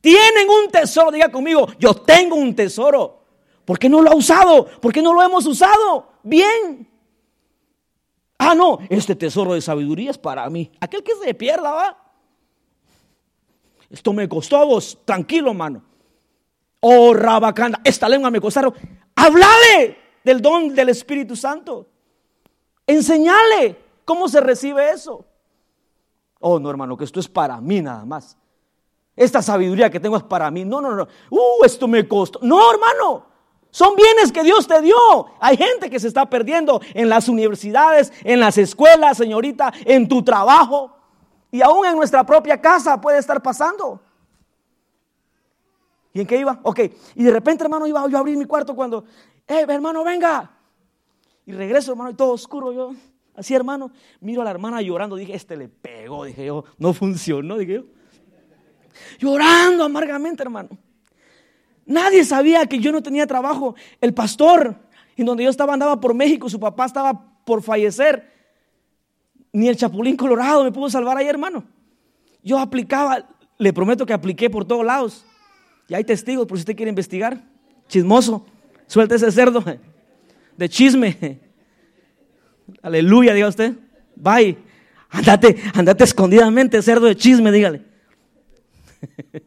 Tienen 0.00 0.48
un 0.48 0.70
tesoro, 0.70 1.10
diga 1.10 1.30
conmigo, 1.30 1.68
yo 1.78 1.94
tengo 1.94 2.36
un 2.36 2.54
tesoro. 2.54 3.20
¿Por 3.64 3.78
qué 3.78 3.88
no 3.88 4.00
lo 4.00 4.10
ha 4.10 4.14
usado? 4.14 4.66
¿Por 4.66 4.92
qué 4.92 5.02
no 5.02 5.12
lo 5.12 5.22
hemos 5.22 5.46
usado? 5.46 6.08
Bien. 6.22 6.88
Ah, 8.38 8.54
no, 8.54 8.78
este 8.88 9.14
tesoro 9.14 9.54
de 9.54 9.60
sabiduría 9.60 10.10
es 10.10 10.18
para 10.18 10.48
mí. 10.48 10.70
Aquel 10.80 11.02
que 11.02 11.12
se 11.22 11.34
pierda. 11.34 11.96
Esto 13.90 14.12
me 14.12 14.28
costó 14.28 14.56
a 14.56 14.64
vos, 14.64 14.98
tranquilo, 15.04 15.52
mano. 15.52 15.84
Oh, 16.80 17.12
Rabacanda, 17.12 17.80
esta 17.84 18.08
lengua 18.08 18.30
me 18.30 18.40
costaron. 18.40 18.72
Hablale 19.14 19.98
del 20.24 20.40
don 20.40 20.74
del 20.74 20.88
Espíritu 20.88 21.36
Santo. 21.36 21.89
Enseñale 22.90 23.76
cómo 24.04 24.28
se 24.28 24.40
recibe 24.40 24.90
eso. 24.90 25.24
Oh, 26.40 26.58
no, 26.58 26.68
hermano, 26.70 26.96
que 26.96 27.04
esto 27.04 27.20
es 27.20 27.28
para 27.28 27.60
mí 27.60 27.80
nada 27.80 28.04
más. 28.04 28.36
Esta 29.14 29.40
sabiduría 29.42 29.90
que 29.90 30.00
tengo 30.00 30.16
es 30.16 30.24
para 30.24 30.50
mí. 30.50 30.64
No, 30.64 30.80
no, 30.80 30.96
no. 30.96 31.06
Uh, 31.30 31.64
esto 31.64 31.86
me 31.86 32.08
costó. 32.08 32.40
No, 32.42 32.58
hermano. 32.72 33.26
Son 33.70 33.94
bienes 33.94 34.32
que 34.32 34.42
Dios 34.42 34.66
te 34.66 34.80
dio. 34.80 34.96
Hay 35.38 35.56
gente 35.56 35.88
que 35.88 36.00
se 36.00 36.08
está 36.08 36.28
perdiendo 36.28 36.80
en 36.92 37.08
las 37.08 37.28
universidades, 37.28 38.12
en 38.24 38.40
las 38.40 38.58
escuelas, 38.58 39.18
señorita, 39.18 39.72
en 39.84 40.08
tu 40.08 40.24
trabajo. 40.24 40.90
Y 41.52 41.62
aún 41.62 41.86
en 41.86 41.94
nuestra 41.94 42.24
propia 42.24 42.60
casa 42.60 43.00
puede 43.00 43.18
estar 43.18 43.40
pasando. 43.40 44.00
¿Y 46.12 46.22
en 46.22 46.26
qué 46.26 46.38
iba? 46.38 46.58
Ok. 46.64 46.80
Y 47.14 47.22
de 47.22 47.30
repente, 47.30 47.62
hermano, 47.62 47.86
iba 47.86 48.04
yo 48.08 48.16
a 48.16 48.20
abrir 48.20 48.36
mi 48.36 48.46
cuarto 48.46 48.74
cuando, 48.74 49.04
eh, 49.46 49.64
hermano, 49.68 50.02
venga. 50.02 50.50
Y 51.46 51.52
regreso, 51.52 51.92
hermano, 51.92 52.10
y 52.10 52.14
todo 52.14 52.32
oscuro. 52.32 52.72
Yo, 52.72 52.94
así, 53.34 53.54
hermano, 53.54 53.90
miro 54.20 54.42
a 54.42 54.44
la 54.44 54.50
hermana 54.50 54.82
llorando. 54.82 55.16
Dije, 55.16 55.34
este 55.34 55.56
le 55.56 55.68
pegó. 55.68 56.24
Dije 56.24 56.46
yo, 56.46 56.64
no 56.78 56.92
funcionó. 56.92 57.58
Dije 57.58 57.74
yo, 57.74 57.84
llorando 59.18 59.84
amargamente, 59.84 60.42
hermano. 60.42 60.70
Nadie 61.86 62.24
sabía 62.24 62.66
que 62.66 62.78
yo 62.78 62.92
no 62.92 63.02
tenía 63.02 63.26
trabajo. 63.26 63.74
El 64.00 64.14
pastor, 64.14 64.76
en 65.16 65.26
donde 65.26 65.44
yo 65.44 65.50
estaba, 65.50 65.72
andaba 65.72 66.00
por 66.00 66.14
México. 66.14 66.48
Su 66.48 66.60
papá 66.60 66.86
estaba 66.86 67.44
por 67.44 67.62
fallecer. 67.62 68.30
Ni 69.52 69.68
el 69.68 69.76
Chapulín 69.76 70.16
Colorado 70.16 70.62
me 70.62 70.70
pudo 70.70 70.88
salvar 70.88 71.16
ahí, 71.16 71.26
hermano. 71.26 71.64
Yo 72.42 72.58
aplicaba, 72.58 73.28
le 73.58 73.72
prometo 73.72 74.06
que 74.06 74.12
apliqué 74.12 74.48
por 74.48 74.64
todos 74.64 74.84
lados. 74.84 75.26
Y 75.88 75.94
hay 75.94 76.04
testigos 76.04 76.46
por 76.46 76.56
si 76.56 76.62
usted 76.62 76.76
quiere 76.76 76.90
investigar. 76.90 77.42
Chismoso. 77.88 78.46
Suelta 78.86 79.16
ese 79.16 79.32
cerdo 79.32 79.64
de 80.60 80.68
chisme. 80.68 81.40
Aleluya, 82.82 83.32
diga 83.32 83.48
usted. 83.48 83.72
Bye. 84.14 84.58
Andate, 85.08 85.56
andate 85.74 86.04
escondidamente, 86.04 86.82
cerdo 86.82 87.06
de 87.06 87.16
chisme, 87.16 87.50
dígale. 87.50 87.82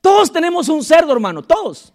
Todos 0.00 0.32
tenemos 0.32 0.68
un 0.68 0.84
cerdo, 0.84 1.12
hermano, 1.12 1.42
todos. 1.42 1.92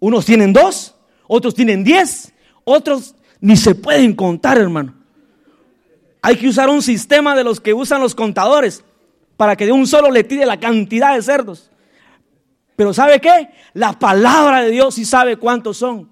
Unos 0.00 0.26
tienen 0.26 0.52
dos, 0.52 0.96
otros 1.28 1.54
tienen 1.54 1.84
diez, 1.84 2.32
otros 2.64 3.14
ni 3.40 3.56
se 3.56 3.76
pueden 3.76 4.14
contar, 4.14 4.58
hermano. 4.58 4.92
Hay 6.20 6.36
que 6.36 6.48
usar 6.48 6.68
un 6.68 6.82
sistema 6.82 7.36
de 7.36 7.44
los 7.44 7.60
que 7.60 7.72
usan 7.72 8.00
los 8.00 8.16
contadores 8.16 8.84
para 9.36 9.54
que 9.54 9.66
de 9.66 9.72
un 9.72 9.86
solo 9.86 10.10
le 10.10 10.24
tire 10.24 10.44
la 10.44 10.58
cantidad 10.58 11.14
de 11.14 11.22
cerdos. 11.22 11.70
Pero 12.74 12.92
¿sabe 12.92 13.20
qué? 13.20 13.50
La 13.72 13.96
palabra 13.96 14.62
de 14.62 14.72
Dios 14.72 14.96
sí 14.96 15.04
sabe 15.04 15.36
cuántos 15.36 15.76
son. 15.76 16.11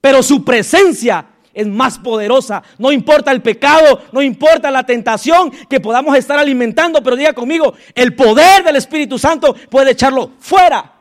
Pero 0.00 0.22
su 0.22 0.44
presencia 0.44 1.26
es 1.52 1.66
más 1.66 1.98
poderosa. 1.98 2.62
No 2.78 2.92
importa 2.92 3.32
el 3.32 3.42
pecado, 3.42 4.02
no 4.12 4.22
importa 4.22 4.70
la 4.70 4.84
tentación 4.84 5.50
que 5.68 5.80
podamos 5.80 6.16
estar 6.16 6.38
alimentando, 6.38 7.02
pero 7.02 7.16
diga 7.16 7.32
conmigo, 7.32 7.74
el 7.94 8.14
poder 8.14 8.62
del 8.62 8.76
Espíritu 8.76 9.18
Santo 9.18 9.54
puede 9.68 9.90
echarlo 9.90 10.32
fuera. 10.38 10.92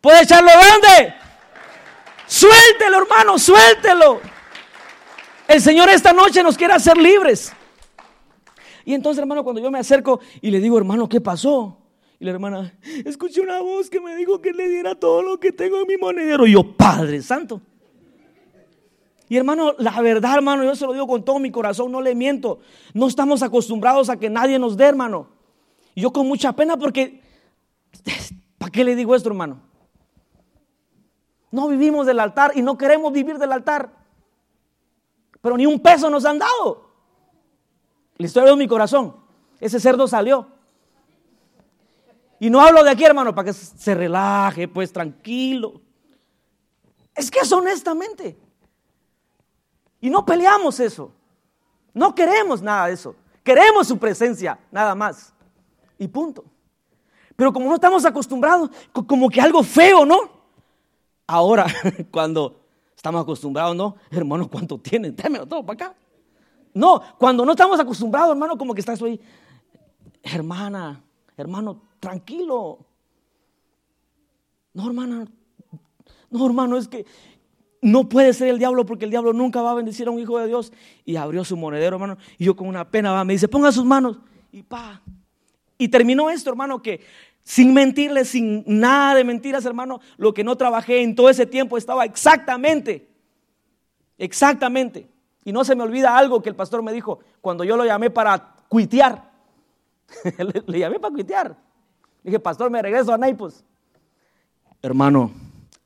¿Puede 0.00 0.22
echarlo 0.22 0.50
dónde? 0.50 1.14
Suéltelo, 2.26 2.98
hermano, 3.02 3.38
suéltelo. 3.38 4.20
El 5.48 5.60
Señor 5.60 5.88
esta 5.88 6.12
noche 6.12 6.42
nos 6.42 6.58
quiere 6.58 6.74
hacer 6.74 6.98
libres. 6.98 7.52
Y 8.84 8.92
entonces, 8.92 9.20
hermano, 9.20 9.42
cuando 9.42 9.62
yo 9.62 9.70
me 9.70 9.78
acerco 9.78 10.20
y 10.42 10.50
le 10.50 10.60
digo, 10.60 10.76
hermano, 10.76 11.08
¿qué 11.08 11.20
pasó? 11.20 11.78
Y 12.18 12.24
la 12.24 12.30
hermana, 12.30 12.78
escuché 13.04 13.40
una 13.40 13.60
voz 13.60 13.90
que 13.90 14.00
me 14.00 14.14
dijo 14.16 14.40
que 14.40 14.52
le 14.52 14.68
diera 14.68 14.94
todo 14.94 15.22
lo 15.22 15.38
que 15.38 15.52
tengo 15.52 15.80
en 15.80 15.86
mi 15.86 15.96
monedero. 15.96 16.46
Y 16.46 16.52
yo, 16.52 16.76
Padre 16.76 17.20
Santo. 17.22 17.60
Y 19.28 19.36
hermano, 19.36 19.74
la 19.78 20.00
verdad, 20.00 20.36
hermano, 20.36 20.64
yo 20.64 20.76
se 20.76 20.86
lo 20.86 20.92
digo 20.92 21.06
con 21.06 21.24
todo 21.24 21.38
mi 21.38 21.50
corazón, 21.50 21.90
no 21.90 22.00
le 22.00 22.14
miento. 22.14 22.60
No 22.92 23.06
estamos 23.06 23.42
acostumbrados 23.42 24.08
a 24.10 24.18
que 24.18 24.30
nadie 24.30 24.58
nos 24.58 24.76
dé, 24.76 24.84
hermano. 24.84 25.28
Y 25.94 26.02
yo 26.02 26.12
con 26.12 26.26
mucha 26.28 26.52
pena 26.52 26.76
porque, 26.76 27.22
¿para 28.58 28.70
qué 28.70 28.84
le 28.84 28.94
digo 28.94 29.14
esto, 29.14 29.28
hermano? 29.28 29.60
No 31.50 31.68
vivimos 31.68 32.06
del 32.06 32.20
altar 32.20 32.52
y 32.54 32.62
no 32.62 32.76
queremos 32.76 33.12
vivir 33.12 33.38
del 33.38 33.52
altar. 33.52 33.90
Pero 35.40 35.56
ni 35.56 35.66
un 35.66 35.80
peso 35.80 36.10
nos 36.10 36.24
han 36.24 36.38
dado. 36.38 36.90
Le 38.16 38.26
estoy 38.26 38.40
hablando 38.40 38.58
mi 38.58 38.68
corazón. 38.68 39.16
Ese 39.60 39.78
cerdo 39.80 40.06
salió. 40.06 40.48
Y 42.38 42.50
no 42.50 42.60
hablo 42.60 42.82
de 42.82 42.90
aquí, 42.90 43.04
hermano, 43.04 43.34
para 43.34 43.46
que 43.46 43.52
se 43.52 43.94
relaje, 43.94 44.68
pues 44.68 44.92
tranquilo. 44.92 45.80
Es 47.14 47.30
que 47.30 47.40
es 47.40 47.52
honestamente. 47.52 48.36
Y 50.00 50.10
no 50.10 50.24
peleamos 50.24 50.80
eso. 50.80 51.12
No 51.92 52.14
queremos 52.14 52.60
nada 52.60 52.88
de 52.88 52.94
eso. 52.94 53.14
Queremos 53.42 53.86
su 53.86 53.98
presencia, 53.98 54.58
nada 54.70 54.94
más. 54.94 55.32
Y 55.98 56.08
punto. 56.08 56.44
Pero 57.36 57.52
como 57.52 57.68
no 57.68 57.76
estamos 57.76 58.04
acostumbrados, 58.04 58.70
como 58.92 59.28
que 59.28 59.40
algo 59.40 59.62
feo, 59.62 60.04
¿no? 60.04 60.30
Ahora, 61.26 61.66
cuando 62.10 62.60
estamos 62.96 63.22
acostumbrados, 63.22 63.74
¿no? 63.76 63.96
Hermano, 64.10 64.48
¿cuánto 64.48 64.78
tienen? 64.78 65.14
Démelo 65.14 65.46
todo 65.46 65.64
para 65.64 65.86
acá. 65.86 65.96
No, 66.72 67.00
cuando 67.18 67.44
no 67.44 67.52
estamos 67.52 67.78
acostumbrados, 67.78 68.30
hermano, 68.30 68.58
como 68.58 68.74
que 68.74 68.80
estás 68.80 69.00
ahí. 69.02 69.20
Hermana, 70.22 71.00
hermano, 71.36 71.82
tranquilo. 72.00 72.86
No, 74.72 74.86
hermana. 74.86 75.26
No, 76.30 76.46
hermano, 76.46 76.76
es 76.76 76.88
que 76.88 77.06
no 77.80 78.08
puede 78.08 78.32
ser 78.32 78.48
el 78.48 78.58
diablo 78.58 78.86
porque 78.86 79.04
el 79.04 79.10
diablo 79.10 79.32
nunca 79.32 79.62
va 79.62 79.72
a 79.72 79.74
bendecir 79.74 80.08
a 80.08 80.10
un 80.10 80.18
hijo 80.18 80.38
de 80.38 80.46
Dios. 80.46 80.72
Y 81.04 81.16
abrió 81.16 81.44
su 81.44 81.56
monedero, 81.56 81.96
hermano. 81.96 82.16
Y 82.38 82.44
yo 82.44 82.56
con 82.56 82.66
una 82.66 82.90
pena 82.90 83.12
va, 83.12 83.24
me 83.24 83.34
dice, 83.34 83.46
ponga 83.46 83.70
sus 83.70 83.84
manos. 83.84 84.18
Y 84.50 84.62
pa. 84.62 85.02
Y 85.76 85.88
terminó 85.88 86.30
esto, 86.30 86.50
hermano, 86.50 86.82
que 86.82 87.02
sin 87.42 87.74
mentirle, 87.74 88.24
sin 88.24 88.64
nada 88.66 89.14
de 89.14 89.24
mentiras, 89.24 89.66
hermano, 89.66 90.00
lo 90.16 90.32
que 90.32 90.42
no 90.42 90.56
trabajé 90.56 91.02
en 91.02 91.14
todo 91.14 91.28
ese 91.28 91.44
tiempo 91.44 91.76
estaba 91.76 92.06
exactamente, 92.06 93.06
exactamente. 94.16 95.06
Y 95.44 95.52
no 95.52 95.62
se 95.62 95.76
me 95.76 95.82
olvida 95.82 96.16
algo 96.16 96.40
que 96.40 96.48
el 96.48 96.56
pastor 96.56 96.82
me 96.82 96.92
dijo 96.92 97.20
cuando 97.42 97.64
yo 97.64 97.76
lo 97.76 97.84
llamé 97.84 98.08
para 98.08 98.56
cuitear. 98.68 99.33
le, 100.66 100.78
llamé 100.78 100.98
para 100.98 101.14
cuitear. 101.14 101.56
dije, 102.22 102.38
pastor, 102.38 102.70
me 102.70 102.80
regreso 102.82 103.12
a 103.12 103.18
Naples. 103.18 103.64
Hermano, 104.82 105.30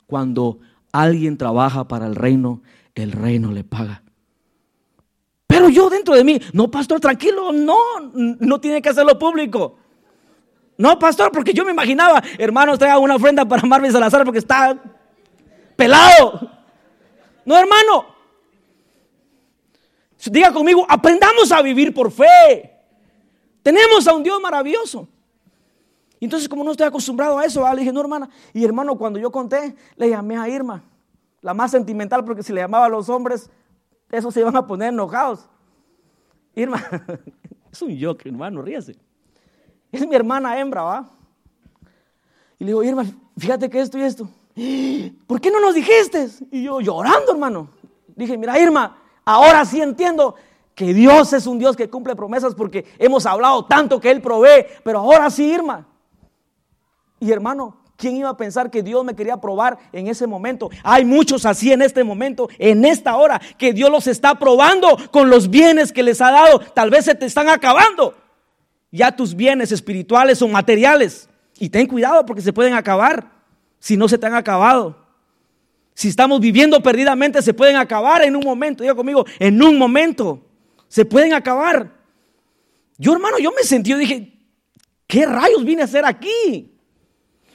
cuando 0.06 0.58
alguien 0.92 1.36
trabaja 1.36 1.86
para 1.86 2.06
el 2.06 2.14
reino, 2.14 2.62
el 2.94 3.12
reino 3.12 3.52
le 3.52 3.64
paga. 3.64 4.02
Pero 5.46 5.68
yo 5.68 5.88
dentro 5.88 6.14
de 6.14 6.24
mí, 6.24 6.40
no, 6.52 6.70
pastor, 6.70 7.00
tranquilo, 7.00 7.52
no, 7.52 7.78
no 8.12 8.60
tiene 8.60 8.82
que 8.82 8.88
hacerlo 8.88 9.18
público. 9.18 9.78
No, 10.76 10.98
pastor, 10.98 11.32
porque 11.32 11.52
yo 11.52 11.64
me 11.64 11.72
imaginaba, 11.72 12.22
hermanos, 12.38 12.78
traiga 12.78 12.98
una 12.98 13.16
ofrenda 13.16 13.44
para 13.44 13.66
Marvin 13.66 13.90
Salazar 13.90 14.24
porque 14.24 14.38
está 14.38 14.76
pelado. 15.74 16.50
No, 17.44 17.56
hermano. 17.56 18.14
Diga 20.26 20.52
conmigo, 20.52 20.84
aprendamos 20.88 21.50
a 21.52 21.62
vivir 21.62 21.94
por 21.94 22.10
fe. 22.10 22.77
Tenemos 23.68 24.08
a 24.08 24.14
un 24.14 24.22
Dios 24.22 24.40
maravilloso. 24.40 25.06
Entonces, 26.18 26.48
como 26.48 26.64
no 26.64 26.70
estoy 26.70 26.86
acostumbrado 26.86 27.36
a 27.36 27.44
eso, 27.44 27.70
le 27.74 27.80
dije, 27.80 27.92
no, 27.92 28.00
hermana. 28.00 28.30
Y 28.54 28.64
hermano, 28.64 28.96
cuando 28.96 29.18
yo 29.18 29.30
conté, 29.30 29.76
le 29.96 30.08
llamé 30.08 30.38
a 30.38 30.48
Irma, 30.48 30.82
la 31.42 31.52
más 31.52 31.72
sentimental, 31.72 32.24
porque 32.24 32.42
si 32.42 32.50
le 32.50 32.62
llamaba 32.62 32.86
a 32.86 32.88
los 32.88 33.10
hombres, 33.10 33.50
esos 34.10 34.32
se 34.32 34.40
iban 34.40 34.56
a 34.56 34.66
poner 34.66 34.88
enojados. 34.88 35.50
Irma, 36.54 36.82
es 37.70 37.82
un 37.82 37.90
yo, 37.90 38.16
hermano, 38.24 38.62
ríase. 38.62 38.96
Es 39.92 40.08
mi 40.08 40.14
hermana 40.14 40.58
hembra, 40.58 40.80
¿va? 40.80 41.10
Y 42.58 42.64
le 42.64 42.68
digo, 42.68 42.82
Irma, 42.82 43.04
fíjate 43.36 43.68
que 43.68 43.80
esto 43.80 43.98
y 43.98 44.00
esto. 44.00 44.30
¿Por 45.26 45.42
qué 45.42 45.50
no 45.50 45.60
nos 45.60 45.74
dijiste? 45.74 46.26
Y 46.50 46.62
yo 46.62 46.80
llorando, 46.80 47.32
hermano. 47.32 47.68
Dije, 48.16 48.38
mira, 48.38 48.58
Irma, 48.58 48.96
ahora 49.26 49.62
sí 49.66 49.82
entiendo 49.82 50.36
que 50.78 50.94
Dios 50.94 51.32
es 51.32 51.48
un 51.48 51.58
Dios 51.58 51.74
que 51.74 51.90
cumple 51.90 52.14
promesas 52.14 52.54
porque 52.54 52.84
hemos 53.00 53.26
hablado 53.26 53.64
tanto 53.64 54.00
que 54.00 54.12
Él 54.12 54.22
provee, 54.22 54.64
pero 54.84 55.00
ahora 55.00 55.28
sí, 55.28 55.52
Irma. 55.52 55.88
Y 57.18 57.32
hermano, 57.32 57.78
¿quién 57.96 58.14
iba 58.14 58.28
a 58.28 58.36
pensar 58.36 58.70
que 58.70 58.80
Dios 58.80 59.04
me 59.04 59.16
quería 59.16 59.38
probar 59.38 59.76
en 59.90 60.06
ese 60.06 60.28
momento? 60.28 60.70
Hay 60.84 61.04
muchos 61.04 61.44
así 61.46 61.72
en 61.72 61.82
este 61.82 62.04
momento, 62.04 62.48
en 62.60 62.84
esta 62.84 63.16
hora, 63.16 63.40
que 63.58 63.72
Dios 63.72 63.90
los 63.90 64.06
está 64.06 64.38
probando 64.38 64.96
con 65.10 65.28
los 65.30 65.50
bienes 65.50 65.90
que 65.90 66.04
les 66.04 66.20
ha 66.20 66.30
dado. 66.30 66.60
Tal 66.60 66.90
vez 66.90 67.06
se 67.06 67.16
te 67.16 67.26
están 67.26 67.48
acabando 67.48 68.14
ya 68.92 69.10
tus 69.10 69.34
bienes 69.34 69.72
espirituales 69.72 70.40
o 70.42 70.46
materiales. 70.46 71.28
Y 71.58 71.70
ten 71.70 71.88
cuidado 71.88 72.24
porque 72.24 72.40
se 72.40 72.52
pueden 72.52 72.74
acabar 72.74 73.32
si 73.80 73.96
no 73.96 74.08
se 74.08 74.16
te 74.16 74.28
han 74.28 74.34
acabado. 74.34 75.08
Si 75.94 76.06
estamos 76.06 76.38
viviendo 76.38 76.80
perdidamente, 76.80 77.42
se 77.42 77.52
pueden 77.52 77.74
acabar 77.74 78.22
en 78.22 78.36
un 78.36 78.44
momento. 78.44 78.84
Diga 78.84 78.94
conmigo, 78.94 79.26
en 79.40 79.60
un 79.60 79.76
momento. 79.76 80.44
Se 80.88 81.04
pueden 81.04 81.32
acabar. 81.32 81.92
Yo, 82.96 83.12
hermano, 83.12 83.38
yo 83.38 83.52
me 83.52 83.62
sentí, 83.62 83.94
dije, 83.94 84.32
¿qué 85.06 85.26
rayos 85.26 85.64
vine 85.64 85.82
a 85.82 85.84
hacer 85.84 86.04
aquí? 86.04 86.74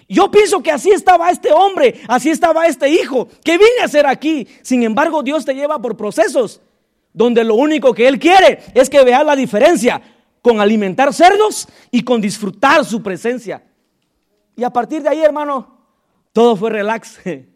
Yo 0.07 0.29
pienso 0.29 0.61
que 0.61 0.71
así 0.71 0.91
estaba 0.91 1.29
este 1.29 1.51
hombre, 1.51 2.01
así 2.07 2.29
estaba 2.29 2.67
este 2.67 2.89
hijo. 2.89 3.27
¿Qué 3.43 3.57
vine 3.57 3.81
a 3.81 3.85
hacer 3.85 4.05
aquí? 4.05 4.47
Sin 4.61 4.83
embargo, 4.83 5.23
Dios 5.23 5.43
te 5.43 5.53
lleva 5.53 5.81
por 5.81 5.97
procesos 5.97 6.61
donde 7.13 7.43
lo 7.43 7.55
único 7.55 7.93
que 7.93 8.07
Él 8.07 8.19
quiere 8.19 8.59
es 8.73 8.89
que 8.89 9.03
veas 9.03 9.25
la 9.25 9.35
diferencia 9.35 10.01
con 10.41 10.59
alimentar 10.59 11.13
cerdos 11.13 11.67
y 11.89 12.03
con 12.03 12.19
disfrutar 12.19 12.83
su 12.83 13.01
presencia. 13.01 13.63
Y 14.55 14.63
a 14.63 14.69
partir 14.69 15.01
de 15.01 15.09
ahí, 15.09 15.21
hermano, 15.21 15.77
todo 16.31 16.55
fue 16.55 16.69
relax. 16.69 17.19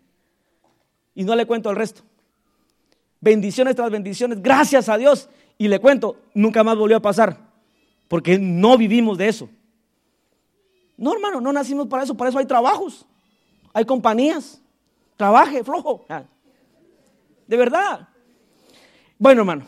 Y 1.16 1.24
no 1.24 1.36
le 1.36 1.48
cuento 1.48 1.72
el 1.72 1.76
resto. 1.76 2.04
Bendiciones 3.20 3.76
tras 3.76 3.90
bendiciones, 3.90 4.40
gracias 4.40 4.88
a 4.88 5.00
Dios. 5.00 5.28
Y 5.58 5.68
le 5.68 5.80
cuento, 5.80 6.18
nunca 6.34 6.64
más 6.64 6.78
volvió 6.78 6.98
a 6.98 7.02
pasar, 7.02 7.38
porque 8.08 8.38
no 8.38 8.78
vivimos 8.78 9.18
de 9.18 9.28
eso. 9.28 9.50
No, 10.98 11.14
hermano, 11.14 11.42
no 11.42 11.52
nacimos 11.52 11.88
para 11.88 12.04
eso, 12.04 12.16
para 12.16 12.30
eso 12.30 12.40
hay 12.40 12.46
trabajos, 12.46 13.06
hay 13.74 13.86
compañías. 13.86 14.62
Trabaje, 15.16 15.64
flojo. 15.64 16.06
De 17.48 17.58
verdad. 17.58 18.08
Bueno, 19.18 19.42
hermano, 19.42 19.66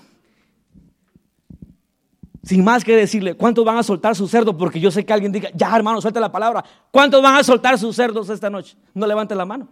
sin 2.44 2.64
más 2.64 2.84
que 2.84 2.96
decirle, 2.96 3.34
¿cuántos 3.34 3.66
van 3.66 3.78
a 3.78 3.84
soltar 3.84 4.16
sus 4.16 4.30
cerdos? 4.30 4.56
Porque 4.58 4.80
yo 4.80 4.92
sé 4.92 5.06
que 5.06 5.12
alguien 5.12 5.32
diga, 5.32 5.50
ya 5.56 5.76
hermano, 5.76 6.02
suelte 6.02 6.20
la 6.20 6.32
palabra. 6.32 6.64
¿Cuántos 6.92 7.22
van 7.22 7.36
a 7.36 7.44
soltar 7.44 7.78
sus 7.80 7.96
cerdos 7.96 8.30
esta 8.30 8.50
noche? 8.50 8.78
No 8.94 9.08
levante 9.08 9.36
la 9.36 9.46
mano. 9.46 9.68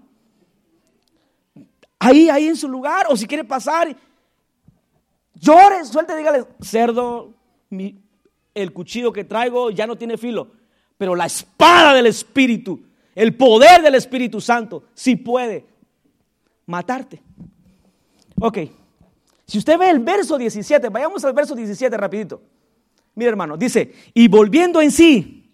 Ahí, 2.00 2.30
ahí 2.30 2.48
en 2.48 2.56
su 2.56 2.68
lugar, 2.68 3.06
o 3.10 3.16
si 3.16 3.28
quiere 3.28 3.44
pasar, 3.44 3.96
llore, 5.40 5.86
suelte, 5.86 6.16
dígale, 6.16 6.46
cerdo, 6.62 7.34
el 7.70 8.74
cuchillo 8.74 9.14
que 9.14 9.24
traigo 9.24 9.72
ya 9.72 9.88
no 9.88 9.96
tiene 9.96 10.18
filo, 10.18 10.52
pero 10.98 11.16
la 11.16 11.26
espada 11.26 11.94
del 11.94 12.08
Espíritu, 12.08 12.82
el 13.16 13.36
poder 13.36 13.82
del 13.82 13.96
Espíritu 13.96 14.42
Santo, 14.42 14.84
sí 14.94 15.16
puede 15.16 15.66
matarte. 16.66 17.22
Ok, 18.40 18.58
si 19.46 19.58
usted 19.58 19.78
ve 19.78 19.90
el 19.90 20.00
verso 20.00 20.38
17, 20.38 20.90
vayamos 20.90 21.24
al 21.26 21.34
verso 21.34 21.56
17 21.56 21.96
rapidito. 21.98 22.42
Mira 23.16 23.30
hermano, 23.30 23.58
dice, 23.58 23.94
y 24.14 24.28
volviendo 24.28 24.82
en 24.82 24.92
sí, 24.92 25.50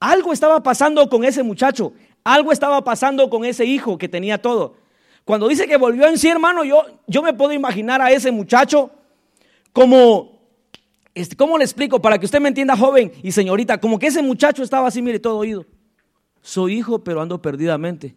algo 0.00 0.32
estaba 0.32 0.62
pasando 0.62 1.08
con 1.08 1.24
ese 1.24 1.42
muchacho, 1.42 1.92
algo 2.24 2.50
estaba 2.52 2.82
pasando 2.82 3.30
con 3.30 3.44
ese 3.44 3.64
hijo 3.64 3.96
que 3.98 4.08
tenía 4.08 4.40
todo. 4.40 4.76
Cuando 5.24 5.48
dice 5.48 5.66
que 5.66 5.76
volvió 5.76 6.06
en 6.06 6.18
sí, 6.18 6.28
hermano, 6.28 6.64
yo, 6.64 6.84
yo 7.06 7.22
me 7.22 7.32
puedo 7.32 7.52
imaginar 7.52 8.02
a 8.02 8.10
ese 8.10 8.30
muchacho 8.30 8.90
como, 9.72 10.38
este, 11.14 11.34
¿cómo 11.34 11.56
le 11.56 11.64
explico? 11.64 12.00
Para 12.00 12.18
que 12.18 12.26
usted 12.26 12.40
me 12.40 12.48
entienda, 12.48 12.76
joven 12.76 13.12
y 13.22 13.32
señorita, 13.32 13.80
como 13.80 13.98
que 13.98 14.08
ese 14.08 14.22
muchacho 14.22 14.62
estaba 14.62 14.88
así, 14.88 15.00
mire, 15.00 15.18
todo 15.18 15.38
oído. 15.38 15.64
Soy 16.42 16.74
hijo, 16.74 17.02
pero 17.02 17.22
ando 17.22 17.40
perdidamente. 17.40 18.14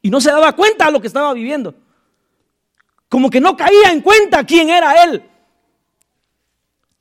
Y 0.00 0.08
no 0.08 0.20
se 0.20 0.30
daba 0.30 0.54
cuenta 0.54 0.86
de 0.86 0.92
lo 0.92 1.00
que 1.00 1.08
estaba 1.08 1.34
viviendo. 1.34 1.74
Como 3.08 3.28
que 3.28 3.40
no 3.40 3.56
caía 3.56 3.92
en 3.92 4.00
cuenta 4.00 4.44
quién 4.44 4.70
era 4.70 5.04
él. 5.04 5.22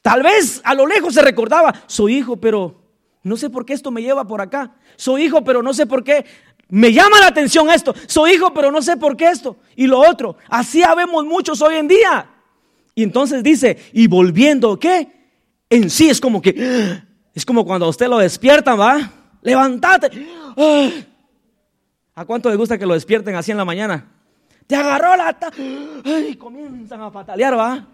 Tal 0.02 0.22
vez 0.22 0.62
a 0.64 0.76
lo 0.76 0.86
lejos 0.86 1.14
se 1.14 1.22
recordaba, 1.22 1.74
soy 1.88 2.18
hijo, 2.18 2.38
pero 2.38 2.84
no 3.24 3.38
sé 3.38 3.50
por 3.50 3.66
qué 3.66 3.74
esto 3.74 3.90
me 3.90 4.04
lleva 4.04 4.28
por 4.28 4.40
acá. 4.40 4.76
Soy 4.98 5.24
hijo, 5.24 5.44
pero 5.44 5.64
no 5.64 5.74
sé 5.74 5.88
por 5.88 6.04
qué. 6.04 6.26
Me 6.70 6.92
llama 6.92 7.20
la 7.20 7.28
atención 7.28 7.70
esto. 7.70 7.94
Soy 8.08 8.34
hijo, 8.34 8.54
pero 8.54 8.72
no 8.72 8.82
sé 8.82 8.98
por 8.98 9.16
qué 9.16 9.30
esto. 9.30 9.58
Y 9.76 9.88
lo 9.88 10.00
otro. 10.00 10.38
Así 10.50 10.84
habemos 10.84 11.26
muchos 11.26 11.62
hoy 11.62 11.76
en 11.76 11.88
día. 11.88 12.30
Y 12.96 13.04
entonces 13.04 13.44
dice, 13.44 13.78
y 13.94 14.08
volviendo, 14.08 14.80
¿qué? 14.80 15.12
En 15.70 15.90
sí 15.90 16.10
es 16.10 16.20
como 16.20 16.42
que, 16.42 17.02
es 17.34 17.46
como 17.46 17.66
cuando 17.66 17.86
a 17.86 17.90
usted 17.90 18.08
lo 18.08 18.18
despiertan, 18.18 18.80
¿va? 18.80 19.12
Levántate. 19.42 20.28
¿A 22.16 22.26
cuánto 22.26 22.50
le 22.50 22.56
gusta 22.56 22.78
que 22.78 22.86
lo 22.86 22.94
despierten 22.94 23.36
así 23.36 23.52
en 23.52 23.58
la 23.58 23.66
mañana? 23.66 24.10
Te 24.68 24.76
agarró 24.76 25.16
la... 25.16 25.38
Ay, 26.06 26.36
comienzan 26.40 27.02
a 27.02 27.12
patalear, 27.12 27.58
¿va? 27.58 27.86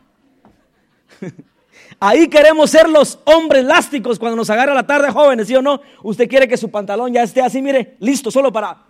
Ahí 1.99 2.27
queremos 2.27 2.69
ser 2.69 2.89
los 2.89 3.19
hombres 3.25 3.63
elásticos 3.63 4.17
cuando 4.17 4.35
nos 4.35 4.49
agarra 4.49 4.73
la 4.73 4.85
tarde, 4.85 5.11
jóvenes, 5.11 5.47
¿sí 5.47 5.55
o 5.55 5.61
no? 5.61 5.81
Usted 6.03 6.27
quiere 6.27 6.47
que 6.47 6.57
su 6.57 6.71
pantalón 6.71 7.13
ya 7.13 7.23
esté 7.23 7.41
así, 7.41 7.61
mire, 7.61 7.95
listo, 7.99 8.31
solo 8.31 8.51
para. 8.51 8.85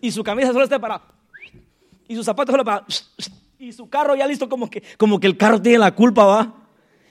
Y 0.00 0.10
su 0.10 0.22
camisa 0.22 0.52
solo 0.52 0.64
esté 0.64 0.80
para. 0.80 1.02
Y 2.08 2.14
sus 2.14 2.24
zapatos 2.24 2.52
solo 2.52 2.64
para. 2.64 2.84
Y 3.58 3.72
su 3.72 3.88
carro 3.88 4.16
ya 4.16 4.26
listo, 4.26 4.48
como 4.48 4.68
que, 4.68 4.82
como 4.96 5.20
que 5.20 5.26
el 5.26 5.36
carro 5.36 5.60
tiene 5.60 5.78
la 5.78 5.94
culpa, 5.94 6.24
¿va? 6.24 6.54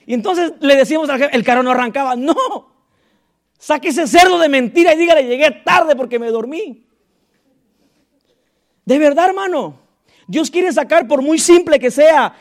Y 0.05 0.13
entonces 0.13 0.53
le 0.59 0.75
decimos 0.75 1.09
al 1.09 1.19
jefe, 1.19 1.35
el 1.35 1.43
carro 1.43 1.63
no 1.63 1.71
arrancaba. 1.71 2.15
No, 2.15 2.35
saque 3.57 3.89
ese 3.89 4.07
cerdo 4.07 4.39
de 4.39 4.49
mentira 4.49 4.93
y 4.93 4.97
dígale, 4.97 5.25
llegué 5.25 5.51
tarde 5.63 5.95
porque 5.95 6.19
me 6.19 6.29
dormí. 6.29 6.85
De 8.85 8.99
verdad, 8.99 9.29
hermano. 9.29 9.79
Dios 10.27 10.49
quiere 10.49 10.71
sacar, 10.71 11.07
por 11.07 11.21
muy 11.21 11.39
simple 11.39 11.79
que 11.79 11.91
sea, 11.91 12.33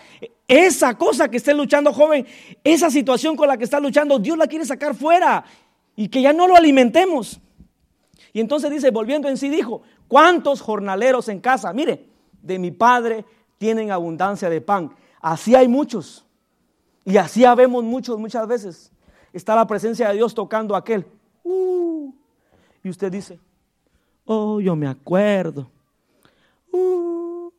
esa 0.51 0.99
cosa 0.99 1.31
que 1.31 1.37
esté 1.37 1.55
luchando, 1.55 1.93
joven, 1.93 2.27
esa 2.65 2.91
situación 2.91 3.37
con 3.37 3.47
la 3.47 3.57
que 3.57 3.63
está 3.63 3.79
luchando, 3.79 4.19
Dios 4.19 4.37
la 4.37 4.49
quiere 4.49 4.65
sacar 4.65 4.97
fuera 4.97 5.45
y 5.95 6.09
que 6.09 6.21
ya 6.21 6.33
no 6.33 6.49
lo 6.49 6.57
alimentemos. 6.57 7.41
Y 8.33 8.41
entonces 8.41 8.69
dice, 8.69 8.91
volviendo 8.91 9.29
en 9.29 9.37
sí, 9.37 9.49
dijo, 9.49 9.83
¿cuántos 10.09 10.61
jornaleros 10.61 11.29
en 11.29 11.39
casa? 11.39 11.73
Mire, 11.73 12.05
de 12.43 12.59
mi 12.59 12.73
padre 12.73 13.25
tienen 13.59 13.93
abundancia 13.93 14.51
de 14.51 14.61
pan. 14.61 14.93
Así 15.21 15.55
hay 15.55 15.69
muchos. 15.69 16.27
Y 17.05 17.17
así 17.17 17.45
habemos 17.45 17.85
muchos 17.85 18.19
muchas 18.19 18.49
veces. 18.49 18.91
Está 19.33 19.55
la 19.55 19.69
presencia 19.69 20.09
de 20.09 20.15
Dios 20.15 20.35
tocando 20.35 20.75
a 20.75 20.79
aquel. 20.79 21.07
Uh, 21.45 22.13
y 22.83 22.89
usted 22.89 23.13
dice, 23.13 23.39
oh, 24.25 24.61
yo 24.61 24.75
me 24.75 24.89
acuerdo. 24.89 25.71
Uh, 26.73 27.51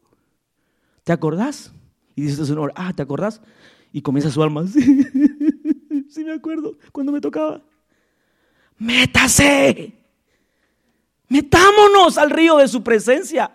¿Te 1.05 1.13
acordás? 1.13 1.71
Y 2.16 2.24
dice 2.24 2.41
el 2.41 2.47
Señor, 2.47 2.74
ah, 2.76 2.93
¿te 2.93 3.01
acordás? 3.01 3.41
Y 3.93 4.01
comienza 4.01 4.32
su 4.32 4.41
alma, 4.41 4.66
sí, 4.68 4.82
sí 6.09 6.24
me 6.24 6.34
acuerdo, 6.34 6.78
cuando 6.91 7.12
me 7.12 7.22
tocaba. 7.22 7.62
Métase. 8.78 9.93
Metámonos 11.28 12.18
al 12.18 12.30
río 12.30 12.57
de 12.57 12.68
su 12.68 12.84
presencia. 12.84 13.51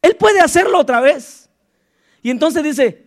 Él 0.00 0.16
puede 0.16 0.40
hacerlo 0.40 0.78
otra 0.78 1.00
vez. 1.00 1.50
Y 2.22 2.30
entonces 2.30 2.62
dice, 2.62 3.06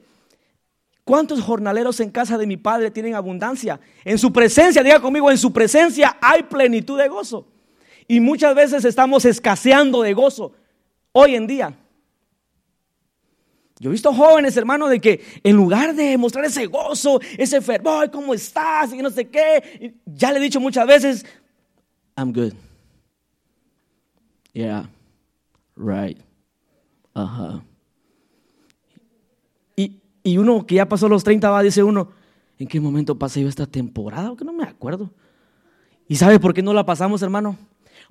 ¿cuántos 1.04 1.42
jornaleros 1.42 2.00
en 2.00 2.12
casa 2.12 2.38
de 2.38 2.46
mi 2.46 2.58
padre 2.58 2.92
tienen 2.92 3.16
abundancia? 3.16 3.80
En 4.04 4.18
su 4.18 4.32
presencia, 4.32 4.84
diga 4.84 5.00
conmigo, 5.00 5.32
en 5.32 5.38
su 5.38 5.52
presencia 5.52 6.18
hay 6.22 6.44
plenitud 6.44 6.98
de 6.98 7.08
gozo. 7.08 7.48
Y 8.08 8.20
muchas 8.20 8.54
veces 8.54 8.86
estamos 8.86 9.26
escaseando 9.26 10.02
de 10.02 10.14
gozo 10.14 10.54
hoy 11.12 11.36
en 11.36 11.48
día. 11.48 11.78
Yo 13.82 13.90
he 13.90 13.94
visto 13.94 14.14
jóvenes, 14.14 14.56
hermano, 14.58 14.88
de 14.88 15.00
que 15.02 15.26
en 15.44 15.56
lugar 15.56 15.96
de 15.96 16.16
mostrar 16.16 16.46
ese 16.46 16.68
gozo, 16.68 17.20
ese 17.36 17.62
fervor, 17.62 18.12
¿cómo 18.12 18.32
estás? 18.32 18.94
Y 18.94 18.98
no 18.98 19.10
sé 19.10 19.28
qué, 19.28 19.96
ya 20.06 20.32
le 20.32 20.38
he 20.38 20.42
dicho 20.44 20.60
muchas 20.60 20.86
veces, 20.86 21.26
I'm 22.16 22.32
good. 22.32 22.54
Yeah, 24.54 24.88
right. 25.76 26.20
Ajá. 27.16 27.64
Y, 29.76 30.00
y, 30.22 30.38
uno 30.38 30.64
que 30.68 30.76
ya 30.76 30.88
pasó 30.88 31.10
los 31.10 31.24
30 31.24 31.50
va, 31.50 31.64
dice 31.64 31.82
uno, 31.82 32.12
¿en 32.60 32.68
qué 32.68 32.80
momento 32.80 33.18
pasé 33.18 33.42
yo 33.42 33.50
esta 33.50 33.66
temporada? 33.66 34.36
Que 34.38 34.46
no 34.46 34.54
me 34.54 34.64
acuerdo. 34.64 35.10
¿Y 36.08 36.18
sabe 36.18 36.40
por 36.40 36.54
qué 36.54 36.62
no 36.62 36.76
la 36.76 36.86
pasamos, 36.86 37.24
hermano? 37.24 37.58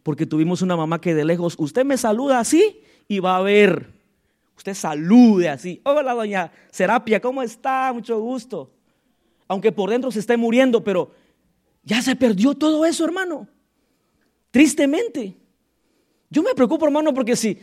Porque 0.02 0.26
tuvimos 0.26 0.62
una 0.62 0.76
mamá 0.76 1.00
que 1.00 1.14
de 1.14 1.24
lejos, 1.24 1.54
usted 1.58 1.84
me 1.84 1.96
saluda 1.96 2.40
así 2.40 2.80
y 3.06 3.20
va 3.20 3.36
a 3.36 3.42
ver 3.42 3.99
Usted 4.60 4.74
salude 4.74 5.48
así. 5.48 5.80
Hola, 5.84 6.12
doña 6.12 6.52
Serapia, 6.70 7.18
¿cómo 7.18 7.42
está? 7.42 7.90
Mucho 7.94 8.20
gusto. 8.20 8.70
Aunque 9.48 9.72
por 9.72 9.88
dentro 9.88 10.10
se 10.10 10.18
esté 10.18 10.36
muriendo, 10.36 10.84
pero 10.84 11.12
ya 11.82 12.02
se 12.02 12.14
perdió 12.14 12.52
todo 12.52 12.84
eso, 12.84 13.02
hermano. 13.06 13.48
Tristemente. 14.50 15.34
Yo 16.28 16.42
me 16.42 16.54
preocupo, 16.54 16.84
hermano, 16.84 17.14
porque 17.14 17.36
si, 17.36 17.58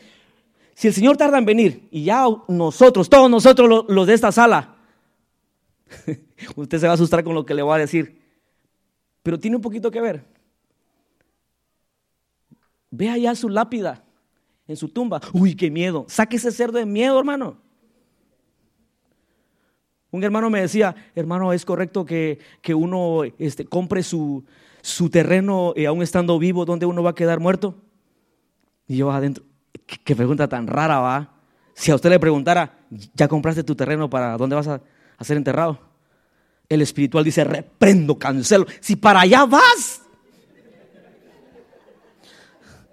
si 0.73 0.87
el 0.87 0.93
Señor 0.95 1.17
tarda 1.17 1.37
en 1.37 1.45
venir 1.45 1.87
y 1.91 2.05
ya 2.05 2.25
nosotros, 2.47 3.07
todos 3.07 3.29
nosotros 3.29 3.85
los 3.87 4.07
de 4.07 4.13
esta 4.15 4.31
sala, 4.31 4.77
usted 6.55 6.79
se 6.79 6.87
va 6.87 6.93
a 6.93 6.95
asustar 6.95 7.23
con 7.23 7.35
lo 7.35 7.45
que 7.45 7.53
le 7.53 7.61
voy 7.61 7.75
a 7.75 7.81
decir. 7.81 8.19
Pero 9.21 9.39
tiene 9.39 9.57
un 9.57 9.61
poquito 9.61 9.91
que 9.91 10.01
ver. 10.01 10.25
Ve 12.89 13.11
allá 13.11 13.35
su 13.35 13.49
lápida 13.49 14.03
en 14.67 14.75
su 14.75 14.89
tumba. 14.89 15.21
Uy, 15.33 15.55
qué 15.55 15.71
miedo. 15.71 16.05
Saque 16.07 16.37
ese 16.37 16.51
cerdo 16.51 16.77
de 16.77 16.85
miedo, 16.85 17.17
hermano. 17.17 17.57
Un 20.11 20.23
hermano 20.23 20.49
me 20.49 20.61
decía, 20.61 20.95
hermano, 21.15 21.51
¿es 21.53 21.65
correcto 21.65 22.05
que, 22.05 22.39
uno 22.73 23.23
este, 23.37 23.65
compre 23.65 24.03
su, 24.03 24.45
su 24.81 25.09
terreno 25.09 25.73
eh, 25.75 25.85
aún 25.85 26.01
estando 26.01 26.39
vivo 26.39 26.65
donde 26.65 26.85
uno 26.85 27.03
va 27.03 27.11
a 27.11 27.15
quedar 27.15 27.39
muerto? 27.39 27.75
Y 28.87 28.97
yo 28.97 29.11
adentro, 29.11 29.43
¿qué, 29.85 30.15
pregunta 30.15 30.47
tan 30.47 30.67
rara 30.67 30.99
va. 30.99 31.33
Si 31.73 31.91
a 31.91 31.95
usted 31.95 32.09
le 32.09 32.19
preguntara, 32.19 32.79
¿ya 33.13 33.27
compraste 33.27 33.63
tu 33.63 33.75
terreno 33.75 34.09
para 34.09 34.37
dónde 34.37 34.55
vas 34.55 34.67
a, 34.67 34.81
a 35.17 35.23
ser 35.23 35.37
enterrado? 35.37 35.79
El 36.69 36.81
espiritual 36.81 37.23
dice, 37.23 37.43
reprendo, 37.43 38.17
cancelo. 38.17 38.65
Si 38.79 38.95
para 38.95 39.21
allá 39.21 39.45
vas. 39.45 40.01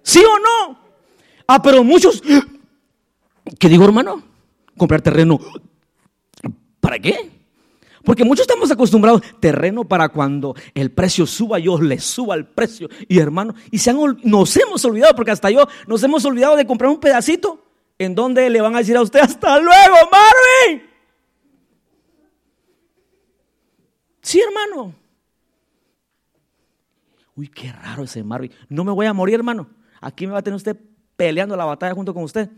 ¿Sí 0.02 0.22
o 0.22 0.38
no? 0.38 0.83
Ah, 1.46 1.60
pero 1.62 1.84
muchos, 1.84 2.22
¿qué 3.58 3.68
digo 3.68 3.84
hermano? 3.84 4.22
Comprar 4.76 5.02
terreno. 5.02 5.38
¿Para 6.80 6.98
qué? 6.98 7.30
Porque 8.04 8.24
muchos 8.24 8.42
estamos 8.42 8.70
acostumbrados, 8.70 9.22
terreno 9.40 9.84
para 9.84 10.10
cuando 10.10 10.54
el 10.74 10.90
precio 10.92 11.26
suba, 11.26 11.58
yo 11.58 11.80
le 11.80 11.98
suba 11.98 12.34
el 12.34 12.46
precio. 12.46 12.88
Y 13.08 13.18
hermano, 13.18 13.54
y 13.70 13.78
se 13.78 13.94
nos 13.94 14.56
hemos 14.56 14.84
olvidado, 14.84 15.14
porque 15.14 15.30
hasta 15.30 15.50
yo 15.50 15.66
nos 15.86 16.02
hemos 16.02 16.24
olvidado 16.26 16.56
de 16.56 16.66
comprar 16.66 16.90
un 16.90 17.00
pedacito 17.00 17.64
en 17.98 18.14
donde 18.14 18.50
le 18.50 18.60
van 18.60 18.74
a 18.74 18.78
decir 18.78 18.96
a 18.96 19.02
usted, 19.02 19.20
hasta 19.20 19.58
luego, 19.58 19.96
Marvin. 20.12 20.82
Sí, 24.20 24.40
hermano. 24.40 24.94
Uy, 27.36 27.48
qué 27.48 27.72
raro 27.72 28.04
ese 28.04 28.22
Marvin. 28.22 28.52
No 28.68 28.84
me 28.84 28.92
voy 28.92 29.06
a 29.06 29.12
morir, 29.14 29.36
hermano. 29.36 29.68
Aquí 30.00 30.26
me 30.26 30.34
va 30.34 30.40
a 30.40 30.42
tener 30.42 30.56
usted 30.56 30.78
peleando 31.16 31.56
la 31.56 31.64
batalla 31.64 31.94
junto 31.94 32.14
con 32.14 32.24
usted. 32.24 32.50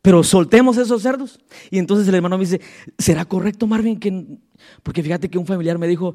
Pero 0.00 0.24
soltemos 0.24 0.76
esos 0.78 1.02
cerdos. 1.02 1.38
Y 1.70 1.78
entonces 1.78 2.08
el 2.08 2.14
hermano 2.14 2.38
me 2.38 2.44
dice, 2.44 2.60
¿será 2.98 3.24
correcto, 3.24 3.66
Marvin? 3.66 3.98
Que... 3.98 4.38
Porque 4.82 5.02
fíjate 5.02 5.28
que 5.28 5.38
un 5.38 5.46
familiar 5.46 5.78
me 5.78 5.86
dijo, 5.86 6.14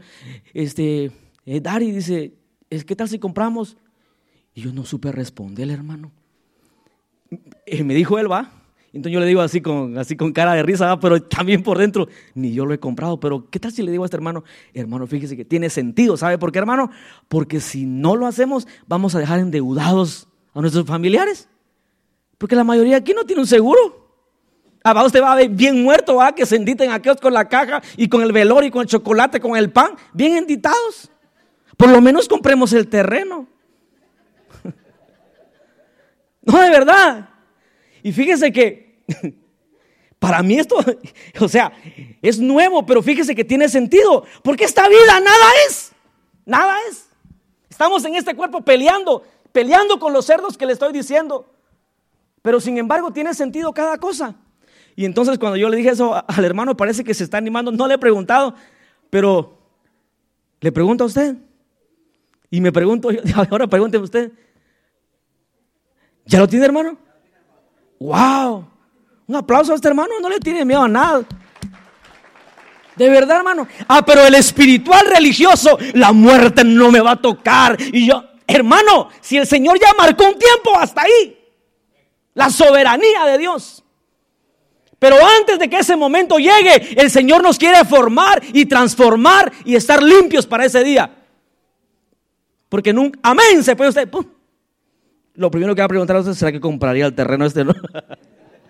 este, 0.54 1.12
eh, 1.46 1.62
Dari, 1.62 1.92
dice, 1.92 2.34
¿qué 2.70 2.96
tal 2.96 3.08
si 3.08 3.20
compramos? 3.20 3.78
Y 4.54 4.62
yo 4.62 4.74
no 4.74 4.86
supe 4.86 5.12
responderle, 5.12 5.74
hermano. 5.74 6.12
Me 7.84 7.94
dijo 7.94 8.18
él, 8.18 8.32
va. 8.32 8.52
Entonces 8.94 9.14
yo 9.14 9.20
le 9.20 9.26
digo 9.28 9.42
así 9.42 9.62
con, 9.62 9.98
así 9.98 10.16
con 10.16 10.34
cara 10.34 10.54
de 10.54 10.64
risa, 10.64 11.00
pero 11.00 11.22
también 11.22 11.62
por 11.62 11.78
dentro, 11.78 12.08
ni 12.34 12.54
yo 12.54 12.66
lo 12.66 12.74
he 12.74 12.80
comprado. 12.80 13.20
Pero 13.20 13.50
¿qué 13.50 13.60
tal 13.60 13.72
si 13.72 13.84
le 13.84 13.92
digo 13.92 14.04
a 14.04 14.08
este 14.08 14.18
hermano, 14.18 14.44
hermano, 14.74 15.06
fíjese 15.06 15.38
que 15.38 15.46
tiene 15.46 15.70
sentido, 15.70 16.18
¿sabe 16.18 16.38
por 16.38 16.52
qué, 16.52 16.60
hermano? 16.60 16.90
Porque 17.28 17.60
si 17.60 17.86
no 17.86 18.16
lo 18.16 18.26
hacemos, 18.26 18.68
vamos 18.88 19.14
a 19.14 19.20
dejar 19.20 19.40
endeudados 19.40 20.28
a 20.54 20.62
nuestros 20.62 20.86
familiares. 20.86 21.48
Porque 22.38 22.56
la 22.56 22.64
mayoría 22.64 22.98
aquí 22.98 23.14
no 23.14 23.26
tiene 23.26 23.42
un 23.42 23.48
seguro. 23.48 24.08
Abajo 24.84 25.08
usted 25.08 25.22
va 25.22 25.34
a 25.34 25.36
ver 25.36 25.50
bien 25.50 25.84
muerto, 25.84 26.16
¿va? 26.16 26.34
que 26.34 26.46
se 26.46 26.56
enditen 26.56 26.92
aquellos 26.92 27.20
con 27.20 27.34
la 27.34 27.50
caja 27.50 27.82
y 27.98 28.08
con 28.08 28.22
el 28.22 28.32
velor 28.32 28.64
y 28.64 28.72
con 28.72 28.84
el 28.84 28.88
chocolate, 28.88 29.40
con 29.40 29.58
el 29.58 29.72
pan, 29.72 29.96
bien 30.14 30.38
enditados. 30.38 31.12
Por 31.76 31.90
lo 31.90 32.00
menos 32.02 32.28
compremos 32.28 32.74
el 32.74 32.88
terreno. 32.88 33.48
No, 36.42 36.62
de 36.62 36.70
verdad. 36.70 37.28
Y 38.02 38.14
fíjese 38.14 38.54
que 38.54 39.04
para 40.20 40.42
mí 40.42 40.58
esto, 40.58 40.78
o 41.42 41.48
sea, 41.50 41.74
es 42.22 42.40
nuevo, 42.40 42.86
pero 42.86 43.04
fíjese 43.04 43.36
que 43.36 43.44
tiene 43.44 43.68
sentido. 43.68 44.24
Porque 44.44 44.64
esta 44.64 44.88
vida 44.88 45.20
nada 45.20 45.52
es. 45.68 45.92
Nada 46.46 46.78
es. 46.90 47.10
Estamos 47.70 48.06
en 48.06 48.16
este 48.16 48.34
cuerpo 48.34 48.62
peleando, 48.62 49.24
peleando 49.52 50.00
con 50.00 50.14
los 50.14 50.26
cerdos 50.26 50.58
que 50.58 50.66
le 50.66 50.72
estoy 50.72 50.94
diciendo. 50.94 51.57
Pero 52.48 52.62
sin 52.62 52.78
embargo 52.78 53.12
tiene 53.12 53.34
sentido 53.34 53.74
cada 53.74 53.98
cosa. 53.98 54.34
Y 54.96 55.04
entonces 55.04 55.38
cuando 55.38 55.58
yo 55.58 55.68
le 55.68 55.76
dije 55.76 55.90
eso 55.90 56.16
al 56.16 56.46
hermano, 56.46 56.78
parece 56.78 57.04
que 57.04 57.14
se 57.14 57.26
está 57.26 57.38
animando. 57.38 57.74
No 57.74 57.90
le 57.90 57.96
he 57.96 57.98
preguntado, 57.98 58.56
pero 59.10 59.60
le 60.62 60.72
pregunto 60.72 61.04
a 61.04 61.08
usted. 61.08 61.36
Y 62.50 62.62
me 62.62 62.72
pregunto, 62.72 63.10
ahora 63.52 63.68
pregúnteme 63.68 64.06
usted. 64.06 64.32
¿Ya 66.26 66.40
lo 66.40 66.48
tiene, 66.48 66.64
hermano? 66.64 66.98
¡Wow! 68.00 68.66
Un 69.28 69.36
aplauso 69.36 69.74
a 69.74 69.76
este 69.76 69.90
hermano, 69.90 70.14
no 70.22 70.30
le 70.30 70.40
tiene 70.40 70.64
miedo 70.64 70.84
a 70.84 70.88
nada. 70.88 71.26
De 72.96 73.10
verdad, 73.10 73.40
hermano. 73.40 73.68
Ah, 73.90 74.06
pero 74.06 74.26
el 74.26 74.36
espiritual 74.36 75.06
religioso, 75.06 75.78
la 75.96 76.14
muerte 76.14 76.64
no 76.64 76.92
me 76.94 77.02
va 77.02 77.12
a 77.12 77.22
tocar. 77.22 77.76
Y 77.92 78.08
yo, 78.08 78.24
hermano, 78.48 79.10
si 79.20 79.36
el 79.36 79.46
Señor 79.46 79.78
ya 79.82 79.90
marcó 79.98 80.24
un 80.24 80.40
tiempo, 80.40 80.80
hasta 80.80 81.02
ahí 81.02 81.37
la 82.38 82.52
soberanía 82.52 83.26
de 83.26 83.40
Dios. 83.40 83.84
Pero 85.00 85.16
antes 85.40 85.58
de 85.58 85.68
que 85.68 85.80
ese 85.80 85.96
momento 85.96 86.38
llegue, 86.38 87.02
el 87.02 87.10
Señor 87.10 87.42
nos 87.42 87.58
quiere 87.58 87.84
formar 87.84 88.42
y 88.54 88.68
transformar 88.68 89.52
y 89.66 89.76
estar 89.76 90.04
limpios 90.04 90.46
para 90.46 90.66
ese 90.66 90.84
día. 90.84 91.12
Porque 92.70 92.94
nunca, 92.94 93.20
amén, 93.24 93.64
se 93.64 93.76
puede 93.76 93.90
usted. 93.90 94.08
Lo 95.34 95.50
primero 95.50 95.74
que 95.74 95.82
va 95.82 95.86
a 95.86 95.90
preguntar 95.90 96.16
usted 96.18 96.34
será 96.34 96.52
que 96.52 96.60
compraría 96.60 97.08
el 97.08 97.16
terreno 97.16 97.44
este, 97.44 97.64
¿no? 97.64 97.74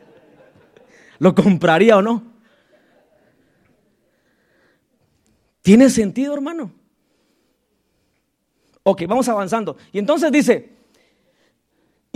¿Lo 1.20 1.36
compraría 1.36 1.98
o 1.98 2.02
no? 2.02 2.24
¿Tiene 5.62 5.90
sentido, 5.90 6.34
hermano? 6.34 6.72
Ok, 8.84 9.04
vamos 9.08 9.28
avanzando. 9.28 9.76
Y 9.92 10.00
entonces 10.00 10.32
dice, 10.32 10.77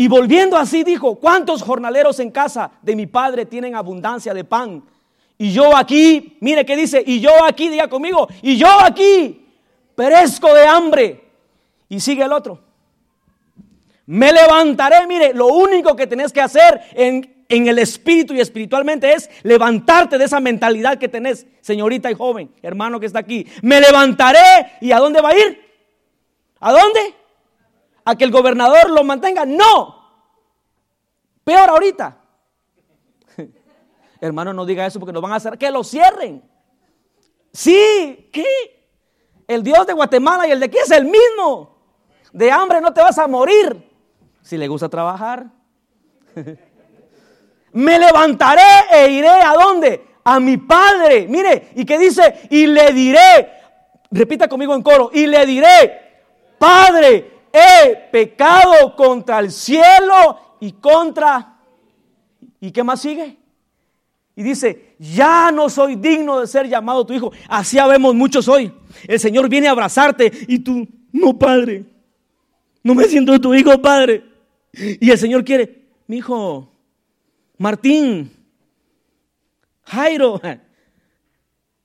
Y 0.01 0.07
volviendo 0.07 0.57
así 0.57 0.83
dijo, 0.83 1.13
¿cuántos 1.19 1.61
jornaleros 1.61 2.19
en 2.19 2.31
casa 2.31 2.71
de 2.81 2.95
mi 2.95 3.05
padre 3.05 3.45
tienen 3.45 3.75
abundancia 3.75 4.33
de 4.33 4.43
pan? 4.43 4.83
Y 5.37 5.53
yo 5.53 5.77
aquí, 5.77 6.37
mire 6.39 6.65
qué 6.65 6.75
dice, 6.75 7.03
y 7.05 7.19
yo 7.19 7.45
aquí, 7.45 7.69
diga 7.69 7.87
conmigo, 7.87 8.27
y 8.41 8.57
yo 8.57 8.67
aquí 8.79 9.45
perezco 9.93 10.51
de 10.55 10.65
hambre. 10.65 11.23
Y 11.87 11.99
sigue 11.99 12.23
el 12.23 12.33
otro. 12.33 12.59
Me 14.07 14.33
levantaré, 14.33 15.05
mire, 15.05 15.35
lo 15.35 15.45
único 15.49 15.95
que 15.95 16.07
tenés 16.07 16.33
que 16.33 16.41
hacer 16.41 16.81
en, 16.93 17.45
en 17.47 17.67
el 17.67 17.77
espíritu 17.77 18.33
y 18.33 18.39
espiritualmente 18.39 19.13
es 19.13 19.29
levantarte 19.43 20.17
de 20.17 20.25
esa 20.25 20.39
mentalidad 20.39 20.97
que 20.97 21.09
tenés, 21.09 21.45
señorita 21.61 22.09
y 22.09 22.15
joven, 22.15 22.49
hermano 22.63 22.99
que 22.99 23.05
está 23.05 23.19
aquí. 23.19 23.45
Me 23.61 23.79
levantaré 23.79 24.77
y 24.81 24.93
¿a 24.93 24.97
dónde 24.97 25.21
va 25.21 25.29
a 25.29 25.37
ir? 25.37 25.61
¿A 26.59 26.71
dónde? 26.71 27.20
A 28.05 28.15
que 28.15 28.23
el 28.23 28.31
gobernador 28.31 28.89
lo 28.89 29.03
mantenga. 29.03 29.45
No. 29.45 30.01
Peor 31.43 31.69
ahorita. 31.69 32.17
Hermano, 34.21 34.53
no 34.53 34.65
diga 34.65 34.85
eso 34.85 34.99
porque 34.99 35.13
nos 35.13 35.21
van 35.21 35.33
a 35.33 35.37
hacer 35.37 35.57
que 35.57 35.71
lo 35.71 35.83
cierren. 35.83 36.43
Sí, 37.51 38.29
¿qué? 38.31 38.45
El 39.47 39.63
Dios 39.63 39.85
de 39.85 39.93
Guatemala 39.93 40.47
y 40.47 40.51
el 40.51 40.59
de 40.59 40.67
aquí 40.67 40.77
es 40.77 40.91
el 40.91 41.05
mismo. 41.05 41.77
De 42.31 42.51
hambre 42.51 42.79
no 42.79 42.93
te 42.93 43.01
vas 43.01 43.17
a 43.17 43.27
morir. 43.27 43.89
Si 44.41 44.57
le 44.57 44.67
gusta 44.67 44.89
trabajar. 44.89 45.47
Me 47.73 47.99
levantaré 47.99 48.61
e 48.91 49.09
iré 49.09 49.29
a 49.29 49.53
dónde? 49.53 50.05
A 50.23 50.39
mi 50.39 50.57
padre. 50.57 51.27
Mire, 51.27 51.71
y 51.75 51.85
que 51.85 51.97
dice, 51.97 52.47
y 52.49 52.67
le 52.67 52.91
diré, 52.91 53.49
repita 54.11 54.47
conmigo 54.47 54.75
en 54.75 54.81
coro, 54.81 55.09
y 55.13 55.25
le 55.25 55.45
diré, 55.45 56.01
Padre, 56.61 57.40
he 57.53 58.09
pecado 58.11 58.95
contra 58.95 59.39
el 59.39 59.51
cielo 59.51 60.57
y 60.59 60.73
contra... 60.73 61.57
¿Y 62.59 62.71
qué 62.71 62.83
más 62.83 63.01
sigue? 63.01 63.37
Y 64.35 64.43
dice, 64.43 64.95
ya 64.99 65.51
no 65.51 65.69
soy 65.69 65.95
digno 65.95 66.39
de 66.39 66.47
ser 66.47 66.67
llamado 66.67 67.05
tu 67.05 67.13
hijo. 67.13 67.31
Así 67.49 67.77
habemos 67.77 68.15
muchos 68.15 68.47
hoy. 68.47 68.71
El 69.07 69.19
Señor 69.19 69.49
viene 69.49 69.67
a 69.67 69.71
abrazarte 69.71 70.31
y 70.47 70.59
tú, 70.59 70.87
no, 71.11 71.37
Padre, 71.37 71.85
no 72.83 72.95
me 72.95 73.05
siento 73.05 73.39
tu 73.41 73.53
hijo, 73.53 73.81
Padre. 73.81 74.23
Y 74.73 75.09
el 75.09 75.17
Señor 75.17 75.43
quiere, 75.43 75.85
mi 76.07 76.17
hijo, 76.17 76.71
Martín, 77.57 78.31
Jairo, 79.83 80.39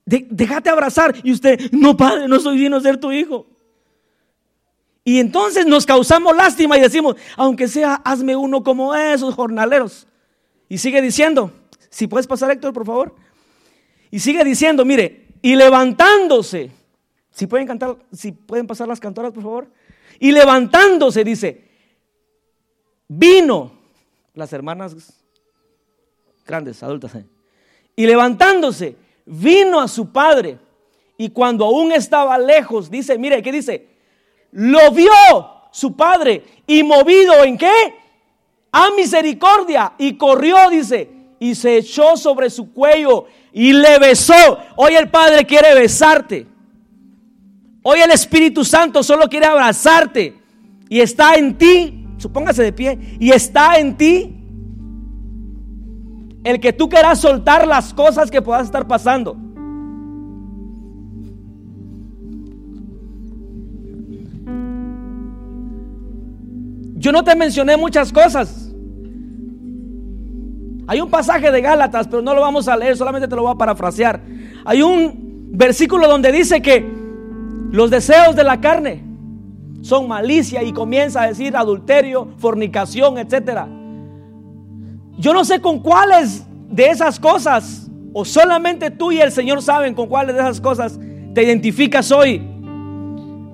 déjate 0.05 0.69
abrazar. 0.69 1.15
Y 1.23 1.31
usted, 1.33 1.71
no, 1.71 1.97
Padre, 1.97 2.27
no 2.27 2.39
soy 2.39 2.57
digno 2.57 2.77
de 2.77 2.83
ser 2.83 2.97
tu 2.97 3.11
hijo. 3.11 3.45
Y 5.07 5.21
entonces 5.21 5.65
nos 5.65 5.85
causamos 5.85 6.35
lástima 6.35 6.77
y 6.77 6.81
decimos, 6.81 7.15
aunque 7.37 7.69
sea, 7.69 7.93
hazme 8.03 8.35
uno 8.35 8.61
como 8.61 8.93
esos 8.93 9.33
jornaleros. 9.35 10.05
Y 10.67 10.79
sigue 10.79 11.01
diciendo, 11.01 11.49
si 11.89 12.07
puedes 12.07 12.27
pasar 12.27 12.51
Héctor, 12.51 12.73
por 12.73 12.85
favor. 12.85 13.15
Y 14.11 14.19
sigue 14.19 14.43
diciendo, 14.43 14.83
mire, 14.83 15.27
y 15.41 15.55
levantándose, 15.55 16.71
si 17.31 17.47
pueden 17.47 17.65
cantar, 17.65 17.95
si 18.11 18.33
pueden 18.33 18.67
pasar 18.67 18.89
las 18.89 18.99
cantoras, 18.99 19.31
por 19.31 19.43
favor. 19.43 19.71
Y 20.19 20.33
levantándose, 20.33 21.23
dice, 21.23 21.63
vino, 23.07 23.71
las 24.33 24.51
hermanas 24.51 24.93
grandes, 26.45 26.83
adultas, 26.83 27.15
¿eh? 27.15 27.25
y 27.95 28.05
levantándose, 28.05 28.97
vino 29.25 29.79
a 29.79 29.87
su 29.87 30.11
padre. 30.11 30.57
Y 31.17 31.29
cuando 31.29 31.63
aún 31.63 31.93
estaba 31.93 32.37
lejos, 32.37 32.91
dice, 32.91 33.17
mire, 33.17 33.41
¿qué 33.41 33.53
dice? 33.53 33.96
Lo 34.51 34.91
vio 34.91 35.11
su 35.71 35.95
padre 35.95 36.43
y 36.65 36.83
movido 36.83 37.43
en 37.43 37.57
qué? 37.57 37.95
A 38.71 38.89
misericordia 38.91 39.93
y 39.97 40.13
corrió, 40.13 40.69
dice, 40.69 41.09
y 41.39 41.55
se 41.55 41.77
echó 41.77 42.17
sobre 42.17 42.49
su 42.49 42.73
cuello 42.73 43.25
y 43.53 43.73
le 43.73 43.99
besó. 43.99 44.57
Hoy 44.75 44.95
el 44.95 45.09
Padre 45.09 45.45
quiere 45.45 45.73
besarte. 45.73 46.47
Hoy 47.83 47.99
el 47.99 48.11
Espíritu 48.11 48.65
Santo 48.65 49.01
solo 49.03 49.27
quiere 49.27 49.45
abrazarte 49.45 50.35
y 50.89 50.99
está 50.99 51.35
en 51.35 51.57
ti, 51.57 52.05
supóngase 52.17 52.63
de 52.63 52.73
pie, 52.73 53.17
y 53.19 53.31
está 53.31 53.77
en 53.79 53.97
ti 53.97 54.33
el 56.43 56.59
que 56.59 56.73
tú 56.73 56.89
quieras 56.89 57.19
soltar 57.19 57.67
las 57.67 57.93
cosas 57.93 58.31
que 58.31 58.41
puedas 58.41 58.65
estar 58.65 58.87
pasando. 58.87 59.37
Yo 67.07 67.13
no 67.13 67.23
te 67.23 67.37
mencioné 67.37 67.77
muchas 67.77 68.11
cosas. 68.11 68.69
Hay 70.87 70.99
un 70.99 71.09
pasaje 71.09 71.49
de 71.51 71.61
Gálatas, 71.61 72.05
pero 72.05 72.21
no 72.21 72.33
lo 72.33 72.41
vamos 72.41 72.67
a 72.67 72.75
leer, 72.75 72.97
solamente 72.97 73.29
te 73.29 73.35
lo 73.37 73.43
voy 73.43 73.53
a 73.53 73.55
parafrasear. 73.55 74.19
Hay 74.65 74.81
un 74.81 75.47
versículo 75.53 76.09
donde 76.09 76.33
dice 76.33 76.61
que 76.61 76.85
los 77.71 77.89
deseos 77.91 78.35
de 78.35 78.43
la 78.43 78.59
carne 78.59 79.05
son 79.79 80.09
malicia 80.09 80.63
y 80.63 80.73
comienza 80.73 81.21
a 81.21 81.27
decir 81.27 81.55
adulterio, 81.55 82.27
fornicación, 82.39 83.17
etcétera. 83.19 83.69
Yo 85.17 85.33
no 85.33 85.45
sé 85.45 85.61
con 85.61 85.79
cuáles 85.79 86.45
de 86.69 86.89
esas 86.89 87.21
cosas, 87.21 87.89
o 88.11 88.25
solamente 88.25 88.91
tú 88.91 89.13
y 89.13 89.21
el 89.21 89.31
Señor 89.31 89.61
saben 89.61 89.93
con 89.93 90.07
cuáles 90.07 90.35
de 90.35 90.41
esas 90.41 90.59
cosas 90.59 90.99
te 91.33 91.41
identificas 91.41 92.11
hoy. 92.11 92.45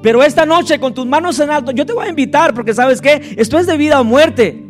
Pero 0.03 0.21
esta 0.21 0.45
noche 0.45 0.79
con 0.79 0.93
tus 0.93 1.05
manos 1.05 1.39
en 1.39 1.49
alto, 1.49 1.71
yo 1.71 1.85
te 1.85 1.93
voy 1.93 2.05
a 2.05 2.09
invitar 2.09 2.53
porque 2.53 2.73
sabes 2.73 2.99
que 2.99 3.35
esto 3.37 3.57
es 3.57 3.65
de 3.65 3.77
vida 3.77 4.01
o 4.01 4.03
muerte. 4.03 4.61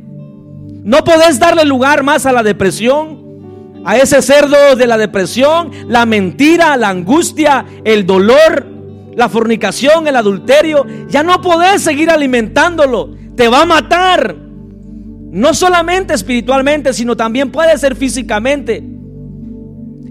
No 0.84 1.04
podés 1.04 1.40
darle 1.40 1.66
lugar 1.66 2.04
más 2.04 2.28
a 2.28 2.32
la 2.32 2.44
depresión, 2.44 3.82
a 3.84 3.98
ese 3.98 4.22
cerdo 4.22 4.76
de 4.78 4.86
la 4.86 4.96
depresión, 4.96 5.72
la 5.88 6.06
mentira, 6.06 6.78
la 6.78 6.90
angustia, 6.90 7.66
el 7.84 8.06
dolor, 8.06 8.68
la 9.16 9.28
fornicación, 9.28 10.08
el 10.08 10.18
adulterio. 10.18 10.86
Ya 11.10 11.24
no 11.24 11.42
podés 11.42 11.82
seguir 11.82 12.12
alimentándolo. 12.12 13.16
Te 13.36 13.48
va 13.48 13.64
a 13.64 13.66
matar. 13.66 14.36
No 14.36 15.56
solamente 15.56 16.14
espiritualmente, 16.14 16.94
sino 16.94 17.18
también 17.18 17.52
puede 17.52 17.76
ser 17.80 17.96
físicamente. 17.96 18.84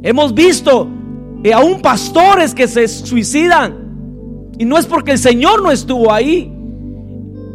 Hemos 0.03 0.35
visto 0.35 0.89
eh, 1.45 1.53
aún 1.53 1.81
pastores 1.81 2.53
que 2.57 2.67
se 2.67 2.89
suicidan 2.89 3.83
y 4.63 4.65
no 4.65 4.79
es 4.79 4.87
porque 4.87 5.11
el 5.11 5.19
Señor 5.19 5.61
no 5.61 5.73
estuvo 5.73 6.13
ahí. 6.13 6.49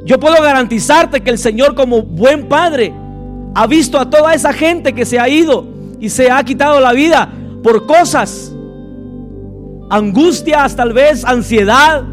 Yo 0.03 0.20
puedo 0.20 0.43
garantizarte 0.43 1.22
que 1.22 1.30
el 1.30 1.38
Señor 1.38 1.74
como 1.74 2.01
buen 2.01 2.49
padre 2.49 2.93
ha 3.55 3.66
visto 3.66 3.97
a 3.97 4.10
toda 4.10 4.34
esa 4.34 4.51
gente 4.51 4.91
que 4.91 5.05
se 5.05 5.18
ha 5.18 5.30
ido 5.30 5.66
y 6.01 6.10
se 6.10 6.30
ha 6.30 6.43
quitado 6.43 6.82
la 6.82 6.91
vida 6.91 7.32
por 7.64 7.88
cosas, 7.88 8.53
angustias, 9.89 10.76
tal 10.76 10.91
vez 10.91 11.24
ansiedad. 11.24 12.03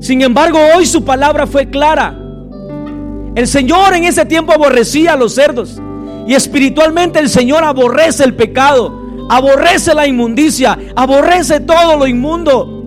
Sin 0.00 0.20
embargo, 0.22 0.58
hoy 0.74 0.84
su 0.84 1.04
palabra 1.04 1.46
fue 1.46 1.70
clara. 1.70 2.18
El 3.36 3.46
Señor 3.46 3.94
en 3.94 4.02
ese 4.02 4.24
tiempo 4.24 4.52
aborrecía 4.52 5.12
a 5.12 5.16
los 5.16 5.32
cerdos 5.32 5.80
y 6.26 6.34
espiritualmente 6.34 7.20
el 7.20 7.28
Señor 7.28 7.62
aborrece 7.62 8.24
el 8.24 8.34
pecado, 8.34 9.00
aborrece 9.30 9.94
la 9.94 10.08
inmundicia, 10.08 10.76
aborrece 10.96 11.60
todo 11.60 11.96
lo 11.96 12.08
inmundo. 12.08 12.77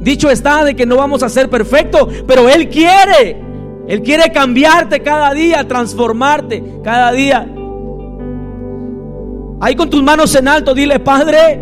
Dicho 0.00 0.30
está 0.30 0.64
de 0.64 0.74
que 0.74 0.86
no 0.86 0.96
vamos 0.96 1.22
a 1.22 1.28
ser 1.28 1.50
perfectos, 1.50 2.08
pero 2.26 2.48
Él 2.48 2.68
quiere. 2.68 3.40
Él 3.86 4.02
quiere 4.02 4.32
cambiarte 4.32 5.02
cada 5.02 5.32
día, 5.34 5.66
transformarte 5.66 6.62
cada 6.82 7.12
día. 7.12 7.46
Ahí 9.60 9.76
con 9.76 9.90
tus 9.90 10.02
manos 10.02 10.34
en 10.34 10.48
alto, 10.48 10.74
dile, 10.74 11.00
Padre, 11.00 11.60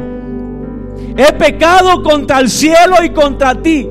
he 1.16 1.32
pecado 1.32 2.03
contra 2.03 2.39
el 2.39 2.49
cielo 2.49 2.97
y 3.05 3.11
contra 3.11 3.55
ti. 3.61 3.89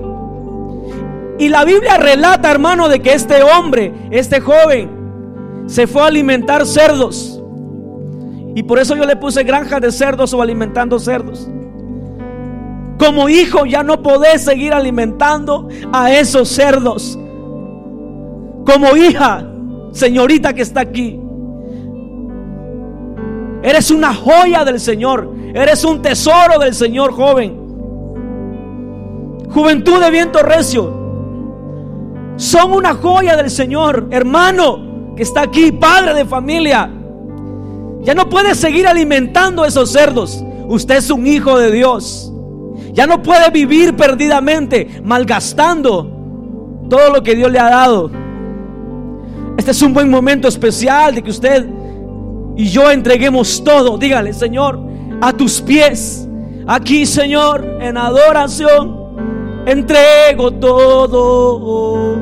Y 1.40 1.50
la 1.50 1.66
Biblia 1.66 1.98
relata, 1.98 2.50
hermano, 2.50 2.88
de 2.90 3.02
que 3.02 3.14
este 3.14 3.44
hombre, 3.44 3.94
este 4.12 4.40
joven, 4.40 5.66
se 5.68 5.86
fue 5.86 6.04
a 6.04 6.08
alimentar 6.08 6.66
cerdos. 6.66 7.42
Y 8.56 8.64
por 8.64 8.80
eso 8.80 8.96
yo 8.96 9.06
le 9.06 9.18
puse 9.18 9.44
granja 9.44 9.80
de 9.80 9.92
cerdos 9.92 10.34
o 10.34 10.42
alimentando 10.42 11.00
cerdos. 11.00 11.48
Como 12.98 13.30
hijo 13.30 13.66
ya 13.66 13.84
no 13.84 14.02
podés 14.02 14.44
seguir 14.44 14.74
alimentando 14.74 15.68
a 15.94 16.12
esos 16.12 16.50
cerdos. 16.50 17.18
Como 18.66 18.96
hija, 18.96 19.48
señorita 19.92 20.54
que 20.54 20.62
está 20.64 20.82
aquí, 20.82 21.20
eres 23.62 23.92
una 23.92 24.14
joya 24.14 24.66
del 24.66 24.80
Señor. 24.80 25.38
Eres 25.54 25.84
un 25.84 26.02
tesoro 26.02 26.60
del 26.60 26.76
Señor, 26.76 27.14
joven. 27.14 27.58
Juventud 29.50 30.00
de 30.00 30.12
viento 30.12 30.40
recio. 30.40 30.94
Son 32.36 32.74
una 32.74 32.94
joya 32.94 33.36
del 33.36 33.50
Señor, 33.50 34.08
hermano 34.12 35.16
que 35.16 35.24
está 35.24 35.42
aquí, 35.42 35.72
padre 35.72 36.14
de 36.14 36.26
familia. 36.26 36.92
Ya 38.02 38.14
no 38.14 38.30
puede 38.30 38.54
seguir 38.54 38.88
alimentando 38.88 39.66
esos 39.66 39.92
cerdos. 39.92 40.44
Usted 40.68 40.98
es 40.98 41.10
un 41.10 41.26
hijo 41.26 41.58
de 41.58 41.72
Dios. 41.72 42.32
Ya 42.94 43.08
no 43.08 43.22
puede 43.22 43.50
vivir 43.52 43.96
perdidamente, 43.96 45.02
malgastando 45.04 46.12
todo 46.90 47.12
lo 47.14 47.24
que 47.24 47.36
Dios 47.36 47.52
le 47.52 47.60
ha 47.60 47.70
dado. 47.70 48.12
Este 49.58 49.72
es 49.72 49.82
un 49.82 49.94
buen 49.94 50.10
momento 50.10 50.48
especial 50.48 51.16
de 51.16 51.24
que 51.24 51.32
usted 51.32 51.68
y 52.56 52.70
yo 52.70 52.90
entreguemos 52.90 53.64
todo. 53.64 53.98
Dígale, 53.98 54.34
Señor, 54.34 54.80
a 55.22 55.34
tus 55.34 55.62
pies. 55.62 56.28
Aquí, 56.68 57.06
Señor, 57.06 57.78
en 57.82 57.98
adoración, 57.98 59.64
entrego 59.66 60.52
todo. 60.52 62.22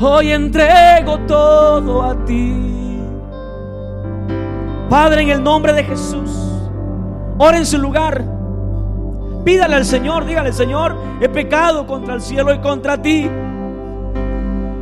Hoy 0.00 0.30
entrego 0.30 1.18
todo 1.26 2.02
a 2.02 2.24
ti. 2.24 2.54
Padre, 4.88 5.22
en 5.22 5.30
el 5.30 5.42
nombre 5.42 5.72
de 5.72 5.84
Jesús, 5.84 6.30
ora 7.38 7.56
en 7.58 7.66
su 7.66 7.78
lugar. 7.78 8.24
Pídale 9.44 9.76
al 9.76 9.84
Señor, 9.84 10.26
dígale, 10.26 10.52
Señor, 10.52 10.94
he 11.20 11.28
pecado 11.28 11.86
contra 11.86 12.14
el 12.14 12.20
cielo 12.20 12.52
y 12.52 12.58
contra 12.58 13.00
ti. 13.00 13.30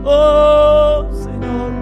Oh, 0.04 1.04
Señor. 1.12 1.72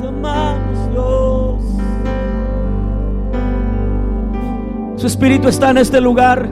Te 0.00 0.06
amamos, 0.06 0.90
Dios. 0.90 1.62
Su 4.96 5.06
espíritu 5.06 5.48
está 5.48 5.70
en 5.70 5.78
este 5.78 6.00
lugar. 6.00 6.48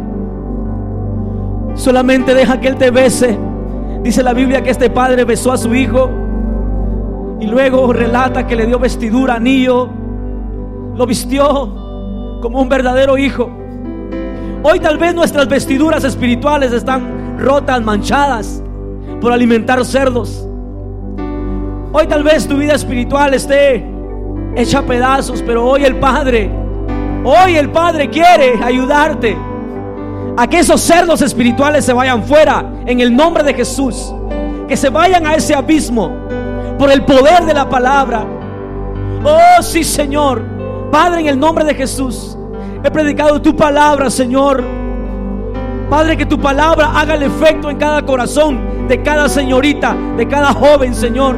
Solamente 1.74 2.34
deja 2.34 2.60
que 2.60 2.68
Él 2.68 2.76
te 2.76 2.90
bese. 2.90 3.38
Dice 4.02 4.22
la 4.22 4.32
Biblia 4.32 4.62
que 4.62 4.70
este 4.70 4.90
padre 4.90 5.24
besó 5.24 5.52
a 5.52 5.56
su 5.56 5.74
hijo. 5.74 6.27
Y 7.40 7.46
luego 7.46 7.92
relata 7.92 8.46
que 8.46 8.56
le 8.56 8.66
dio 8.66 8.78
vestidura, 8.78 9.34
anillo. 9.34 9.88
Lo 10.94 11.06
vistió 11.06 12.38
como 12.42 12.60
un 12.60 12.68
verdadero 12.68 13.16
hijo. 13.16 13.50
Hoy 14.62 14.80
tal 14.80 14.98
vez 14.98 15.14
nuestras 15.14 15.48
vestiduras 15.48 16.02
espirituales 16.02 16.72
están 16.72 17.38
rotas, 17.38 17.80
manchadas 17.82 18.62
por 19.20 19.32
alimentar 19.32 19.84
cerdos. 19.84 20.46
Hoy 21.92 22.06
tal 22.08 22.22
vez 22.22 22.46
tu 22.46 22.56
vida 22.56 22.74
espiritual 22.74 23.34
esté 23.34 23.84
hecha 24.56 24.80
a 24.80 24.82
pedazos, 24.82 25.42
pero 25.42 25.64
hoy 25.64 25.84
el 25.84 25.96
Padre, 25.96 26.50
hoy 27.24 27.54
el 27.54 27.70
Padre 27.70 28.10
quiere 28.10 28.60
ayudarte 28.62 29.36
a 30.36 30.46
que 30.48 30.58
esos 30.58 30.80
cerdos 30.80 31.22
espirituales 31.22 31.84
se 31.84 31.92
vayan 31.92 32.22
fuera 32.24 32.64
en 32.84 33.00
el 33.00 33.14
nombre 33.14 33.44
de 33.44 33.54
Jesús. 33.54 34.12
Que 34.66 34.76
se 34.76 34.90
vayan 34.90 35.26
a 35.26 35.34
ese 35.34 35.54
abismo 35.54 36.12
por 36.78 36.90
el 36.90 37.04
poder 37.04 37.44
de 37.44 37.54
la 37.54 37.68
palabra. 37.68 38.24
Oh 39.24 39.62
sí, 39.62 39.82
Señor. 39.82 40.42
Padre, 40.90 41.20
en 41.20 41.26
el 41.26 41.38
nombre 41.38 41.64
de 41.64 41.74
Jesús. 41.74 42.38
He 42.82 42.90
predicado 42.90 43.42
tu 43.42 43.54
palabra, 43.56 44.08
Señor. 44.08 44.64
Padre, 45.90 46.16
que 46.16 46.26
tu 46.26 46.38
palabra 46.38 46.92
haga 46.94 47.14
el 47.14 47.24
efecto 47.24 47.68
en 47.70 47.78
cada 47.78 48.02
corazón 48.02 48.86
de 48.88 49.02
cada 49.02 49.28
señorita, 49.28 49.96
de 50.16 50.28
cada 50.28 50.52
joven, 50.52 50.94
Señor. 50.94 51.36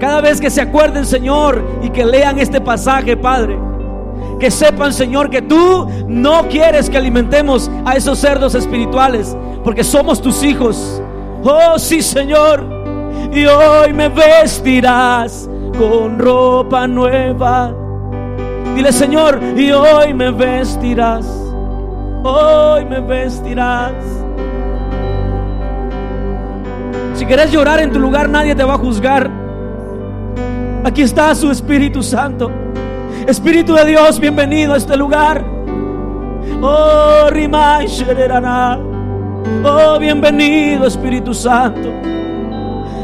Cada 0.00 0.20
vez 0.20 0.40
que 0.40 0.50
se 0.50 0.60
acuerden, 0.60 1.04
Señor, 1.04 1.62
y 1.82 1.90
que 1.90 2.04
lean 2.04 2.38
este 2.38 2.60
pasaje, 2.60 3.16
Padre. 3.16 3.58
Que 4.40 4.50
sepan, 4.50 4.92
Señor, 4.92 5.30
que 5.30 5.42
tú 5.42 5.86
no 6.08 6.48
quieres 6.48 6.88
que 6.88 6.96
alimentemos 6.96 7.70
a 7.84 7.94
esos 7.94 8.18
cerdos 8.18 8.54
espirituales, 8.54 9.36
porque 9.62 9.84
somos 9.84 10.20
tus 10.20 10.42
hijos. 10.42 11.02
Oh, 11.44 11.78
sí, 11.78 12.02
Señor. 12.02 12.73
Y 13.32 13.46
hoy 13.46 13.92
me 13.92 14.08
vestirás 14.08 15.48
con 15.78 16.18
ropa 16.18 16.86
nueva 16.86 17.74
Dile, 18.74 18.92
Señor, 18.92 19.40
y 19.56 19.70
hoy 19.70 20.12
me 20.14 20.32
vestirás. 20.32 21.24
Hoy 22.24 22.84
me 22.84 23.00
vestirás. 23.00 23.92
Si 27.14 27.24
quieres 27.24 27.52
llorar 27.52 27.78
en 27.78 27.92
tu 27.92 28.00
lugar, 28.00 28.28
nadie 28.28 28.54
te 28.56 28.64
va 28.64 28.74
a 28.74 28.78
juzgar. 28.78 29.30
Aquí 30.82 31.02
está 31.02 31.32
su 31.36 31.52
Espíritu 31.52 32.02
Santo. 32.02 32.50
Espíritu 33.28 33.74
de 33.74 33.84
Dios, 33.84 34.18
bienvenido 34.18 34.74
a 34.74 34.76
este 34.76 34.96
lugar. 34.96 35.44
Oh, 36.60 37.28
Rimai 37.30 37.86
Oh, 39.64 39.98
bienvenido, 40.00 40.86
Espíritu 40.86 41.32
Santo. 41.32 41.90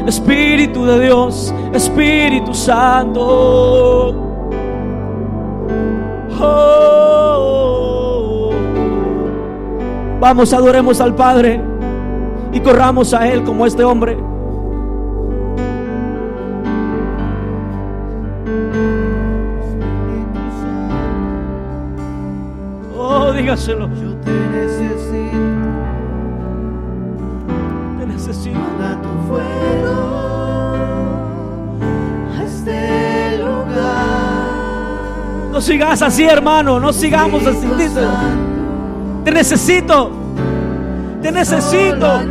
Espíritu 0.07 0.85
de 0.85 0.99
Dios, 1.01 1.53
Espíritu 1.73 2.53
Santo. 2.53 4.31
Vamos, 10.21 10.53
adoremos 10.53 11.01
al 11.01 11.15
Padre 11.15 11.59
y 12.53 12.59
corramos 12.59 13.11
a 13.13 13.27
Él 13.27 13.43
como 13.43 13.65
este 13.65 13.83
hombre. 13.83 14.15
Oh, 22.95 23.31
dígaselo. 23.33 23.89
No 35.51 35.59
sigas 35.61 36.01
así, 36.01 36.23
hermano. 36.23 36.79
No 36.79 36.93
sigamos 36.93 37.45
así. 37.45 37.67
Te 39.23 39.31
necesito. 39.31 40.11
Te 41.21 41.31
necesito. 41.31 42.21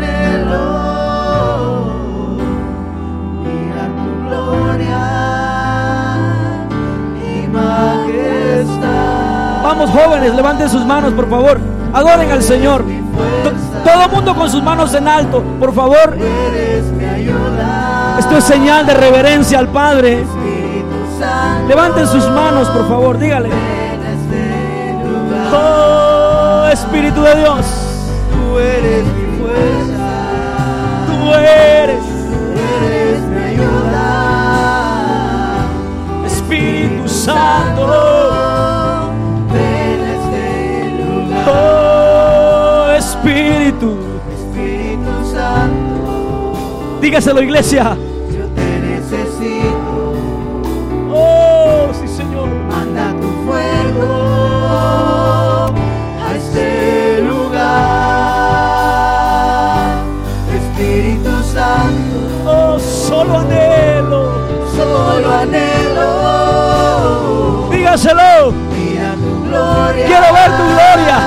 Vamos, 9.62 9.91
jóvenes, 9.91 10.35
levanten 10.35 10.68
sus 10.68 10.85
manos, 10.85 11.12
por 11.12 11.29
favor. 11.29 11.59
Adoren 11.93 12.31
al 12.31 12.43
Señor. 12.43 12.85
To- 13.45 13.53
Todo 13.91 14.09
mundo 14.09 14.35
con 14.35 14.51
sus 14.51 14.62
manos 14.62 14.95
en 14.95 15.09
alto, 15.09 15.43
por 15.59 15.73
favor. 15.75 16.16
Esto 18.18 18.37
es 18.37 18.45
señal 18.45 18.87
de 18.87 18.95
reverencia 18.95 19.59
al 19.59 19.68
Padre. 19.68 20.25
Levanten 21.68 22.07
sus 22.07 22.27
manos, 22.31 22.68
por 22.71 22.89
favor, 22.89 23.18
dígale. 23.18 23.51
Oh, 25.53 26.66
Espíritu 26.73 27.23
de 27.23 27.35
Dios, 27.37 27.66
Tú 28.31 28.59
eres 28.59 29.05
mi 29.05 29.39
fuerza, 29.39 30.09
tú 31.07 31.35
eres 31.35 32.03
tú 32.05 32.61
eres 32.87 33.21
mi 33.23 33.43
ayuda. 33.45 34.07
Espíritu 36.27 37.09
Santo. 37.09 37.83
Ven 39.53 40.01
a 40.01 40.03
este 40.14 41.05
lugar, 41.05 41.49
Oh, 41.49 42.91
Espíritu. 42.97 43.99
Espíritu 44.33 45.12
Santo, 45.33 46.99
Dígaselo, 47.01 47.43
iglesia. 47.43 47.97
Dígaselo. 67.91 68.53
mira 68.53 69.14
tu 69.14 69.43
gloria. 69.49 70.07
Quiero 70.07 70.32
ver 70.32 70.51
tu 70.57 70.62
gloria. 70.62 71.18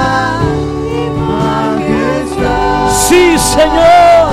Sí, 2.89 3.37
Señor. 3.37 4.29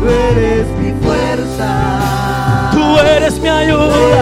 Tú 0.00 0.08
eres 0.08 0.66
mi 0.78 0.92
fuerza. 1.04 2.70
Tú 2.72 2.98
eres 2.98 3.38
mi 3.40 3.48
ayuda. 3.50 4.13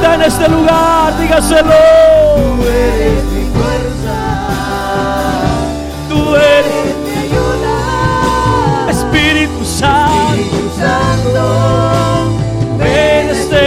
Está 0.00 0.14
en 0.14 0.22
este 0.22 0.48
lugar. 0.48 1.18
Dígaselo. 1.18 1.70
Tú 2.36 2.64
eres 2.64 3.24
mi 3.32 3.44
fuerza. 3.54 4.18
Tú 6.08 6.36
eres 6.36 6.96
mi 7.04 7.12
ayuda. 7.26 7.74
Espíritu 8.90 9.64
Santo. 9.64 10.34
Espíritu 10.34 10.70
Santo. 10.78 11.44
En 12.80 13.28
este 13.28 13.60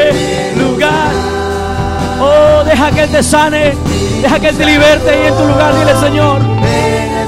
Deja 2.66 2.92
que 2.92 3.02
Él 3.04 3.10
te 3.12 3.22
sane. 3.22 3.74
Deja 4.22 4.40
que 4.40 4.48
Él 4.50 4.58
te 4.58 4.66
liberte 4.66 5.10
ahí 5.10 5.28
en 5.28 5.38
tu 5.38 5.46
lugar. 5.46 5.78
Dile, 5.78 5.96
Señor, 6.00 6.42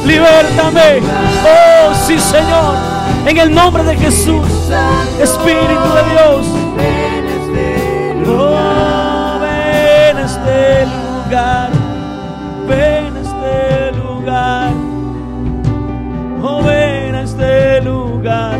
libértame. 0.06 1.02
Oh, 1.46 1.94
sí, 2.08 2.18
Señor. 2.20 2.74
En 3.28 3.38
el 3.38 3.54
nombre 3.54 3.84
de 3.84 3.96
Jesús. 3.96 4.48
Espíritu 5.22 5.88
de 5.94 6.04
Dios. 6.12 6.75
Ven 11.28 13.18
a 13.18 13.20
este 13.22 13.92
lugar. 13.98 14.72
Oh, 16.44 16.62
ven 16.64 17.16
a 17.16 17.22
este 17.24 17.82
lugar. 17.82 18.60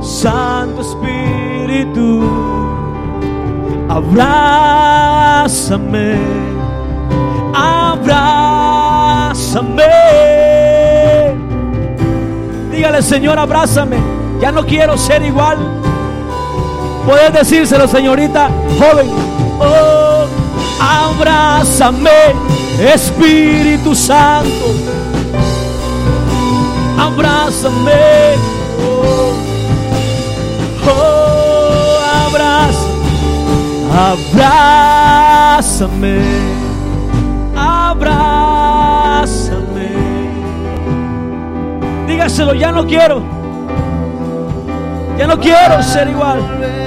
Santo 0.00 0.82
Espíritu, 0.82 2.22
abrázame, 3.88 5.00
abrázame. 7.52 8.22
Dígale, 12.70 13.02
Señor, 13.02 13.40
abrázame. 13.40 13.96
Ya 14.40 14.52
no 14.52 14.64
quiero 14.64 14.96
ser 14.96 15.22
igual. 15.22 15.58
Puedes 17.06 17.32
decírselo, 17.32 17.88
señorita 17.88 18.48
joven. 18.78 19.08
Oh, 19.60 20.11
abrázame, 20.82 22.34
Espíritu 22.94 23.94
Santo. 23.94 24.74
Abrázame. 26.98 28.34
Oh, 28.80 29.34
oh, 30.86 31.98
abraza, 32.26 32.88
abrázame, 35.54 36.18
abrázame. 37.56 39.12
Dígaselo, 42.06 42.54
ya 42.54 42.72
no 42.72 42.86
quiero, 42.86 43.22
ya 45.18 45.26
no 45.26 45.38
quiero 45.38 45.82
ser 45.82 46.08
igual. 46.08 46.81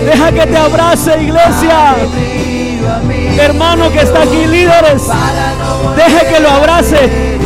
Deja 0.06 0.28
que 0.32 0.45
te 0.45 0.58
abrace, 0.58 1.12
iglesia. 1.24 1.95
Hermano 3.39 3.91
que 3.91 4.01
está 4.01 4.23
aquí, 4.23 4.45
líderes. 4.45 5.07
Deje 5.95 6.27
que 6.27 6.39
lo 6.39 6.49
abrace. 6.49 7.39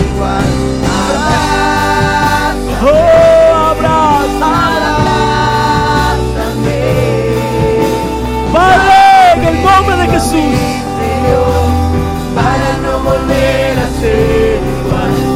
Oh, 2.83 3.55
abraza. 3.55 4.53
Padre, 8.53 9.49
el 9.49 9.63
nombre 9.63 9.95
de 9.97 10.07
Jesús. 10.07 10.55
para 12.36 12.77
no 12.83 12.99
volver 12.99 13.79
a 13.79 13.88
ser 13.99 14.59
igual. 14.86 15.36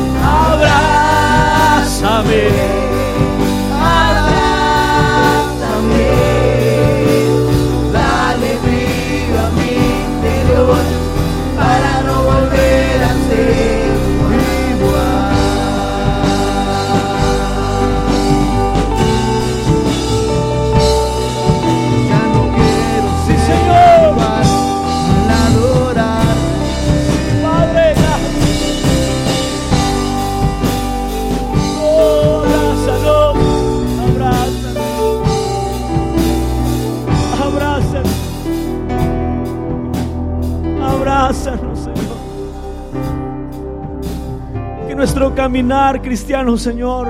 Caminar 45.40 46.02
cristiano, 46.02 46.58
Señor, 46.58 47.08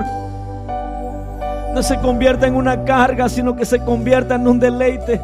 no 1.74 1.82
se 1.82 2.00
convierta 2.00 2.46
en 2.46 2.54
una 2.54 2.86
carga, 2.86 3.28
sino 3.28 3.56
que 3.56 3.66
se 3.66 3.84
convierta 3.84 4.36
en 4.36 4.48
un 4.48 4.60
deleite. 4.60 5.20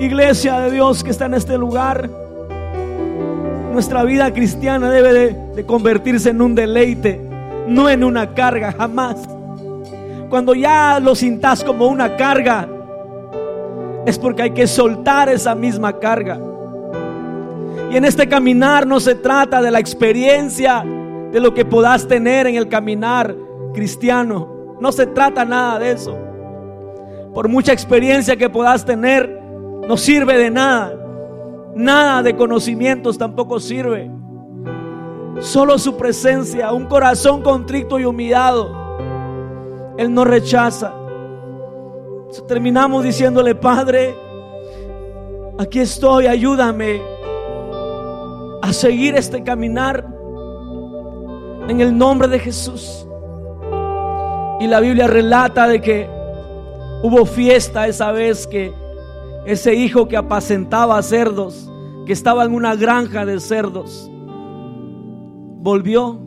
Iglesia 0.00 0.60
de 0.60 0.70
Dios 0.70 1.04
que 1.04 1.10
está 1.10 1.26
en 1.26 1.34
este 1.34 1.58
lugar, 1.58 2.08
nuestra 3.70 4.02
vida 4.04 4.32
cristiana 4.32 4.88
debe 4.88 5.12
de, 5.54 5.66
convertirse 5.66 6.30
en 6.30 6.40
un 6.40 6.54
deleite, 6.54 7.20
no 7.68 7.90
en 7.90 8.02
una 8.02 8.32
carga, 8.32 8.72
jamás. 8.72 9.16
Cuando 10.30 10.54
ya 10.54 11.00
lo 11.00 11.14
sintas 11.14 11.62
como 11.62 11.88
una 11.88 12.16
carga, 12.16 12.66
es 14.06 14.18
porque 14.18 14.44
hay 14.44 14.52
que 14.52 14.66
soltar 14.66 15.28
esa 15.28 15.54
misma 15.54 15.98
carga. 15.98 16.40
Y 17.92 17.96
en 17.98 18.06
este 18.06 18.26
caminar 18.26 18.86
no 18.86 19.00
se 19.00 19.14
trata 19.14 19.60
de 19.60 19.70
la 19.70 19.78
experiencia 19.78 20.82
de 21.30 21.38
lo 21.40 21.52
que 21.52 21.66
puedas 21.66 22.08
tener 22.08 22.46
en 22.46 22.54
el 22.56 22.66
caminar 22.66 23.36
cristiano. 23.74 24.76
No 24.80 24.90
se 24.92 25.04
trata 25.08 25.44
nada 25.44 25.78
de 25.78 25.92
eso. 25.92 26.16
Por 27.34 27.48
mucha 27.48 27.70
experiencia 27.74 28.34
que 28.34 28.48
puedas 28.48 28.86
tener, 28.86 29.28
no 29.86 29.98
sirve 29.98 30.38
de 30.38 30.48
nada. 30.48 30.94
Nada 31.76 32.22
de 32.22 32.34
conocimientos 32.34 33.18
tampoco 33.18 33.60
sirve. 33.60 34.10
Solo 35.40 35.76
su 35.78 35.94
presencia, 35.98 36.72
un 36.72 36.86
corazón 36.86 37.42
contrito 37.42 37.98
y 37.98 38.06
humillado. 38.06 39.94
Él 39.98 40.14
no 40.14 40.24
rechaza. 40.24 40.94
Terminamos 42.48 43.04
diciéndole, 43.04 43.54
Padre, 43.54 44.14
aquí 45.58 45.80
estoy, 45.80 46.26
ayúdame 46.26 47.21
a 48.62 48.72
seguir 48.72 49.16
este 49.16 49.42
caminar 49.42 50.06
en 51.68 51.80
el 51.80 51.98
nombre 51.98 52.28
de 52.28 52.38
Jesús. 52.38 53.06
Y 54.60 54.68
la 54.68 54.78
Biblia 54.78 55.08
relata 55.08 55.66
de 55.66 55.80
que 55.80 56.08
hubo 57.02 57.26
fiesta 57.26 57.88
esa 57.88 58.12
vez 58.12 58.46
que 58.46 58.72
ese 59.44 59.74
hijo 59.74 60.06
que 60.06 60.16
apacentaba 60.16 61.02
cerdos, 61.02 61.68
que 62.06 62.12
estaba 62.12 62.44
en 62.44 62.54
una 62.54 62.76
granja 62.76 63.26
de 63.26 63.40
cerdos, 63.40 64.08
volvió 65.58 66.20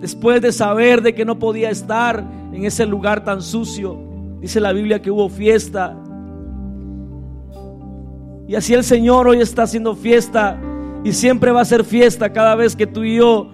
después 0.00 0.40
de 0.40 0.50
saber 0.50 1.02
de 1.02 1.14
que 1.14 1.26
no 1.26 1.38
podía 1.38 1.68
estar 1.68 2.24
en 2.54 2.64
ese 2.64 2.86
lugar 2.86 3.22
tan 3.22 3.42
sucio. 3.42 3.98
Dice 4.40 4.60
la 4.60 4.72
Biblia 4.72 5.02
que 5.02 5.10
hubo 5.10 5.28
fiesta. 5.28 5.94
Y 8.48 8.54
así 8.54 8.72
el 8.72 8.84
Señor 8.84 9.28
hoy 9.28 9.40
está 9.40 9.64
haciendo 9.64 9.94
fiesta 9.94 10.58
y 11.04 11.12
siempre 11.12 11.52
va 11.52 11.60
a 11.60 11.66
ser 11.66 11.84
fiesta 11.84 12.32
cada 12.32 12.56
vez 12.56 12.74
que 12.74 12.86
tú 12.86 13.04
y 13.04 13.16
yo 13.16 13.50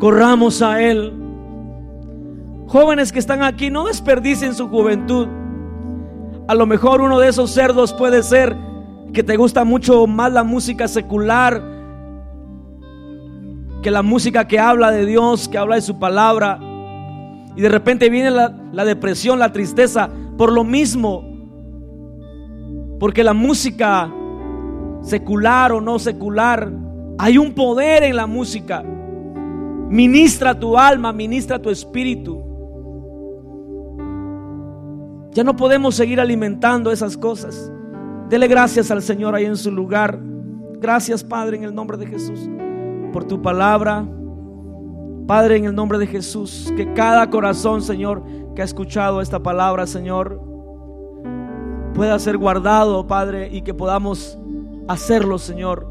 corramos 0.00 0.62
a 0.62 0.82
Él. 0.82 1.12
Jóvenes 2.66 3.12
que 3.12 3.18
están 3.18 3.42
aquí, 3.42 3.70
no 3.70 3.84
desperdicien 3.84 4.54
su 4.54 4.68
juventud. 4.68 5.28
A 6.48 6.54
lo 6.54 6.66
mejor 6.66 7.02
uno 7.02 7.20
de 7.20 7.28
esos 7.28 7.50
cerdos 7.50 7.92
puede 7.92 8.22
ser 8.22 8.56
que 9.12 9.22
te 9.22 9.36
gusta 9.36 9.64
mucho 9.64 10.06
más 10.06 10.32
la 10.32 10.42
música 10.42 10.88
secular 10.88 11.74
que 13.84 13.90
la 13.90 14.02
música 14.02 14.48
que 14.48 14.58
habla 14.58 14.90
de 14.90 15.04
Dios, 15.04 15.46
que 15.46 15.58
habla 15.58 15.74
de 15.74 15.82
su 15.82 15.98
palabra. 15.98 16.58
Y 17.54 17.60
de 17.60 17.68
repente 17.68 18.08
viene 18.08 18.30
la, 18.30 18.50
la 18.72 18.86
depresión, 18.86 19.38
la 19.38 19.52
tristeza, 19.52 20.08
por 20.38 20.50
lo 20.50 20.64
mismo. 20.64 21.22
Porque 22.98 23.22
la 23.22 23.34
música 23.34 24.10
secular 25.04 25.72
o 25.72 25.80
no 25.80 25.98
secular, 25.98 26.72
hay 27.18 27.38
un 27.38 27.52
poder 27.52 28.02
en 28.02 28.16
la 28.16 28.26
música. 28.26 28.82
Ministra 28.82 30.58
tu 30.58 30.76
alma, 30.76 31.12
ministra 31.12 31.60
tu 31.60 31.70
espíritu. 31.70 32.42
Ya 35.32 35.44
no 35.44 35.54
podemos 35.54 35.94
seguir 35.94 36.20
alimentando 36.20 36.90
esas 36.90 37.16
cosas. 37.16 37.70
Dele 38.28 38.48
gracias 38.48 38.90
al 38.90 39.02
Señor 39.02 39.34
ahí 39.34 39.44
en 39.44 39.56
su 39.56 39.70
lugar. 39.70 40.18
Gracias, 40.80 41.22
Padre, 41.22 41.58
en 41.58 41.64
el 41.64 41.74
nombre 41.74 41.96
de 41.96 42.06
Jesús, 42.06 42.48
por 43.12 43.24
tu 43.24 43.42
palabra. 43.42 44.06
Padre, 45.26 45.56
en 45.56 45.64
el 45.64 45.74
nombre 45.74 45.98
de 45.98 46.06
Jesús, 46.06 46.72
que 46.76 46.92
cada 46.92 47.30
corazón, 47.30 47.82
Señor, 47.82 48.22
que 48.54 48.62
ha 48.62 48.64
escuchado 48.64 49.20
esta 49.20 49.42
palabra, 49.42 49.86
Señor, 49.86 50.40
pueda 51.94 52.18
ser 52.18 52.36
guardado, 52.36 53.06
Padre, 53.06 53.48
y 53.50 53.62
que 53.62 53.72
podamos 53.72 54.38
hacerlo, 54.88 55.38
Señor. 55.38 55.86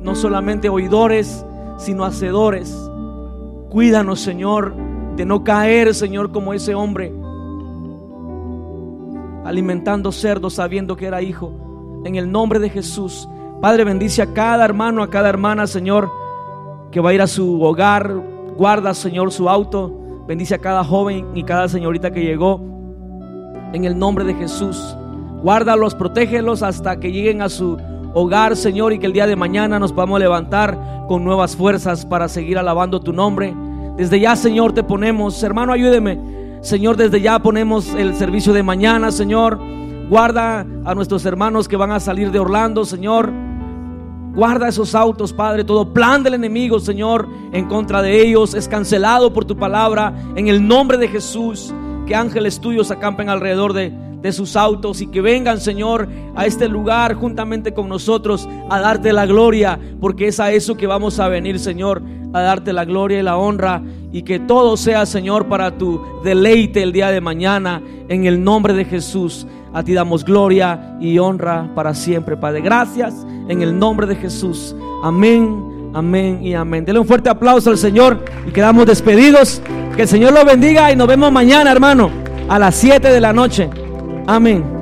No 0.00 0.14
solamente 0.14 0.68
oidores, 0.68 1.44
sino 1.78 2.04
hacedores. 2.04 2.76
Cuídanos, 3.70 4.20
Señor, 4.20 4.74
de 5.16 5.24
no 5.24 5.44
caer, 5.44 5.94
Señor, 5.94 6.32
como 6.32 6.52
ese 6.52 6.74
hombre 6.74 7.12
alimentando 9.44 10.12
cerdos 10.12 10.54
sabiendo 10.54 10.96
que 10.96 11.06
era 11.06 11.22
hijo. 11.22 11.52
En 12.04 12.16
el 12.16 12.30
nombre 12.30 12.58
de 12.58 12.70
Jesús. 12.70 13.28
Padre, 13.60 13.84
bendice 13.84 14.22
a 14.22 14.32
cada 14.32 14.64
hermano, 14.64 15.02
a 15.02 15.10
cada 15.10 15.28
hermana, 15.28 15.66
Señor, 15.66 16.10
que 16.90 17.00
va 17.00 17.10
a 17.10 17.14
ir 17.14 17.22
a 17.22 17.26
su 17.26 17.62
hogar. 17.62 18.12
Guarda, 18.56 18.94
Señor, 18.94 19.32
su 19.32 19.48
auto. 19.48 19.92
Bendice 20.26 20.54
a 20.54 20.58
cada 20.58 20.84
joven 20.84 21.28
y 21.34 21.44
cada 21.44 21.68
señorita 21.68 22.10
que 22.10 22.24
llegó. 22.24 22.60
En 23.72 23.84
el 23.84 23.98
nombre 23.98 24.24
de 24.24 24.34
Jesús. 24.34 24.96
Guárdalos, 25.42 25.94
protégelos 25.94 26.62
hasta 26.62 26.98
que 26.98 27.12
lleguen 27.12 27.42
a 27.42 27.48
su 27.48 27.76
hogar, 28.14 28.56
Señor, 28.56 28.92
y 28.92 28.98
que 28.98 29.06
el 29.06 29.12
día 29.12 29.26
de 29.26 29.36
mañana 29.36 29.78
nos 29.78 29.92
podamos 29.92 30.20
levantar 30.20 31.06
con 31.08 31.24
nuevas 31.24 31.56
fuerzas 31.56 32.06
para 32.06 32.28
seguir 32.28 32.58
alabando 32.58 33.00
tu 33.00 33.12
nombre. 33.12 33.54
Desde 33.96 34.20
ya, 34.20 34.36
Señor, 34.36 34.72
te 34.72 34.82
ponemos, 34.82 35.42
hermano, 35.42 35.72
ayúdeme 35.72 36.32
Señor, 36.62 36.96
desde 36.96 37.20
ya 37.20 37.40
ponemos 37.40 37.92
el 37.92 38.14
servicio 38.14 38.52
de 38.52 38.62
mañana, 38.62 39.10
Señor. 39.10 39.58
Guarda 40.08 40.64
a 40.84 40.94
nuestros 40.94 41.26
hermanos 41.26 41.66
que 41.66 41.76
van 41.76 41.90
a 41.90 41.98
salir 41.98 42.30
de 42.30 42.38
Orlando, 42.38 42.84
Señor. 42.84 43.32
Guarda 44.32 44.68
esos 44.68 44.94
autos, 44.94 45.32
Padre. 45.32 45.64
Todo 45.64 45.92
plan 45.92 46.22
del 46.22 46.34
enemigo, 46.34 46.78
Señor, 46.78 47.26
en 47.52 47.66
contra 47.66 48.00
de 48.00 48.22
ellos 48.22 48.54
es 48.54 48.68
cancelado 48.68 49.32
por 49.32 49.44
tu 49.44 49.56
palabra. 49.56 50.14
En 50.36 50.46
el 50.46 50.64
nombre 50.66 50.98
de 50.98 51.08
Jesús, 51.08 51.74
que 52.06 52.14
ángeles 52.14 52.60
tuyos 52.60 52.92
acampen 52.92 53.28
alrededor 53.28 53.72
de, 53.72 53.92
de 54.22 54.32
sus 54.32 54.56
autos 54.56 55.00
y 55.02 55.08
que 55.08 55.20
vengan, 55.20 55.60
Señor, 55.60 56.08
a 56.34 56.46
este 56.46 56.68
lugar 56.68 57.14
juntamente 57.14 57.74
con 57.74 57.88
nosotros 57.88 58.48
a 58.70 58.80
darte 58.80 59.12
la 59.12 59.26
gloria, 59.26 59.78
porque 60.00 60.28
es 60.28 60.40
a 60.40 60.52
eso 60.52 60.76
que 60.76 60.86
vamos 60.86 61.18
a 61.18 61.28
venir, 61.28 61.58
Señor, 61.58 62.02
a 62.32 62.40
darte 62.40 62.72
la 62.72 62.84
gloria 62.84 63.18
y 63.18 63.22
la 63.22 63.36
honra 63.36 63.82
y 64.12 64.22
que 64.22 64.38
todo 64.38 64.76
sea, 64.76 65.06
Señor, 65.06 65.48
para 65.48 65.76
tu 65.76 66.00
deleite 66.22 66.82
el 66.82 66.92
día 66.92 67.10
de 67.10 67.20
mañana. 67.20 67.82
En 68.08 68.26
el 68.26 68.44
nombre 68.44 68.74
de 68.74 68.84
Jesús, 68.84 69.46
a 69.72 69.82
ti 69.82 69.94
damos 69.94 70.24
gloria 70.24 70.96
y 71.00 71.18
honra 71.18 71.70
para 71.74 71.94
siempre, 71.94 72.36
Padre. 72.36 72.60
Gracias 72.60 73.14
en 73.48 73.62
el 73.62 73.78
nombre 73.78 74.06
de 74.06 74.16
Jesús. 74.16 74.76
Amén, 75.02 75.90
amén 75.94 76.40
y 76.42 76.54
amén. 76.54 76.84
Dele 76.84 76.98
un 76.98 77.06
fuerte 77.06 77.30
aplauso 77.30 77.70
al 77.70 77.78
Señor 77.78 78.22
y 78.46 78.50
quedamos 78.50 78.86
despedidos. 78.86 79.62
Que 79.96 80.02
el 80.02 80.08
Señor 80.08 80.32
lo 80.32 80.44
bendiga 80.44 80.92
y 80.92 80.96
nos 80.96 81.08
vemos 81.08 81.32
mañana, 81.32 81.72
hermano, 81.72 82.10
a 82.48 82.58
las 82.58 82.74
7 82.76 83.08
de 83.08 83.20
la 83.20 83.32
noche. 83.32 83.70
Amén. 84.26 84.81